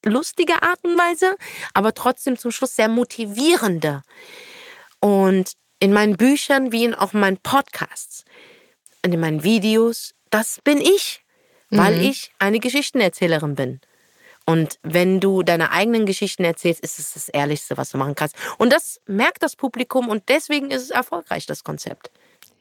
lustige 0.05 0.61
Art 0.61 0.83
und 0.83 0.97
Weise, 0.97 1.37
aber 1.73 1.93
trotzdem 1.93 2.37
zum 2.37 2.51
Schluss 2.51 2.75
sehr 2.75 2.89
motivierende. 2.89 4.03
Und 4.99 5.53
in 5.83 5.91
meinen 5.91 6.15
Büchern 6.15 6.71
wie 6.71 6.85
in 6.85 6.95
auch 6.95 7.11
meinen 7.11 7.35
Podcasts 7.35 8.23
und 9.03 9.11
in 9.11 9.19
meinen 9.19 9.43
Videos, 9.43 10.13
das 10.29 10.61
bin 10.63 10.79
ich, 10.79 11.25
weil 11.71 11.97
mhm. 11.97 12.03
ich 12.03 12.31
eine 12.39 12.61
Geschichtenerzählerin 12.61 13.55
bin. 13.55 13.81
Und 14.45 14.79
wenn 14.81 15.19
du 15.19 15.43
deine 15.43 15.71
eigenen 15.71 16.05
Geschichten 16.05 16.45
erzählst, 16.45 16.79
ist 16.79 16.99
es 16.99 17.15
das 17.15 17.27
Ehrlichste, 17.27 17.75
was 17.75 17.89
du 17.89 17.97
machen 17.97 18.15
kannst. 18.15 18.37
Und 18.57 18.71
das 18.71 19.01
merkt 19.07 19.43
das 19.43 19.57
Publikum 19.57 20.07
und 20.07 20.23
deswegen 20.29 20.71
ist 20.71 20.83
es 20.83 20.89
erfolgreich, 20.89 21.47
das 21.47 21.65
Konzept. 21.65 22.11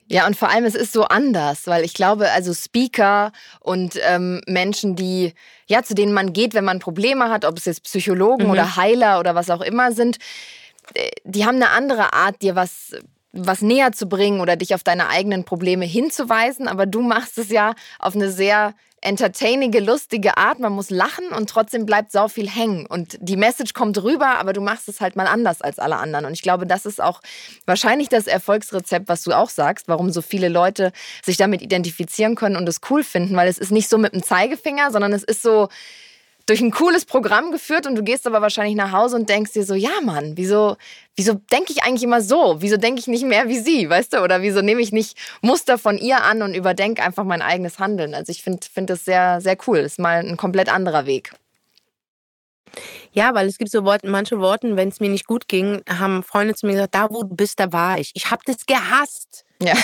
Ja, 0.08 0.26
und 0.26 0.36
vor 0.36 0.50
allem, 0.50 0.64
es 0.64 0.74
ist 0.74 0.92
so 0.92 1.04
anders, 1.04 1.68
weil 1.68 1.84
ich 1.84 1.94
glaube, 1.94 2.28
also 2.32 2.52
Speaker 2.52 3.30
und 3.60 4.00
ähm, 4.02 4.40
Menschen, 4.48 4.96
die, 4.96 5.32
ja, 5.68 5.84
zu 5.84 5.94
denen 5.94 6.12
man 6.12 6.32
geht, 6.32 6.54
wenn 6.54 6.64
man 6.64 6.80
Probleme 6.80 7.30
hat, 7.30 7.44
ob 7.44 7.56
es 7.56 7.66
jetzt 7.66 7.84
Psychologen 7.84 8.46
mhm. 8.46 8.50
oder 8.50 8.74
Heiler 8.74 9.20
oder 9.20 9.36
was 9.36 9.48
auch 9.48 9.60
immer 9.60 9.92
sind, 9.92 10.18
die 11.24 11.44
haben 11.44 11.56
eine 11.56 11.70
andere 11.70 12.12
Art, 12.12 12.42
dir 12.42 12.54
was 12.54 12.94
was 13.32 13.62
näher 13.62 13.92
zu 13.92 14.06
bringen 14.06 14.40
oder 14.40 14.56
dich 14.56 14.74
auf 14.74 14.82
deine 14.82 15.08
eigenen 15.08 15.44
Probleme 15.44 15.86
hinzuweisen, 15.86 16.68
aber 16.68 16.84
du 16.84 17.00
machst 17.00 17.38
es 17.38 17.48
ja 17.48 17.74
auf 17.98 18.14
eine 18.14 18.30
sehr 18.30 18.74
entertainige, 19.02 19.80
lustige 19.80 20.36
Art. 20.36 20.60
Man 20.60 20.72
muss 20.72 20.88
lachen 20.90 21.28
und 21.36 21.50
trotzdem 21.50 21.86
bleibt 21.86 22.12
sau 22.12 22.28
viel 22.28 22.48
hängen. 22.48 22.86
Und 22.86 23.18
die 23.20 23.36
Message 23.36 23.74
kommt 23.74 24.00
rüber, 24.02 24.38
aber 24.38 24.52
du 24.52 24.60
machst 24.60 24.88
es 24.88 25.00
halt 25.00 25.16
mal 25.16 25.26
anders 25.26 25.60
als 25.60 25.78
alle 25.78 25.96
anderen. 25.96 26.24
Und 26.24 26.34
ich 26.34 26.42
glaube, 26.42 26.66
das 26.66 26.86
ist 26.86 27.02
auch 27.02 27.20
wahrscheinlich 27.66 28.08
das 28.08 28.26
Erfolgsrezept, 28.26 29.08
was 29.08 29.22
du 29.22 29.32
auch 29.32 29.50
sagst, 29.50 29.88
warum 29.88 30.10
so 30.10 30.22
viele 30.22 30.48
Leute 30.48 30.92
sich 31.24 31.36
damit 31.36 31.62
identifizieren 31.62 32.36
können 32.36 32.56
und 32.56 32.68
es 32.68 32.80
cool 32.90 33.02
finden, 33.02 33.34
weil 33.34 33.48
es 33.48 33.58
ist 33.58 33.72
nicht 33.72 33.88
so 33.88 33.98
mit 33.98 34.14
dem 34.14 34.22
Zeigefinger, 34.22 34.92
sondern 34.92 35.12
es 35.12 35.24
ist 35.24 35.42
so, 35.42 35.68
durch 36.46 36.60
ein 36.60 36.70
cooles 36.70 37.04
Programm 37.04 37.52
geführt 37.52 37.86
und 37.86 37.94
du 37.94 38.02
gehst 38.02 38.26
aber 38.26 38.42
wahrscheinlich 38.42 38.76
nach 38.76 38.92
Hause 38.92 39.16
und 39.16 39.28
denkst 39.28 39.52
dir 39.52 39.64
so, 39.64 39.74
ja 39.74 40.00
Mann, 40.02 40.36
wieso, 40.36 40.76
wieso 41.16 41.34
denke 41.34 41.72
ich 41.72 41.82
eigentlich 41.84 42.02
immer 42.02 42.20
so? 42.20 42.56
Wieso 42.60 42.76
denke 42.76 43.00
ich 43.00 43.06
nicht 43.06 43.24
mehr 43.24 43.48
wie 43.48 43.58
sie, 43.58 43.88
weißt 43.88 44.14
du? 44.14 44.22
Oder 44.22 44.42
wieso 44.42 44.62
nehme 44.62 44.80
ich 44.80 44.92
nicht 44.92 45.16
Muster 45.40 45.78
von 45.78 45.98
ihr 45.98 46.22
an 46.22 46.42
und 46.42 46.54
überdenke 46.54 47.02
einfach 47.02 47.24
mein 47.24 47.42
eigenes 47.42 47.78
Handeln? 47.78 48.14
Also 48.14 48.30
ich 48.30 48.42
finde 48.42 48.66
find 48.66 48.90
das 48.90 49.04
sehr, 49.04 49.40
sehr 49.40 49.56
cool. 49.66 49.82
Das 49.82 49.92
ist 49.92 49.98
mal 49.98 50.18
ein 50.18 50.36
komplett 50.36 50.72
anderer 50.72 51.06
Weg. 51.06 51.32
Ja, 53.12 53.34
weil 53.34 53.46
es 53.46 53.58
gibt 53.58 53.70
so 53.70 53.84
Worte, 53.84 54.08
manche 54.08 54.40
Worte, 54.40 54.76
wenn 54.76 54.88
es 54.88 55.00
mir 55.00 55.10
nicht 55.10 55.26
gut 55.26 55.46
ging, 55.46 55.82
haben 55.88 56.22
Freunde 56.22 56.54
zu 56.54 56.66
mir 56.66 56.72
gesagt, 56.72 56.94
da 56.94 57.10
wo 57.10 57.22
du 57.22 57.34
bist, 57.34 57.60
da 57.60 57.72
war 57.72 57.98
ich. 57.98 58.10
Ich 58.14 58.30
habe 58.30 58.42
das 58.46 58.64
gehasst. 58.64 59.44
Ja. 59.62 59.74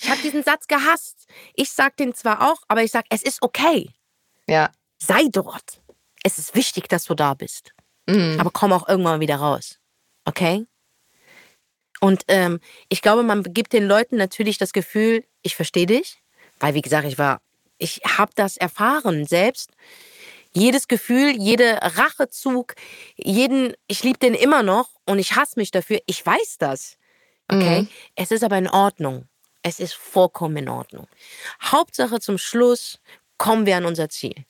ich 0.00 0.08
habe 0.08 0.22
diesen 0.22 0.42
Satz 0.42 0.66
gehasst. 0.66 1.26
Ich 1.54 1.70
sage 1.70 1.94
den 1.98 2.14
zwar 2.14 2.50
auch, 2.50 2.62
aber 2.68 2.82
ich 2.82 2.90
sage, 2.90 3.06
es 3.10 3.22
ist 3.22 3.42
okay. 3.42 3.90
Ja. 4.48 4.70
Sei 4.98 5.24
dort 5.30 5.81
es 6.22 6.38
ist 6.38 6.54
wichtig, 6.54 6.88
dass 6.88 7.04
du 7.04 7.14
da 7.14 7.34
bist. 7.34 7.72
Mhm. 8.06 8.36
Aber 8.38 8.50
komm 8.50 8.72
auch 8.72 8.88
irgendwann 8.88 9.20
wieder 9.20 9.36
raus. 9.36 9.78
Okay? 10.24 10.66
Und 12.00 12.24
ähm, 12.28 12.60
ich 12.88 13.02
glaube, 13.02 13.22
man 13.22 13.42
gibt 13.42 13.72
den 13.72 13.86
Leuten 13.86 14.16
natürlich 14.16 14.58
das 14.58 14.72
Gefühl, 14.72 15.24
ich 15.42 15.54
verstehe 15.54 15.86
dich, 15.86 16.22
weil 16.58 16.74
wie 16.74 16.82
gesagt, 16.82 17.06
ich 17.06 17.18
war, 17.18 17.40
ich 17.78 18.00
habe 18.04 18.32
das 18.34 18.56
erfahren 18.56 19.24
selbst. 19.24 19.72
Jedes 20.52 20.86
Gefühl, 20.86 21.30
jeder 21.38 21.78
Rachezug, 21.78 22.74
jeden, 23.16 23.74
ich 23.86 24.02
liebe 24.02 24.18
den 24.18 24.34
immer 24.34 24.62
noch 24.62 24.90
und 25.06 25.18
ich 25.18 25.34
hasse 25.36 25.58
mich 25.58 25.70
dafür. 25.70 26.00
Ich 26.06 26.24
weiß 26.24 26.58
das. 26.58 26.98
Okay? 27.48 27.82
Mhm. 27.82 27.88
Es 28.16 28.30
ist 28.30 28.44
aber 28.44 28.58
in 28.58 28.68
Ordnung. 28.68 29.28
Es 29.62 29.80
ist 29.80 29.94
vollkommen 29.94 30.56
in 30.56 30.68
Ordnung. 30.68 31.06
Hauptsache 31.62 32.20
zum 32.20 32.36
Schluss 32.36 32.98
kommen 33.38 33.64
wir 33.64 33.76
an 33.76 33.86
unser 33.86 34.08
Ziel. 34.08 34.44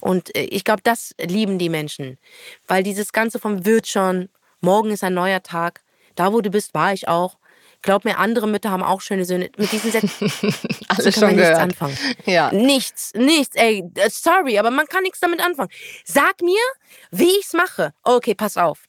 Und 0.00 0.34
äh, 0.36 0.44
ich 0.44 0.64
glaube, 0.64 0.82
das 0.82 1.14
lieben 1.20 1.58
die 1.58 1.68
Menschen. 1.68 2.18
Weil 2.66 2.82
dieses 2.82 3.12
Ganze 3.12 3.38
vom 3.38 3.64
wird 3.64 3.86
schon, 3.86 4.28
morgen 4.60 4.90
ist 4.90 5.04
ein 5.04 5.14
neuer 5.14 5.42
Tag, 5.42 5.82
da 6.14 6.32
wo 6.32 6.40
du 6.40 6.50
bist, 6.50 6.74
war 6.74 6.92
ich 6.92 7.08
auch. 7.08 7.38
Glaub 7.82 8.04
mir, 8.04 8.18
andere 8.18 8.46
Mütter 8.46 8.70
haben 8.70 8.84
auch 8.84 9.00
schöne 9.00 9.24
Söhne. 9.24 9.50
Mit 9.56 9.72
diesen 9.72 9.90
Sätzen 9.90 10.32
Alles 10.88 11.14
kann 11.14 11.24
man 11.24 11.36
nichts 11.36 11.58
anfangen. 11.58 11.98
Ja. 12.26 12.52
Nichts, 12.52 13.12
nichts. 13.14 13.56
Ey, 13.56 13.82
äh, 13.96 14.08
sorry, 14.08 14.58
aber 14.58 14.70
man 14.70 14.86
kann 14.86 15.02
nichts 15.02 15.18
damit 15.18 15.40
anfangen. 15.40 15.70
Sag 16.04 16.40
mir, 16.42 16.60
wie 17.10 17.38
ich's 17.40 17.54
mache. 17.54 17.92
Okay, 18.04 18.36
pass 18.36 18.56
auf. 18.56 18.84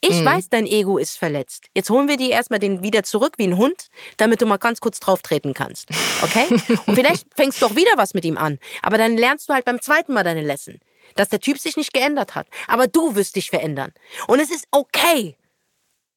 Ich 0.00 0.20
mhm. 0.20 0.24
weiß, 0.24 0.48
dein 0.50 0.66
Ego 0.66 0.98
ist 0.98 1.18
verletzt. 1.18 1.66
Jetzt 1.74 1.90
holen 1.90 2.08
wir 2.08 2.16
dir 2.16 2.30
erstmal 2.30 2.58
den 2.58 2.82
wieder 2.82 3.02
zurück 3.02 3.34
wie 3.38 3.46
ein 3.46 3.56
Hund, 3.56 3.88
damit 4.16 4.40
du 4.40 4.46
mal 4.46 4.58
ganz 4.58 4.80
kurz 4.80 5.00
drauf 5.00 5.22
treten 5.22 5.54
kannst. 5.54 5.88
Okay? 6.22 6.46
Und 6.86 6.94
vielleicht 6.94 7.26
fängst 7.34 7.60
du 7.60 7.66
auch 7.66 7.76
wieder 7.76 7.90
was 7.96 8.14
mit 8.14 8.24
ihm 8.24 8.38
an. 8.38 8.58
Aber 8.82 8.98
dann 8.98 9.16
lernst 9.16 9.48
du 9.48 9.54
halt 9.54 9.64
beim 9.64 9.80
zweiten 9.80 10.12
Mal 10.12 10.24
deine 10.24 10.42
Lesson. 10.42 10.78
Dass 11.14 11.30
der 11.30 11.40
Typ 11.40 11.58
sich 11.58 11.76
nicht 11.76 11.92
geändert 11.92 12.34
hat. 12.34 12.46
Aber 12.66 12.86
du 12.86 13.14
wirst 13.14 13.36
dich 13.36 13.50
verändern. 13.50 13.92
Und 14.26 14.40
es 14.40 14.50
ist 14.50 14.66
okay. 14.70 15.36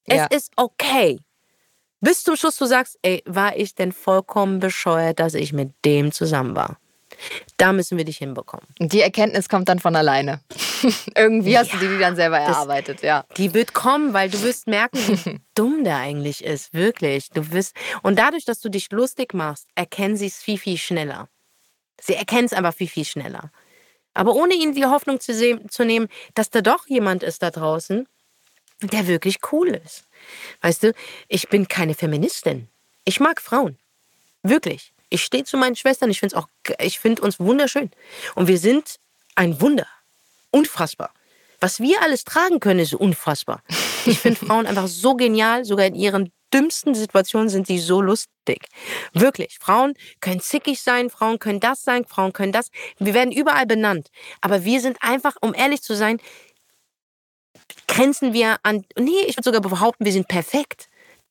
Es 0.05 0.17
ja. 0.17 0.25
ist 0.25 0.51
okay. 0.57 1.19
Bis 2.01 2.23
zum 2.23 2.35
Schluss 2.35 2.57
du 2.57 2.65
sagst, 2.65 2.97
ey, 3.03 3.21
war 3.25 3.55
ich 3.55 3.75
denn 3.75 3.91
vollkommen 3.91 4.59
bescheuert, 4.59 5.19
dass 5.19 5.35
ich 5.35 5.53
mit 5.53 5.73
dem 5.85 6.11
zusammen 6.11 6.55
war? 6.55 6.80
Da 7.57 7.73
müssen 7.73 7.97
wir 7.97 8.05
dich 8.05 8.17
hinbekommen. 8.17 8.65
Die 8.79 9.01
Erkenntnis 9.01 9.49
kommt 9.49 9.69
dann 9.69 9.79
von 9.79 9.95
alleine. 9.95 10.41
Irgendwie 11.15 11.57
hast 11.57 11.73
ja, 11.73 11.79
du 11.79 11.87
die 11.87 11.99
dann 11.99 12.15
selber 12.15 12.39
erarbeitet, 12.39 13.01
ja. 13.03 13.25
Die 13.37 13.53
wird 13.53 13.73
kommen, 13.73 14.13
weil 14.13 14.29
du 14.29 14.41
wirst 14.41 14.67
merken, 14.67 14.97
wie 15.25 15.39
dumm 15.55 15.83
der 15.83 15.97
eigentlich 15.97 16.43
ist. 16.43 16.73
Wirklich. 16.73 17.29
Du 17.29 17.51
wirst, 17.51 17.75
und 18.01 18.17
dadurch, 18.17 18.45
dass 18.45 18.59
du 18.59 18.69
dich 18.69 18.91
lustig 18.91 19.33
machst, 19.33 19.67
erkennen 19.75 20.17
sie 20.17 20.27
es 20.27 20.41
viel, 20.41 20.57
viel 20.57 20.77
schneller. 20.77 21.27
Sie 21.99 22.15
erkennen 22.15 22.45
es 22.45 22.53
einfach 22.53 22.73
viel, 22.73 22.87
viel 22.87 23.05
schneller. 23.05 23.51
Aber 24.13 24.35
ohne 24.35 24.55
ihnen 24.55 24.73
die 24.73 24.85
Hoffnung 24.85 25.19
zu, 25.19 25.33
sehen, 25.33 25.69
zu 25.69 25.85
nehmen, 25.85 26.09
dass 26.33 26.49
da 26.49 26.61
doch 26.61 26.87
jemand 26.87 27.23
ist 27.23 27.43
da 27.43 27.51
draußen, 27.51 28.07
der 28.81 29.07
wirklich 29.07 29.37
cool 29.51 29.69
ist. 29.69 30.05
Weißt 30.61 30.83
du, 30.83 30.93
ich 31.27 31.49
bin 31.49 31.67
keine 31.67 31.93
Feministin. 31.93 32.67
Ich 33.05 33.19
mag 33.19 33.41
Frauen. 33.41 33.77
Wirklich. 34.43 34.93
Ich 35.11 35.23
stehe 35.23 35.43
zu 35.43 35.57
meinen 35.57 35.75
Schwestern. 35.75 36.09
Ich 36.09 36.21
finde 36.21 36.37
auch, 36.37 36.47
ich 36.79 36.99
finde 36.99 37.21
uns 37.21 37.39
wunderschön. 37.39 37.91
Und 38.33 38.47
wir 38.47 38.57
sind 38.57 38.95
ein 39.35 39.61
Wunder. 39.61 39.85
Unfassbar. 40.51 41.11
Was 41.59 41.79
wir 41.79 42.01
alles 42.01 42.23
tragen 42.23 42.59
können, 42.59 42.79
ist 42.79 42.95
unfassbar. 42.95 43.61
Ich 44.05 44.19
finde 44.19 44.39
Frauen 44.45 44.65
einfach 44.65 44.87
so 44.87 45.15
genial. 45.15 45.65
Sogar 45.65 45.85
in 45.85 45.95
ihren 45.95 46.31
dümmsten 46.53 46.95
Situationen 46.95 47.49
sind 47.49 47.67
sie 47.67 47.77
so 47.79 48.01
lustig. 48.01 48.67
Wirklich. 49.13 49.57
Frauen 49.59 49.93
können 50.21 50.39
zickig 50.39 50.81
sein, 50.81 51.09
Frauen 51.09 51.39
können 51.39 51.59
das 51.59 51.83
sein, 51.83 52.05
Frauen 52.05 52.31
können 52.31 52.53
das. 52.53 52.69
Wir 52.97 53.13
werden 53.13 53.33
überall 53.33 53.65
benannt. 53.65 54.09
Aber 54.39 54.63
wir 54.63 54.79
sind 54.79 54.97
einfach, 55.01 55.35
um 55.41 55.53
ehrlich 55.53 55.81
zu 55.81 55.93
sein, 55.93 56.21
grenzen 57.89 58.31
wir 58.31 58.57
an, 58.63 58.85
nee, 58.97 59.21
ich 59.27 59.35
würde 59.35 59.43
sogar 59.43 59.61
behaupten, 59.61 60.05
wir 60.05 60.13
sind 60.13 60.29
perfekt. 60.29 60.87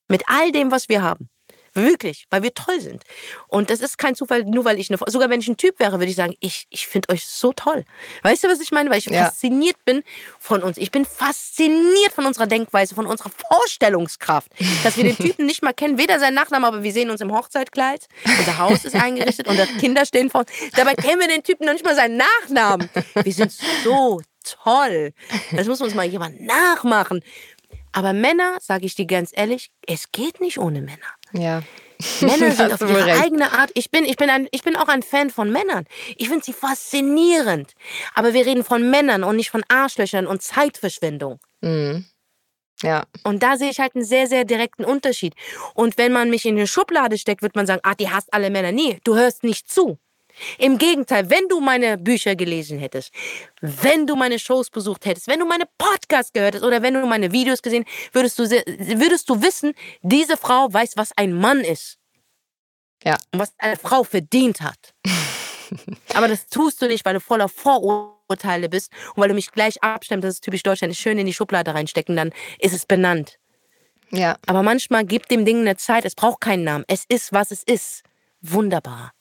Mit 0.07 0.23
all 0.27 0.51
dem, 0.51 0.69
was 0.69 0.87
wir 0.87 1.01
haben. 1.01 1.30
Wirklich, 1.73 2.25
weil 2.29 2.43
wir 2.43 2.53
toll 2.53 2.81
sind. 2.81 3.03
Und 3.47 3.69
das 3.69 3.79
ist 3.79 3.97
kein 3.97 4.15
Zufall, 4.15 4.43
nur 4.43 4.65
weil 4.65 4.79
ich 4.79 4.89
eine, 4.89 4.99
sogar 5.07 5.29
wenn 5.29 5.39
ich 5.39 5.47
ein 5.47 5.57
Typ 5.57 5.79
wäre, 5.79 5.93
würde 5.99 6.09
ich 6.09 6.15
sagen, 6.15 6.35
ich, 6.41 6.67
ich 6.69 6.87
finde 6.87 7.09
euch 7.09 7.25
so 7.25 7.53
toll. 7.53 7.85
Weißt 8.23 8.43
du, 8.43 8.49
was 8.49 8.59
ich 8.59 8.71
meine? 8.71 8.89
Weil 8.89 8.97
ich 8.97 9.05
ja. 9.05 9.25
fasziniert 9.25 9.77
bin 9.85 10.03
von 10.39 10.63
uns. 10.63 10.77
Ich 10.77 10.91
bin 10.91 11.05
fasziniert 11.05 12.11
von 12.13 12.25
unserer 12.25 12.47
Denkweise, 12.47 12.93
von 12.93 13.05
unserer 13.05 13.29
Vorstellungskraft. 13.29 14.51
Dass 14.83 14.97
wir 14.97 15.05
den 15.05 15.15
Typen 15.17 15.45
nicht 15.45 15.63
mal 15.63 15.73
kennen, 15.73 15.97
weder 15.97 16.19
seinen 16.19 16.35
Nachnamen, 16.35 16.65
aber 16.65 16.83
wir 16.83 16.91
sehen 16.91 17.09
uns 17.09 17.21
im 17.21 17.31
Hochzeitkleid. 17.31 18.07
Unser 18.25 18.57
Haus 18.57 18.83
ist 18.83 18.95
eingerichtet 18.95 19.47
und 19.47 19.57
Kinder 19.79 20.05
stehen 20.05 20.29
vor 20.29 20.41
uns. 20.41 20.51
Dabei 20.75 20.95
kennen 20.95 21.21
wir 21.21 21.27
den 21.27 21.43
Typen 21.43 21.65
noch 21.65 21.73
nicht 21.73 21.85
mal 21.85 21.95
seinen 21.95 22.17
Nachnamen. 22.17 22.89
Wir 23.23 23.33
sind 23.33 23.51
so 23.83 24.21
toll. 24.43 25.13
Das 25.51 25.67
muss 25.67 25.81
uns 25.81 25.95
mal 25.95 26.05
jemand 26.05 26.41
nachmachen. 26.41 27.23
Aber 27.93 28.13
Männer, 28.13 28.57
sage 28.61 28.85
ich 28.85 28.95
dir 28.95 29.05
ganz 29.05 29.31
ehrlich, 29.33 29.69
es 29.85 30.11
geht 30.11 30.39
nicht 30.39 30.57
ohne 30.57 30.81
Männer. 30.81 30.97
Ja. 31.33 31.61
Männer 32.21 32.51
sind 32.55 32.73
auf 32.73 32.81
ihre 32.81 33.05
recht. 33.05 33.21
eigene 33.21 33.51
Art. 33.51 33.71
Ich 33.75 33.91
bin, 33.91 34.05
ich, 34.05 34.15
bin 34.17 34.29
ein, 34.29 34.47
ich 34.51 34.63
bin 34.63 34.75
auch 34.75 34.87
ein 34.87 35.03
Fan 35.03 35.29
von 35.29 35.51
Männern. 35.51 35.85
Ich 36.17 36.29
finde 36.29 36.43
sie 36.43 36.53
faszinierend. 36.53 37.73
Aber 38.13 38.33
wir 38.33 38.45
reden 38.45 38.63
von 38.63 38.89
Männern 38.89 39.23
und 39.23 39.35
nicht 39.35 39.49
von 39.49 39.63
Arschlöchern 39.67 40.27
und 40.27 40.41
Zeitverschwendung. 40.41 41.39
Mhm. 41.61 42.05
Ja. 42.81 43.03
Und 43.23 43.43
da 43.43 43.57
sehe 43.57 43.69
ich 43.69 43.79
halt 43.79 43.95
einen 43.95 44.03
sehr, 44.03 44.27
sehr 44.27 44.43
direkten 44.43 44.83
Unterschied. 44.85 45.35
Und 45.75 45.97
wenn 45.97 46.11
man 46.11 46.29
mich 46.29 46.45
in 46.45 46.57
eine 46.57 46.67
Schublade 46.67 47.17
steckt, 47.17 47.43
wird 47.43 47.55
man 47.55 47.67
sagen, 47.67 47.81
ah, 47.83 47.93
die 47.93 48.09
hasst 48.09 48.33
alle 48.33 48.49
Männer. 48.49 48.71
Nee, 48.71 48.99
du 49.03 49.15
hörst 49.15 49.43
nicht 49.43 49.69
zu. 49.69 49.99
Im 50.57 50.77
Gegenteil, 50.77 51.29
wenn 51.29 51.47
du 51.47 51.59
meine 51.59 51.97
Bücher 51.97 52.35
gelesen 52.35 52.79
hättest, 52.79 53.11
wenn 53.61 54.07
du 54.07 54.15
meine 54.15 54.39
Shows 54.39 54.69
besucht 54.69 55.05
hättest, 55.05 55.27
wenn 55.27 55.39
du 55.39 55.45
meine 55.45 55.65
Podcasts 55.77 56.33
gehört 56.33 56.55
hättest 56.55 56.65
oder 56.65 56.81
wenn 56.81 56.93
du 56.93 57.05
meine 57.05 57.31
Videos 57.31 57.61
gesehen, 57.61 57.85
würdest 58.11 58.39
du, 58.39 58.49
würdest 58.49 59.29
du 59.29 59.41
wissen, 59.41 59.73
diese 60.01 60.37
Frau 60.37 60.71
weiß, 60.71 60.93
was 60.95 61.11
ein 61.15 61.33
Mann 61.33 61.61
ist. 61.61 61.97
Ja. 63.03 63.17
Und 63.31 63.39
was 63.39 63.53
eine 63.57 63.77
Frau 63.77 64.03
verdient 64.03 64.61
hat. 64.61 64.93
Aber 66.13 66.27
das 66.27 66.47
tust 66.47 66.81
du 66.81 66.87
nicht, 66.87 67.05
weil 67.05 67.13
du 67.13 67.19
voller 67.19 67.49
Vorurteile 67.49 68.69
bist 68.69 68.91
und 69.15 69.21
weil 69.21 69.29
du 69.29 69.35
mich 69.35 69.51
gleich 69.51 69.81
abstemmst, 69.81 70.25
das 70.25 70.35
ist 70.35 70.43
typisch 70.43 70.63
Deutschland, 70.63 70.95
schön 70.95 71.17
in 71.17 71.25
die 71.25 71.33
Schublade 71.33 71.73
reinstecken, 71.73 72.15
dann 72.15 72.31
ist 72.59 72.73
es 72.73 72.85
benannt. 72.85 73.39
Ja. 74.11 74.37
Aber 74.45 74.61
manchmal 74.61 75.05
gibt 75.05 75.31
dem 75.31 75.45
Ding 75.45 75.59
eine 75.59 75.77
Zeit, 75.77 76.05
es 76.05 76.15
braucht 76.15 76.41
keinen 76.41 76.63
Namen. 76.63 76.83
Es 76.87 77.05
ist, 77.07 77.31
was 77.31 77.51
es 77.51 77.63
ist. 77.63 78.03
Wunderbar. 78.41 79.13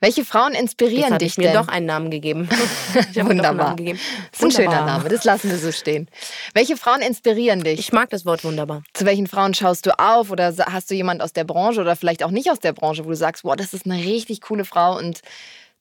Welche 0.00 0.24
Frauen 0.24 0.52
inspirieren 0.52 1.12
Jetzt 1.12 1.20
dich 1.22 1.32
ich 1.32 1.38
mir 1.38 1.44
denn? 1.48 1.54
doch 1.54 1.68
einen 1.68 1.86
Namen 1.86 2.10
gegeben. 2.10 2.48
Ich 2.94 2.96
habe 2.96 3.04
mir 3.06 3.12
doch 3.12 3.18
einen 3.20 3.28
Wunderbar. 3.38 3.54
Namen 3.68 3.76
gegeben. 3.76 3.98
Das 4.32 4.40
ist 4.40 4.44
ein 4.44 4.50
schöner. 4.64 4.84
Name, 4.84 5.08
das 5.08 5.24
lassen 5.24 5.50
wir 5.50 5.58
so 5.58 5.72
stehen. 5.72 6.08
Welche 6.52 6.76
Frauen 6.76 7.00
inspirieren 7.00 7.62
dich? 7.64 7.78
Ich 7.80 7.92
mag 7.92 8.10
das 8.10 8.24
Wort 8.26 8.44
wunderbar. 8.44 8.82
Zu 8.92 9.04
welchen 9.06 9.26
Frauen 9.26 9.54
schaust 9.54 9.86
du 9.86 9.98
auf 9.98 10.30
oder 10.30 10.54
hast 10.70 10.90
du 10.90 10.94
jemand 10.94 11.22
aus 11.22 11.32
der 11.32 11.44
Branche 11.44 11.80
oder 11.80 11.96
vielleicht 11.96 12.22
auch 12.22 12.30
nicht 12.30 12.50
aus 12.50 12.58
der 12.60 12.72
Branche, 12.72 13.04
wo 13.04 13.08
du 13.10 13.16
sagst, 13.16 13.42
boah, 13.44 13.56
das 13.56 13.72
ist 13.72 13.86
eine 13.86 13.96
richtig 13.98 14.42
coole 14.42 14.64
Frau 14.64 14.96
und 14.98 15.20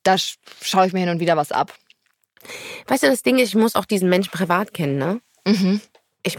da 0.03 0.13
sch- 0.15 0.37
schaue 0.61 0.87
ich 0.87 0.93
mir 0.93 0.99
hin 1.01 1.09
und 1.09 1.19
wieder 1.19 1.35
was 1.37 1.51
ab. 1.51 1.73
Weißt 2.87 3.03
du, 3.03 3.07
das 3.07 3.23
Ding 3.23 3.39
ist, 3.39 3.49
ich 3.49 3.55
muss 3.55 3.75
auch 3.75 3.85
diesen 3.85 4.09
Menschen 4.09 4.31
privat 4.31 4.73
kennen, 4.73 4.97
ne? 4.97 5.19
Mhm. 5.45 5.81
Ich, 6.23 6.37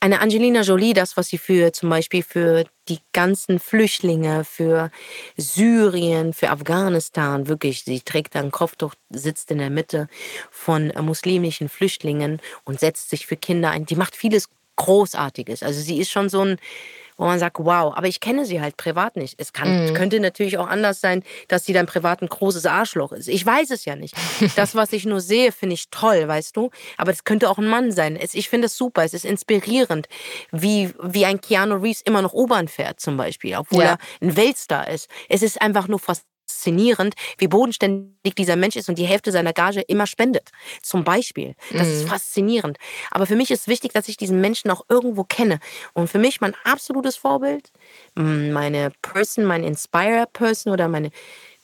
eine 0.00 0.20
Angelina 0.20 0.60
Jolie, 0.60 0.92
das, 0.92 1.16
was 1.16 1.28
sie 1.28 1.38
für 1.38 1.72
zum 1.72 1.88
Beispiel 1.88 2.22
für 2.22 2.64
die 2.88 2.98
ganzen 3.12 3.58
Flüchtlinge, 3.58 4.44
für 4.44 4.90
Syrien, 5.36 6.32
für 6.32 6.50
Afghanistan, 6.50 7.48
wirklich, 7.48 7.82
sie 7.82 8.00
trägt 8.00 8.36
ein 8.36 8.50
Kopftuch, 8.50 8.94
sitzt 9.10 9.50
in 9.50 9.58
der 9.58 9.70
Mitte 9.70 10.08
von 10.50 10.92
muslimischen 11.00 11.68
Flüchtlingen 11.68 12.40
und 12.64 12.78
setzt 12.78 13.10
sich 13.10 13.26
für 13.26 13.36
Kinder 13.36 13.70
ein. 13.70 13.86
Die 13.86 13.96
macht 13.96 14.16
vieles 14.16 14.48
Großartiges. 14.76 15.62
Also 15.62 15.80
sie 15.80 15.98
ist 15.98 16.10
schon 16.10 16.28
so 16.28 16.42
ein, 16.42 16.58
wo 17.16 17.24
man 17.24 17.38
sagt, 17.38 17.56
wow, 17.58 17.94
aber 17.96 18.06
ich 18.08 18.20
kenne 18.20 18.44
sie 18.44 18.60
halt 18.60 18.76
privat 18.76 19.16
nicht. 19.16 19.34
Es 19.38 19.52
kann, 19.52 19.94
könnte 19.94 20.20
natürlich 20.20 20.58
auch 20.58 20.66
anders 20.68 21.00
sein, 21.00 21.22
dass 21.48 21.64
sie 21.64 21.72
dann 21.72 21.86
privat 21.86 22.20
ein 22.22 22.28
großes 22.28 22.66
Arschloch 22.66 23.12
ist. 23.12 23.28
Ich 23.28 23.44
weiß 23.44 23.70
es 23.70 23.84
ja 23.84 23.96
nicht. 23.96 24.14
Das, 24.56 24.74
was 24.74 24.92
ich 24.92 25.04
nur 25.06 25.20
sehe, 25.20 25.52
finde 25.52 25.74
ich 25.74 25.88
toll, 25.90 26.28
weißt 26.28 26.56
du? 26.56 26.70
Aber 26.96 27.10
es 27.10 27.24
könnte 27.24 27.48
auch 27.50 27.58
ein 27.58 27.66
Mann 27.68 27.92
sein. 27.92 28.16
Es, 28.16 28.34
ich 28.34 28.48
finde 28.48 28.66
es 28.66 28.76
super, 28.76 29.04
es 29.04 29.14
ist 29.14 29.24
inspirierend, 29.24 30.08
wie, 30.52 30.92
wie 31.02 31.24
ein 31.26 31.40
Keanu 31.40 31.76
Reeves 31.76 32.00
immer 32.02 32.22
noch 32.22 32.32
U-Bahn 32.32 32.68
fährt 32.68 33.00
zum 33.00 33.16
Beispiel, 33.16 33.56
obwohl 33.56 33.82
Ja. 33.82 33.90
er 33.92 33.98
ein 34.20 34.36
Weltstar 34.36 34.88
ist. 34.88 35.08
Es 35.28 35.42
ist 35.42 35.60
einfach 35.60 35.88
nur 35.88 35.98
faszinierend, 36.56 37.14
wie 37.38 37.48
bodenständig 37.48 38.34
dieser 38.36 38.56
Mensch 38.56 38.76
ist 38.76 38.88
und 38.88 38.98
die 38.98 39.04
Hälfte 39.04 39.32
seiner 39.32 39.52
Gage 39.52 39.82
immer 39.82 40.06
spendet. 40.06 40.50
Zum 40.82 41.04
Beispiel. 41.04 41.54
Das 41.72 41.88
ist 41.88 42.08
faszinierend. 42.08 42.78
Aber 43.10 43.26
für 43.26 43.36
mich 43.36 43.50
ist 43.50 43.68
wichtig, 43.68 43.92
dass 43.92 44.08
ich 44.08 44.16
diesen 44.16 44.40
Menschen 44.40 44.70
auch 44.70 44.84
irgendwo 44.88 45.24
kenne. 45.24 45.58
Und 45.92 46.08
für 46.08 46.18
mich 46.18 46.40
mein 46.40 46.54
absolutes 46.64 47.16
Vorbild, 47.16 47.70
meine 48.14 48.92
Person, 49.02 49.44
mein 49.44 49.64
Inspire 49.64 50.26
Person 50.32 50.72
oder 50.72 50.88
meine 50.88 51.10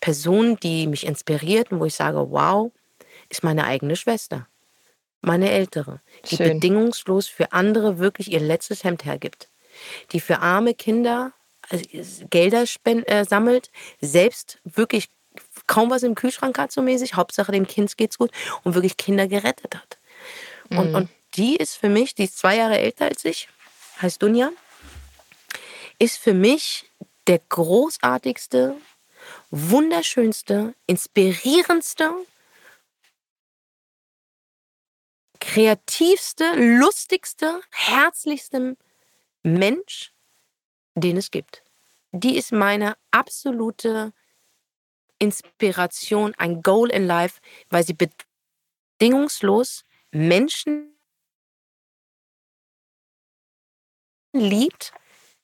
Person, 0.01 0.57
die 0.63 0.87
mich 0.87 1.07
inspiriert 1.07 1.73
und 1.73 1.81
wo 1.81 1.87
ich 1.87 1.95
sage, 1.95 2.19
wow, 2.31 2.71
ist 3.29 3.43
meine 3.43 3.65
eigene 3.65 3.97
Schwester. 3.97 4.47
Meine 5.21 5.51
ältere, 5.51 6.01
die 6.31 6.37
Schön. 6.37 6.55
bedingungslos 6.55 7.29
für 7.29 7.53
andere 7.53 7.99
wirklich 7.99 8.31
ihr 8.33 8.41
letztes 8.41 8.83
Hemd 8.83 9.05
hergibt. 9.05 9.49
Die 10.11 10.21
für 10.21 10.41
arme 10.41 10.75
Kinder 10.75 11.33
Gelder 12.31 12.67
spend, 12.67 13.09
äh, 13.09 13.25
sammelt, 13.25 13.71
selbst 14.01 14.59
wirklich 14.65 15.09
kaum 15.67 15.91
was 15.91 16.03
im 16.03 16.15
Kühlschrank 16.15 16.59
hat, 16.59 16.73
so 16.73 16.83
mäßig. 16.83 17.15
Hauptsache 17.15 17.53
dem 17.53 17.67
Kind 17.67 17.97
geht's 17.97 18.19
gut 18.19 18.31
und 18.65 18.75
wirklich 18.75 18.97
Kinder 18.97 19.27
gerettet 19.27 19.75
hat. 19.75 19.99
Und, 20.71 20.95
und 20.95 21.09
die 21.35 21.57
ist 21.57 21.77
für 21.77 21.89
mich, 21.89 22.15
die 22.15 22.25
ist 22.25 22.39
zwei 22.39 22.57
Jahre 22.57 22.79
älter 22.79 23.07
als 23.07 23.25
ich, 23.25 23.49
heißt 24.01 24.23
Dunja, 24.23 24.51
ist 25.99 26.19
für 26.19 26.35
mich 26.35 26.91
der 27.27 27.39
großartigste, 27.39 28.77
wunderschönste, 29.51 30.75
inspirierendste, 30.87 32.11
kreativste, 35.41 36.55
lustigste, 36.79 37.61
herzlichste 37.71 38.77
Mensch, 39.43 40.13
den 40.95 41.17
es 41.17 41.31
gibt. 41.31 41.63
Die 42.13 42.37
ist 42.37 42.53
meine 42.53 42.97
absolute 43.11 44.13
Inspiration, 45.19 46.35
ein 46.37 46.63
Goal 46.63 46.91
in 46.91 47.07
Life, 47.07 47.41
weil 47.71 47.85
sie 47.85 47.97
bedingungslos 48.99 49.85
Menschen 50.11 50.93
liebt, 54.33 54.93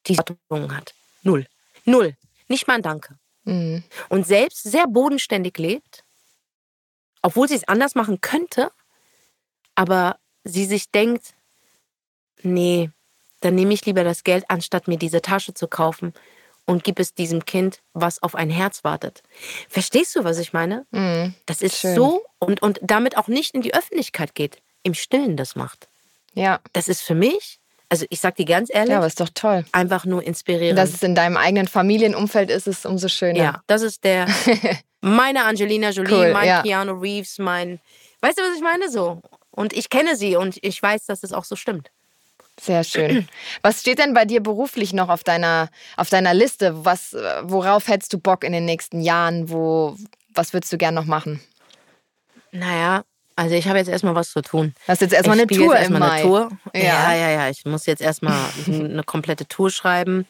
die 0.07 0.17
Erwartungen 0.17 0.77
hat. 0.77 0.95
Null. 1.23 1.47
Null. 1.85 2.17
Nicht 2.49 2.67
mal 2.67 2.75
ein 2.75 2.83
Danke. 2.83 3.19
Mhm. 3.45 3.85
Und 4.09 4.27
selbst 4.27 4.63
sehr 4.63 4.87
bodenständig 4.87 5.57
lebt, 5.59 6.05
obwohl 7.23 7.49
sie 7.49 7.55
es 7.55 7.69
anders 7.69 7.95
machen 7.95 8.21
könnte, 8.21 8.73
aber 9.75 10.19
sie 10.45 10.65
sich 10.65 10.91
denkt, 10.91 11.35
nee, 12.43 12.91
dann 13.41 13.55
nehme 13.55 13.75
ich 13.75 13.85
lieber 13.87 14.05
das 14.05 14.25
Geld, 14.25 14.45
anstatt 14.49 14.89
mir 14.89 14.99
diese 14.99 15.23
Tasche 15.23 15.55
zu 15.55 15.69
kaufen 15.69 16.13
und 16.69 16.85
gib 16.85 16.99
es 16.99 17.15
diesem 17.15 17.47
Kind, 17.47 17.81
was 17.95 18.23
auf 18.23 18.35
ein 18.35 18.51
Herz 18.51 18.85
wartet. 18.85 19.23
Verstehst 19.69 20.15
du, 20.17 20.25
was 20.25 20.39
ich 20.39 20.53
meine? 20.53 20.85
Mhm. 20.91 21.35
Das 21.47 21.63
ist 21.63 21.79
Schön. 21.79 21.95
so 21.95 22.23
und, 22.39 22.61
und 22.63 22.79
damit 22.83 23.17
auch 23.17 23.29
nicht 23.29 23.55
in 23.55 23.63
die 23.63 23.75
Öffentlichkeit 23.75 24.35
geht, 24.35 24.59
im 24.83 24.95
Stillen 24.95 25.37
das 25.37 25.57
macht. 25.57 25.89
Ja. 26.35 26.61
Das 26.75 26.89
ist 26.89 27.01
für 27.01 27.15
mich, 27.15 27.59
also 27.89 28.05
ich 28.11 28.21
sag 28.21 28.37
dir 28.37 28.45
ganz 28.45 28.69
ehrlich, 28.73 28.91
ja, 28.91 28.99
aber 28.99 29.07
ist 29.07 29.19
doch 29.19 29.31
toll. 29.33 29.65
einfach 29.73 30.05
nur 30.05 30.23
inspirierend. 30.23 30.79
Dass 30.79 30.93
es 30.93 31.03
in 31.03 31.15
deinem 31.15 31.39
eigenen 31.39 31.69
Familienumfeld 31.69 32.51
ist, 32.51 32.67
ist 32.67 32.85
umso 32.85 33.09
schöner. 33.09 33.39
Ja, 33.39 33.63
das 33.67 33.81
ist 33.81 34.05
der, 34.05 34.27
meine 35.01 35.45
Angelina 35.45 35.89
Jolie, 35.91 36.13
Cool, 36.13 36.33
mein 36.33 36.49
ja. 36.49 36.63
Keanu 36.63 37.01
Reeves, 37.01 37.39
mein, 37.39 37.81
weißt 38.21 38.39
du, 38.39 38.43
was 38.43 38.57
ich 38.57 38.63
meine? 38.63 38.91
So. 38.91 39.23
Und 39.51 39.73
ich 39.73 39.89
kenne 39.89 40.17
sie 40.17 40.37
und 40.37 40.59
ich 40.63 40.83
weiß, 40.83 41.07
dass 41.07 41.23
es 41.23 41.33
auch 41.33 41.45
so 41.45 41.57
stimmt. 41.57 41.91
Sehr 42.61 42.85
schön. 42.85 43.29
Was 43.63 43.81
steht 43.81 43.99
denn 43.99 44.15
bei 44.15 44.25
dir 44.25 44.43
beruflich 44.43 44.93
noch 44.93 45.09
auf 45.09 45.25
deiner, 45.25 45.69
auf 45.97 46.11
deiner 46.11 46.35
Liste? 46.35 46.85
Was, 46.85 47.17
worauf 47.43 47.89
hättest 47.89 48.13
du 48.13 48.19
Bock 48.19 48.45
in 48.45 48.53
den 48.53 48.65
nächsten 48.65 49.01
Jahren? 49.01 49.51
Wo, 49.51 49.97
was 50.35 50.53
würdest 50.53 50.73
du 50.73 50.79
gern 50.79 50.95
noch 50.95 51.05
machen? 51.05 51.41
Naja, 52.51 53.05
also 53.37 53.55
ich 53.55 53.69
habe 53.69 53.79
jetzt 53.79 53.89
erstmal 53.89 54.17
was 54.17 54.33
zu 54.33 54.43
tun. 54.43 54.75
Du 54.87 54.93
hast 54.93 55.01
jetzt 55.01 55.15
erstmal 55.15 55.39
eine 55.39 55.47
Tour 55.47 55.77
jetzt 55.77 55.87
im 55.89 55.95
erstmal 55.95 56.01
Mai. 56.01 56.13
eine 56.15 56.23
Tour. 56.23 56.51
Ja. 56.75 56.83
Ja. 56.83 57.15
ja, 57.15 57.31
ja, 57.31 57.49
Ich 57.51 57.65
muss 57.65 57.87
jetzt 57.87 58.03
erstmal 58.03 58.37
eine 58.67 59.05
komplette 59.05 59.47
Tour 59.47 59.71
schreiben. 59.71 60.27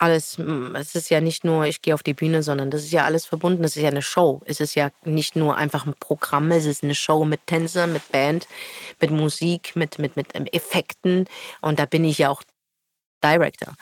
Alles, 0.00 0.38
mm, 0.38 0.74
es 0.76 0.94
ist 0.94 1.10
ja 1.10 1.20
nicht 1.20 1.44
nur, 1.44 1.66
ich 1.66 1.82
gehe 1.82 1.92
auf 1.92 2.02
die 2.02 2.14
Bühne, 2.14 2.42
sondern 2.42 2.70
das 2.70 2.84
ist 2.84 2.90
ja 2.90 3.04
alles 3.04 3.26
verbunden. 3.26 3.62
Das 3.62 3.76
ist 3.76 3.82
ja 3.82 3.90
eine 3.90 4.00
Show. 4.00 4.40
Es 4.46 4.58
ist 4.58 4.74
ja 4.74 4.90
nicht 5.04 5.36
nur 5.36 5.56
einfach 5.58 5.84
ein 5.86 5.94
Programm, 6.00 6.50
es 6.52 6.64
ist 6.64 6.82
eine 6.82 6.94
Show 6.94 7.26
mit 7.26 7.46
Tänzern, 7.46 7.92
mit 7.92 8.10
Band, 8.10 8.48
mit 8.98 9.10
Musik, 9.10 9.76
mit, 9.76 9.98
mit, 9.98 10.16
mit 10.16 10.28
ähm, 10.34 10.46
Effekten. 10.46 11.26
Und 11.60 11.78
da 11.78 11.84
bin 11.84 12.04
ich 12.04 12.16
ja 12.16 12.30
auch 12.30 12.42
Director. 13.22 13.74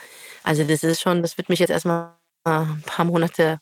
Also 0.43 0.65
das 0.65 0.83
ist 0.83 1.01
schon, 1.01 1.23
das 1.23 1.39
wird 1.39 1.49
mich 1.49 1.61
jetzt 1.61 1.71
erstmal 1.71 2.15
ein 2.45 2.83
paar 2.85 3.05
Monate 3.05 3.61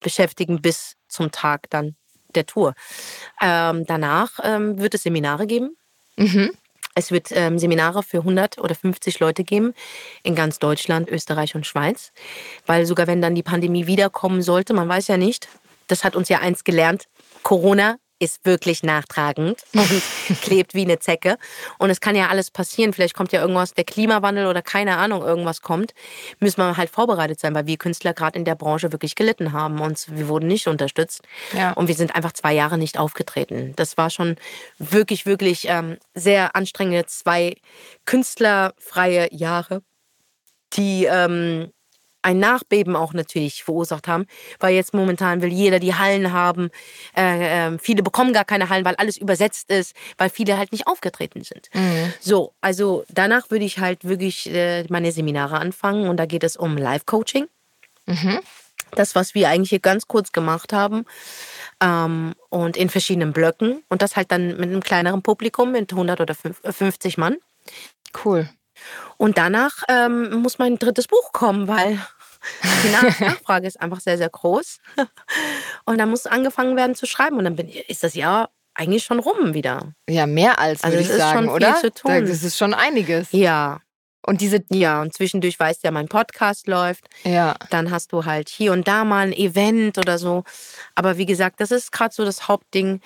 beschäftigen 0.00 0.62
bis 0.62 0.94
zum 1.08 1.32
Tag 1.32 1.68
dann 1.70 1.96
der 2.36 2.46
Tour. 2.46 2.74
Ähm, 3.40 3.84
danach 3.86 4.38
ähm, 4.44 4.78
wird 4.78 4.94
es 4.94 5.02
Seminare 5.02 5.48
geben. 5.48 5.76
Mhm. 6.16 6.52
Es 6.98 7.12
wird 7.12 7.28
ähm, 7.30 7.60
Seminare 7.60 8.02
für 8.02 8.18
100 8.18 8.58
oder 8.58 8.74
50 8.74 9.20
Leute 9.20 9.44
geben 9.44 9.72
in 10.24 10.34
ganz 10.34 10.58
Deutschland, 10.58 11.08
Österreich 11.08 11.54
und 11.54 11.64
Schweiz. 11.64 12.10
Weil 12.66 12.86
sogar 12.86 13.06
wenn 13.06 13.22
dann 13.22 13.36
die 13.36 13.44
Pandemie 13.44 13.86
wiederkommen 13.86 14.42
sollte, 14.42 14.74
man 14.74 14.88
weiß 14.88 15.06
ja 15.06 15.16
nicht, 15.16 15.48
das 15.86 16.02
hat 16.02 16.16
uns 16.16 16.28
ja 16.28 16.40
eins 16.40 16.64
gelernt, 16.64 17.04
Corona 17.44 17.98
ist 18.18 18.44
wirklich 18.44 18.82
nachtragend 18.82 19.62
und 19.74 20.02
klebt 20.42 20.74
wie 20.74 20.82
eine 20.82 20.98
Zecke. 20.98 21.38
Und 21.78 21.90
es 21.90 22.00
kann 22.00 22.16
ja 22.16 22.28
alles 22.28 22.50
passieren. 22.50 22.92
Vielleicht 22.92 23.14
kommt 23.14 23.32
ja 23.32 23.40
irgendwas, 23.40 23.74
der 23.74 23.84
Klimawandel 23.84 24.46
oder 24.46 24.62
keine 24.62 24.96
Ahnung, 24.96 25.22
irgendwas 25.22 25.62
kommt. 25.62 25.94
Müssen 26.40 26.58
wir 26.58 26.76
halt 26.76 26.90
vorbereitet 26.90 27.40
sein, 27.40 27.54
weil 27.54 27.66
wir 27.66 27.76
Künstler 27.76 28.14
gerade 28.14 28.38
in 28.38 28.44
der 28.44 28.54
Branche 28.54 28.92
wirklich 28.92 29.14
gelitten 29.14 29.52
haben 29.52 29.80
und 29.80 30.06
wir 30.10 30.28
wurden 30.28 30.48
nicht 30.48 30.66
unterstützt. 30.66 31.22
Ja. 31.52 31.72
Und 31.72 31.88
wir 31.88 31.94
sind 31.94 32.14
einfach 32.14 32.32
zwei 32.32 32.52
Jahre 32.52 32.78
nicht 32.78 32.98
aufgetreten. 32.98 33.72
Das 33.76 33.96
war 33.96 34.10
schon 34.10 34.36
wirklich, 34.78 35.26
wirklich 35.26 35.66
ähm, 35.68 35.98
sehr 36.14 36.56
anstrengende 36.56 37.06
zwei 37.06 37.56
künstlerfreie 38.04 39.28
Jahre, 39.32 39.82
die 40.74 41.04
ähm, 41.04 41.70
ein 42.22 42.38
Nachbeben 42.38 42.96
auch 42.96 43.12
natürlich 43.12 43.64
verursacht 43.64 44.08
haben, 44.08 44.26
weil 44.58 44.74
jetzt 44.74 44.94
momentan 44.94 45.42
will 45.42 45.52
jeder 45.52 45.78
die 45.78 45.94
Hallen 45.94 46.32
haben. 46.32 46.70
Äh, 47.16 47.68
äh, 47.68 47.78
viele 47.78 48.02
bekommen 48.02 48.32
gar 48.32 48.44
keine 48.44 48.68
Hallen, 48.68 48.84
weil 48.84 48.96
alles 48.96 49.16
übersetzt 49.16 49.70
ist, 49.70 49.94
weil 50.16 50.30
viele 50.30 50.58
halt 50.58 50.72
nicht 50.72 50.86
aufgetreten 50.86 51.42
sind. 51.44 51.68
So, 52.20 52.52
also 52.60 53.04
danach 53.08 53.50
würde 53.50 53.64
ich 53.64 53.78
halt 53.78 54.04
wirklich 54.04 54.52
äh, 54.52 54.84
meine 54.88 55.12
Seminare 55.12 55.58
anfangen 55.58 56.08
und 56.08 56.16
da 56.16 56.26
geht 56.26 56.44
es 56.44 56.56
um 56.56 56.76
Live-Coaching. 56.76 57.46
Das, 58.92 59.14
was 59.14 59.34
wir 59.34 59.48
eigentlich 59.48 59.70
hier 59.70 59.80
ganz 59.80 60.06
kurz 60.08 60.32
gemacht 60.32 60.72
haben. 60.72 61.04
Ähm, 61.82 62.34
und 62.48 62.76
in 62.76 62.88
verschiedenen 62.88 63.32
Blöcken. 63.32 63.82
Und 63.88 64.02
das 64.02 64.16
halt 64.16 64.32
dann 64.32 64.48
mit 64.48 64.62
einem 64.62 64.82
kleineren 64.82 65.22
Publikum, 65.22 65.72
mit 65.72 65.92
100 65.92 66.20
oder 66.20 66.34
50 66.34 67.18
Mann. 67.18 67.36
Cool. 68.24 68.48
Und 69.16 69.38
danach 69.38 69.82
ähm, 69.88 70.30
muss 70.42 70.58
mein 70.58 70.78
drittes 70.78 71.06
Buch 71.08 71.32
kommen, 71.32 71.68
weil 71.68 71.98
Die 72.84 72.88
Nachfrage 73.24 73.66
ist 73.66 73.80
einfach 73.80 74.00
sehr, 74.00 74.16
sehr 74.18 74.28
groß. 74.30 74.78
Und 75.84 75.98
dann 75.98 76.10
muss 76.10 76.26
angefangen 76.26 76.76
werden 76.76 76.94
zu 76.94 77.06
schreiben. 77.06 77.36
Und 77.38 77.44
dann 77.44 77.56
bin, 77.56 77.68
ist 77.68 78.04
das 78.04 78.14
Jahr 78.14 78.50
eigentlich 78.74 79.04
schon 79.04 79.18
rum 79.18 79.54
wieder. 79.54 79.92
Ja, 80.08 80.26
mehr 80.26 80.58
als, 80.60 80.84
Also 80.84 80.96
würde 80.96 81.02
ich 81.04 81.10
ist 81.10 81.18
sagen, 81.18 81.48
oder? 81.48 81.76
zu 81.76 81.92
tun. 81.92 82.26
Das 82.26 82.42
ist 82.44 82.56
schon 82.56 82.74
einiges. 82.74 83.28
Ja, 83.32 83.80
Und 84.24 84.40
diese, 84.40 84.62
ja. 84.70 85.02
Und 85.02 85.12
zwischendurch 85.14 85.58
weißt 85.58 85.82
du 85.82 85.88
ja, 85.88 85.90
mein 85.90 86.06
Podcast 86.08 86.68
läuft. 86.68 87.06
ja, 87.24 87.56
Dann 87.70 87.90
hast 87.90 88.12
du 88.12 88.24
halt 88.24 88.48
hier 88.48 88.72
und 88.72 88.86
da 88.86 89.04
mal 89.04 89.26
ein 89.26 89.32
Event 89.32 89.98
oder 89.98 90.18
so. 90.18 90.44
Aber 90.94 91.18
wie 91.18 91.26
gesagt, 91.26 91.60
das 91.60 91.72
ist 91.72 91.90
gerade 91.90 92.14
so 92.14 92.24
das 92.24 92.46
Hauptding, 92.46 93.00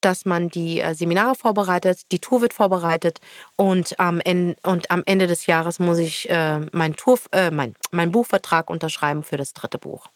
dass 0.00 0.24
man 0.24 0.48
die 0.48 0.80
äh, 0.80 0.94
Seminare 0.94 1.34
vorbereitet, 1.34 2.10
die 2.12 2.18
Tour 2.18 2.40
wird 2.40 2.52
vorbereitet 2.52 3.20
und 3.56 3.98
am, 3.98 4.20
Ende, 4.20 4.56
und 4.62 4.90
am 4.90 5.02
Ende 5.06 5.26
des 5.26 5.46
Jahres 5.46 5.78
muss 5.78 5.98
ich 5.98 6.28
äh, 6.30 6.60
mein, 6.72 6.96
Tour, 6.96 7.18
äh, 7.32 7.50
mein, 7.50 7.74
mein 7.90 8.12
Buchvertrag 8.12 8.70
unterschreiben 8.70 9.22
für 9.22 9.36
das 9.36 9.52
dritte 9.52 9.78
Buch. 9.78 10.06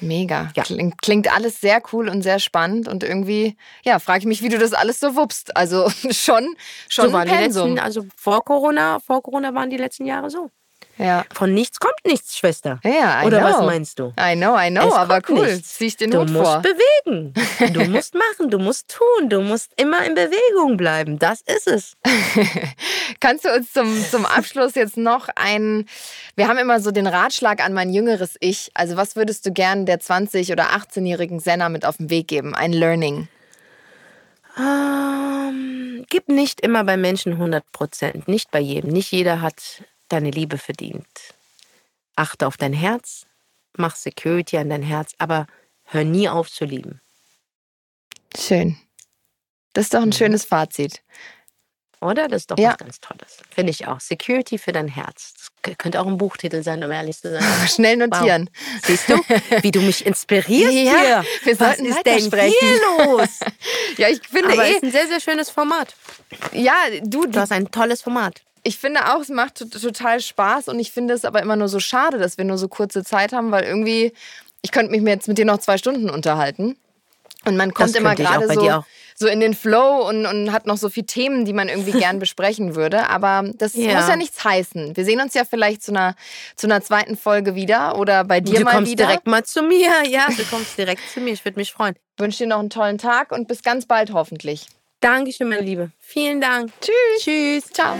mega. 0.00 0.50
Ja. 0.56 0.62
Klingt, 0.62 1.00
klingt 1.02 1.32
alles 1.34 1.60
sehr 1.60 1.82
cool 1.92 2.08
und 2.08 2.22
sehr 2.22 2.38
spannend. 2.38 2.88
Und 2.88 3.02
irgendwie, 3.02 3.56
ja, 3.84 3.98
frage 3.98 4.20
ich 4.20 4.26
mich, 4.26 4.42
wie 4.42 4.48
du 4.48 4.58
das 4.58 4.72
alles 4.72 5.00
so 5.00 5.16
wuppst. 5.16 5.56
Also 5.56 5.88
schon, 6.10 6.56
schon 6.88 7.06
so 7.06 7.12
waren 7.12 7.28
ein 7.28 7.28
die 7.28 7.44
Pensum. 7.44 7.70
letzten, 7.70 7.84
also 7.84 8.06
vor 8.16 8.44
Corona, 8.44 9.00
vor 9.00 9.22
Corona 9.22 9.54
waren 9.54 9.70
die 9.70 9.76
letzten 9.76 10.06
Jahre 10.06 10.30
so. 10.30 10.50
Ja. 10.98 11.24
Von 11.32 11.52
nichts 11.54 11.80
kommt 11.80 11.94
nichts, 12.04 12.36
Schwester. 12.36 12.80
Ja, 12.84 13.22
I 13.22 13.26
Oder 13.26 13.40
know. 13.40 13.48
was 13.48 13.66
meinst 13.66 13.98
du? 13.98 14.12
I 14.18 14.34
know, 14.36 14.56
I 14.58 14.70
know, 14.70 14.88
Es 14.88 14.94
aber 14.94 15.20
cool. 15.28 15.46
nichts. 15.46 15.74
Zieh 15.74 15.86
ich 15.86 15.96
den 15.96 16.10
Du 16.10 16.20
Hut 16.20 16.30
musst 16.30 16.44
vor. 16.44 16.62
bewegen. 16.62 17.34
Du 17.72 17.84
musst 17.90 18.14
machen, 18.14 18.50
du 18.50 18.58
musst 18.58 18.88
tun, 18.88 19.28
du 19.28 19.40
musst 19.40 19.72
immer 19.76 20.04
in 20.04 20.14
Bewegung 20.14 20.76
bleiben. 20.76 21.18
Das 21.18 21.40
ist 21.42 21.66
es. 21.66 21.96
Kannst 23.20 23.44
du 23.44 23.52
uns 23.54 23.72
zum, 23.72 24.04
zum 24.10 24.24
Abschluss 24.26 24.74
jetzt 24.74 24.96
noch 24.96 25.28
einen, 25.36 25.88
wir 26.36 26.48
haben 26.48 26.58
immer 26.58 26.80
so 26.80 26.90
den 26.90 27.06
Ratschlag 27.06 27.64
an 27.64 27.72
mein 27.72 27.90
jüngeres 27.92 28.36
Ich. 28.40 28.70
Also 28.74 28.96
was 28.96 29.16
würdest 29.16 29.46
du 29.46 29.52
gern 29.52 29.86
der 29.86 30.00
20- 30.00 30.52
oder 30.52 30.70
18-jährigen 30.76 31.40
Senna 31.40 31.68
mit 31.68 31.84
auf 31.84 31.96
den 31.96 32.10
Weg 32.10 32.28
geben? 32.28 32.54
Ein 32.54 32.72
Learning. 32.72 33.28
Ähm, 34.56 36.04
gib 36.08 36.28
nicht 36.28 36.60
immer 36.60 36.84
bei 36.84 36.96
Menschen 36.96 37.32
100 37.32 37.64
Prozent. 37.72 38.28
Nicht 38.28 38.50
bei 38.50 38.60
jedem. 38.60 38.90
Nicht 38.90 39.10
jeder 39.12 39.40
hat 39.40 39.82
deine 40.08 40.30
Liebe 40.30 40.58
verdient. 40.58 41.06
Achte 42.16 42.46
auf 42.46 42.56
dein 42.56 42.72
Herz. 42.72 43.26
Mach 43.76 43.96
Security 43.96 44.56
an 44.58 44.70
dein 44.70 44.82
Herz. 44.82 45.12
Aber 45.18 45.46
hör 45.84 46.04
nie 46.04 46.28
auf 46.28 46.50
zu 46.50 46.64
lieben. 46.64 47.00
Schön. 48.36 48.76
Das 49.72 49.86
ist 49.86 49.94
doch 49.94 50.02
ein 50.02 50.08
Mhm. 50.08 50.12
schönes 50.12 50.44
Fazit. 50.44 51.02
Oder? 52.00 52.28
Das 52.28 52.42
ist 52.42 52.50
doch 52.50 52.58
Ja. 52.58 52.70
was 52.72 52.78
ganz 52.78 53.00
Tolles. 53.00 53.38
Finde 53.50 53.70
ich 53.70 53.86
auch. 53.88 53.98
Security 53.98 54.58
für 54.58 54.72
dein 54.72 54.88
Herz. 54.88 55.32
Das 55.62 55.78
könnte 55.78 56.00
auch 56.00 56.06
ein 56.06 56.18
Buchtitel 56.18 56.62
sein, 56.62 56.84
um 56.84 56.90
ehrlich 56.90 57.18
zu 57.18 57.30
sein. 57.30 57.42
Schnell 57.68 57.96
notieren. 57.96 58.50
Siehst 58.84 59.08
du, 59.08 59.14
wie 59.62 59.70
du 59.70 59.80
mich 59.80 60.04
inspirierst 60.04 60.74
Ja, 60.74 61.00
hier? 61.00 61.24
wir 61.44 61.58
Was 61.58 61.66
sollten 61.78 61.86
ist 61.86 62.04
denn 62.04 62.14
weitersprechen. 62.30 62.54
hier 62.60 63.06
los? 63.06 63.28
Ja, 63.96 64.08
ich 64.08 64.20
finde 64.28 64.52
Aber 64.52 64.64
eh, 64.66 64.70
es 64.70 64.76
ist 64.76 64.82
ein 64.82 64.90
sehr, 64.92 65.06
sehr 65.06 65.20
schönes 65.20 65.50
Format. 65.50 65.94
ja, 66.52 66.74
du, 67.02 67.26
Du 67.26 67.40
hast 67.40 67.52
ein 67.52 67.70
tolles 67.70 68.02
Format. 68.02 68.42
Ich 68.64 68.78
finde 68.78 69.14
auch, 69.14 69.20
es 69.20 69.28
macht 69.28 69.56
tot- 69.56 69.80
total 69.80 70.20
Spaß 70.20 70.68
und 70.68 70.80
ich 70.80 70.90
finde 70.90 71.14
es 71.14 71.24
aber 71.24 71.40
immer 71.42 71.54
nur 71.56 71.68
so 71.68 71.78
schade, 71.80 72.18
dass 72.18 72.38
wir 72.38 72.44
nur 72.44 72.58
so 72.58 72.66
kurze 72.68 73.04
Zeit 73.04 73.32
haben, 73.32 73.50
weil 73.52 73.64
irgendwie, 73.64 74.12
ich 74.62 74.72
könnte 74.72 74.90
mich 74.90 75.02
mir 75.02 75.10
jetzt 75.10 75.28
mit 75.28 75.38
dir 75.38 75.44
noch 75.44 75.58
zwei 75.58 75.78
Stunden 75.78 76.10
unterhalten. 76.10 76.76
Und 77.46 77.58
man 77.58 77.74
kommt 77.74 77.94
immer 77.94 78.14
gerade 78.14 78.48
so, 78.48 78.82
so 79.16 79.26
in 79.26 79.38
den 79.38 79.52
Flow 79.52 80.08
und, 80.08 80.24
und 80.24 80.50
hat 80.50 80.64
noch 80.66 80.78
so 80.78 80.88
viele 80.88 81.04
Themen, 81.04 81.44
die 81.44 81.52
man 81.52 81.68
irgendwie 81.68 81.92
gern 81.98 82.18
besprechen 82.18 82.74
würde. 82.74 83.10
Aber 83.10 83.44
das 83.58 83.74
Ja. 83.74 83.96
muss 83.96 84.08
ja 84.08 84.16
nichts 84.16 84.42
heißen. 84.42 84.96
Wir 84.96 85.04
sehen 85.04 85.20
uns 85.20 85.34
ja 85.34 85.44
vielleicht 85.44 85.82
zu 85.82 85.92
einer, 85.92 86.14
zu 86.56 86.66
einer 86.66 86.80
zweiten 86.80 87.18
Folge 87.18 87.54
wieder 87.54 87.98
oder 87.98 88.24
bei 88.24 88.40
dir 88.40 88.60
du 88.60 88.64
mal 88.64 88.72
kommst 88.76 88.90
wieder. 88.92 89.04
direkt 89.06 89.26
mal 89.26 89.44
zu 89.44 89.60
mir. 89.62 89.90
Ja, 90.08 90.26
du 90.34 90.42
kommst 90.44 90.78
direkt 90.78 91.02
zu 91.12 91.20
mir. 91.20 91.34
Ich 91.34 91.44
würde 91.44 91.58
mich 91.58 91.70
freuen. 91.70 91.94
Ich 92.16 92.22
wünsche 92.22 92.44
dir 92.44 92.48
noch 92.48 92.60
einen 92.60 92.70
tollen 92.70 92.96
Tag 92.96 93.30
und 93.30 93.46
bis 93.46 93.62
ganz 93.62 93.84
bald 93.84 94.14
hoffentlich. 94.14 94.66
Dankeschön, 95.04 95.50
meine 95.50 95.60
Liebe. 95.60 95.90
Vielen 96.00 96.40
Dank. 96.40 96.72
Tschüss. 96.80 97.22
Tschüss. 97.22 97.64
Ciao. 97.70 97.94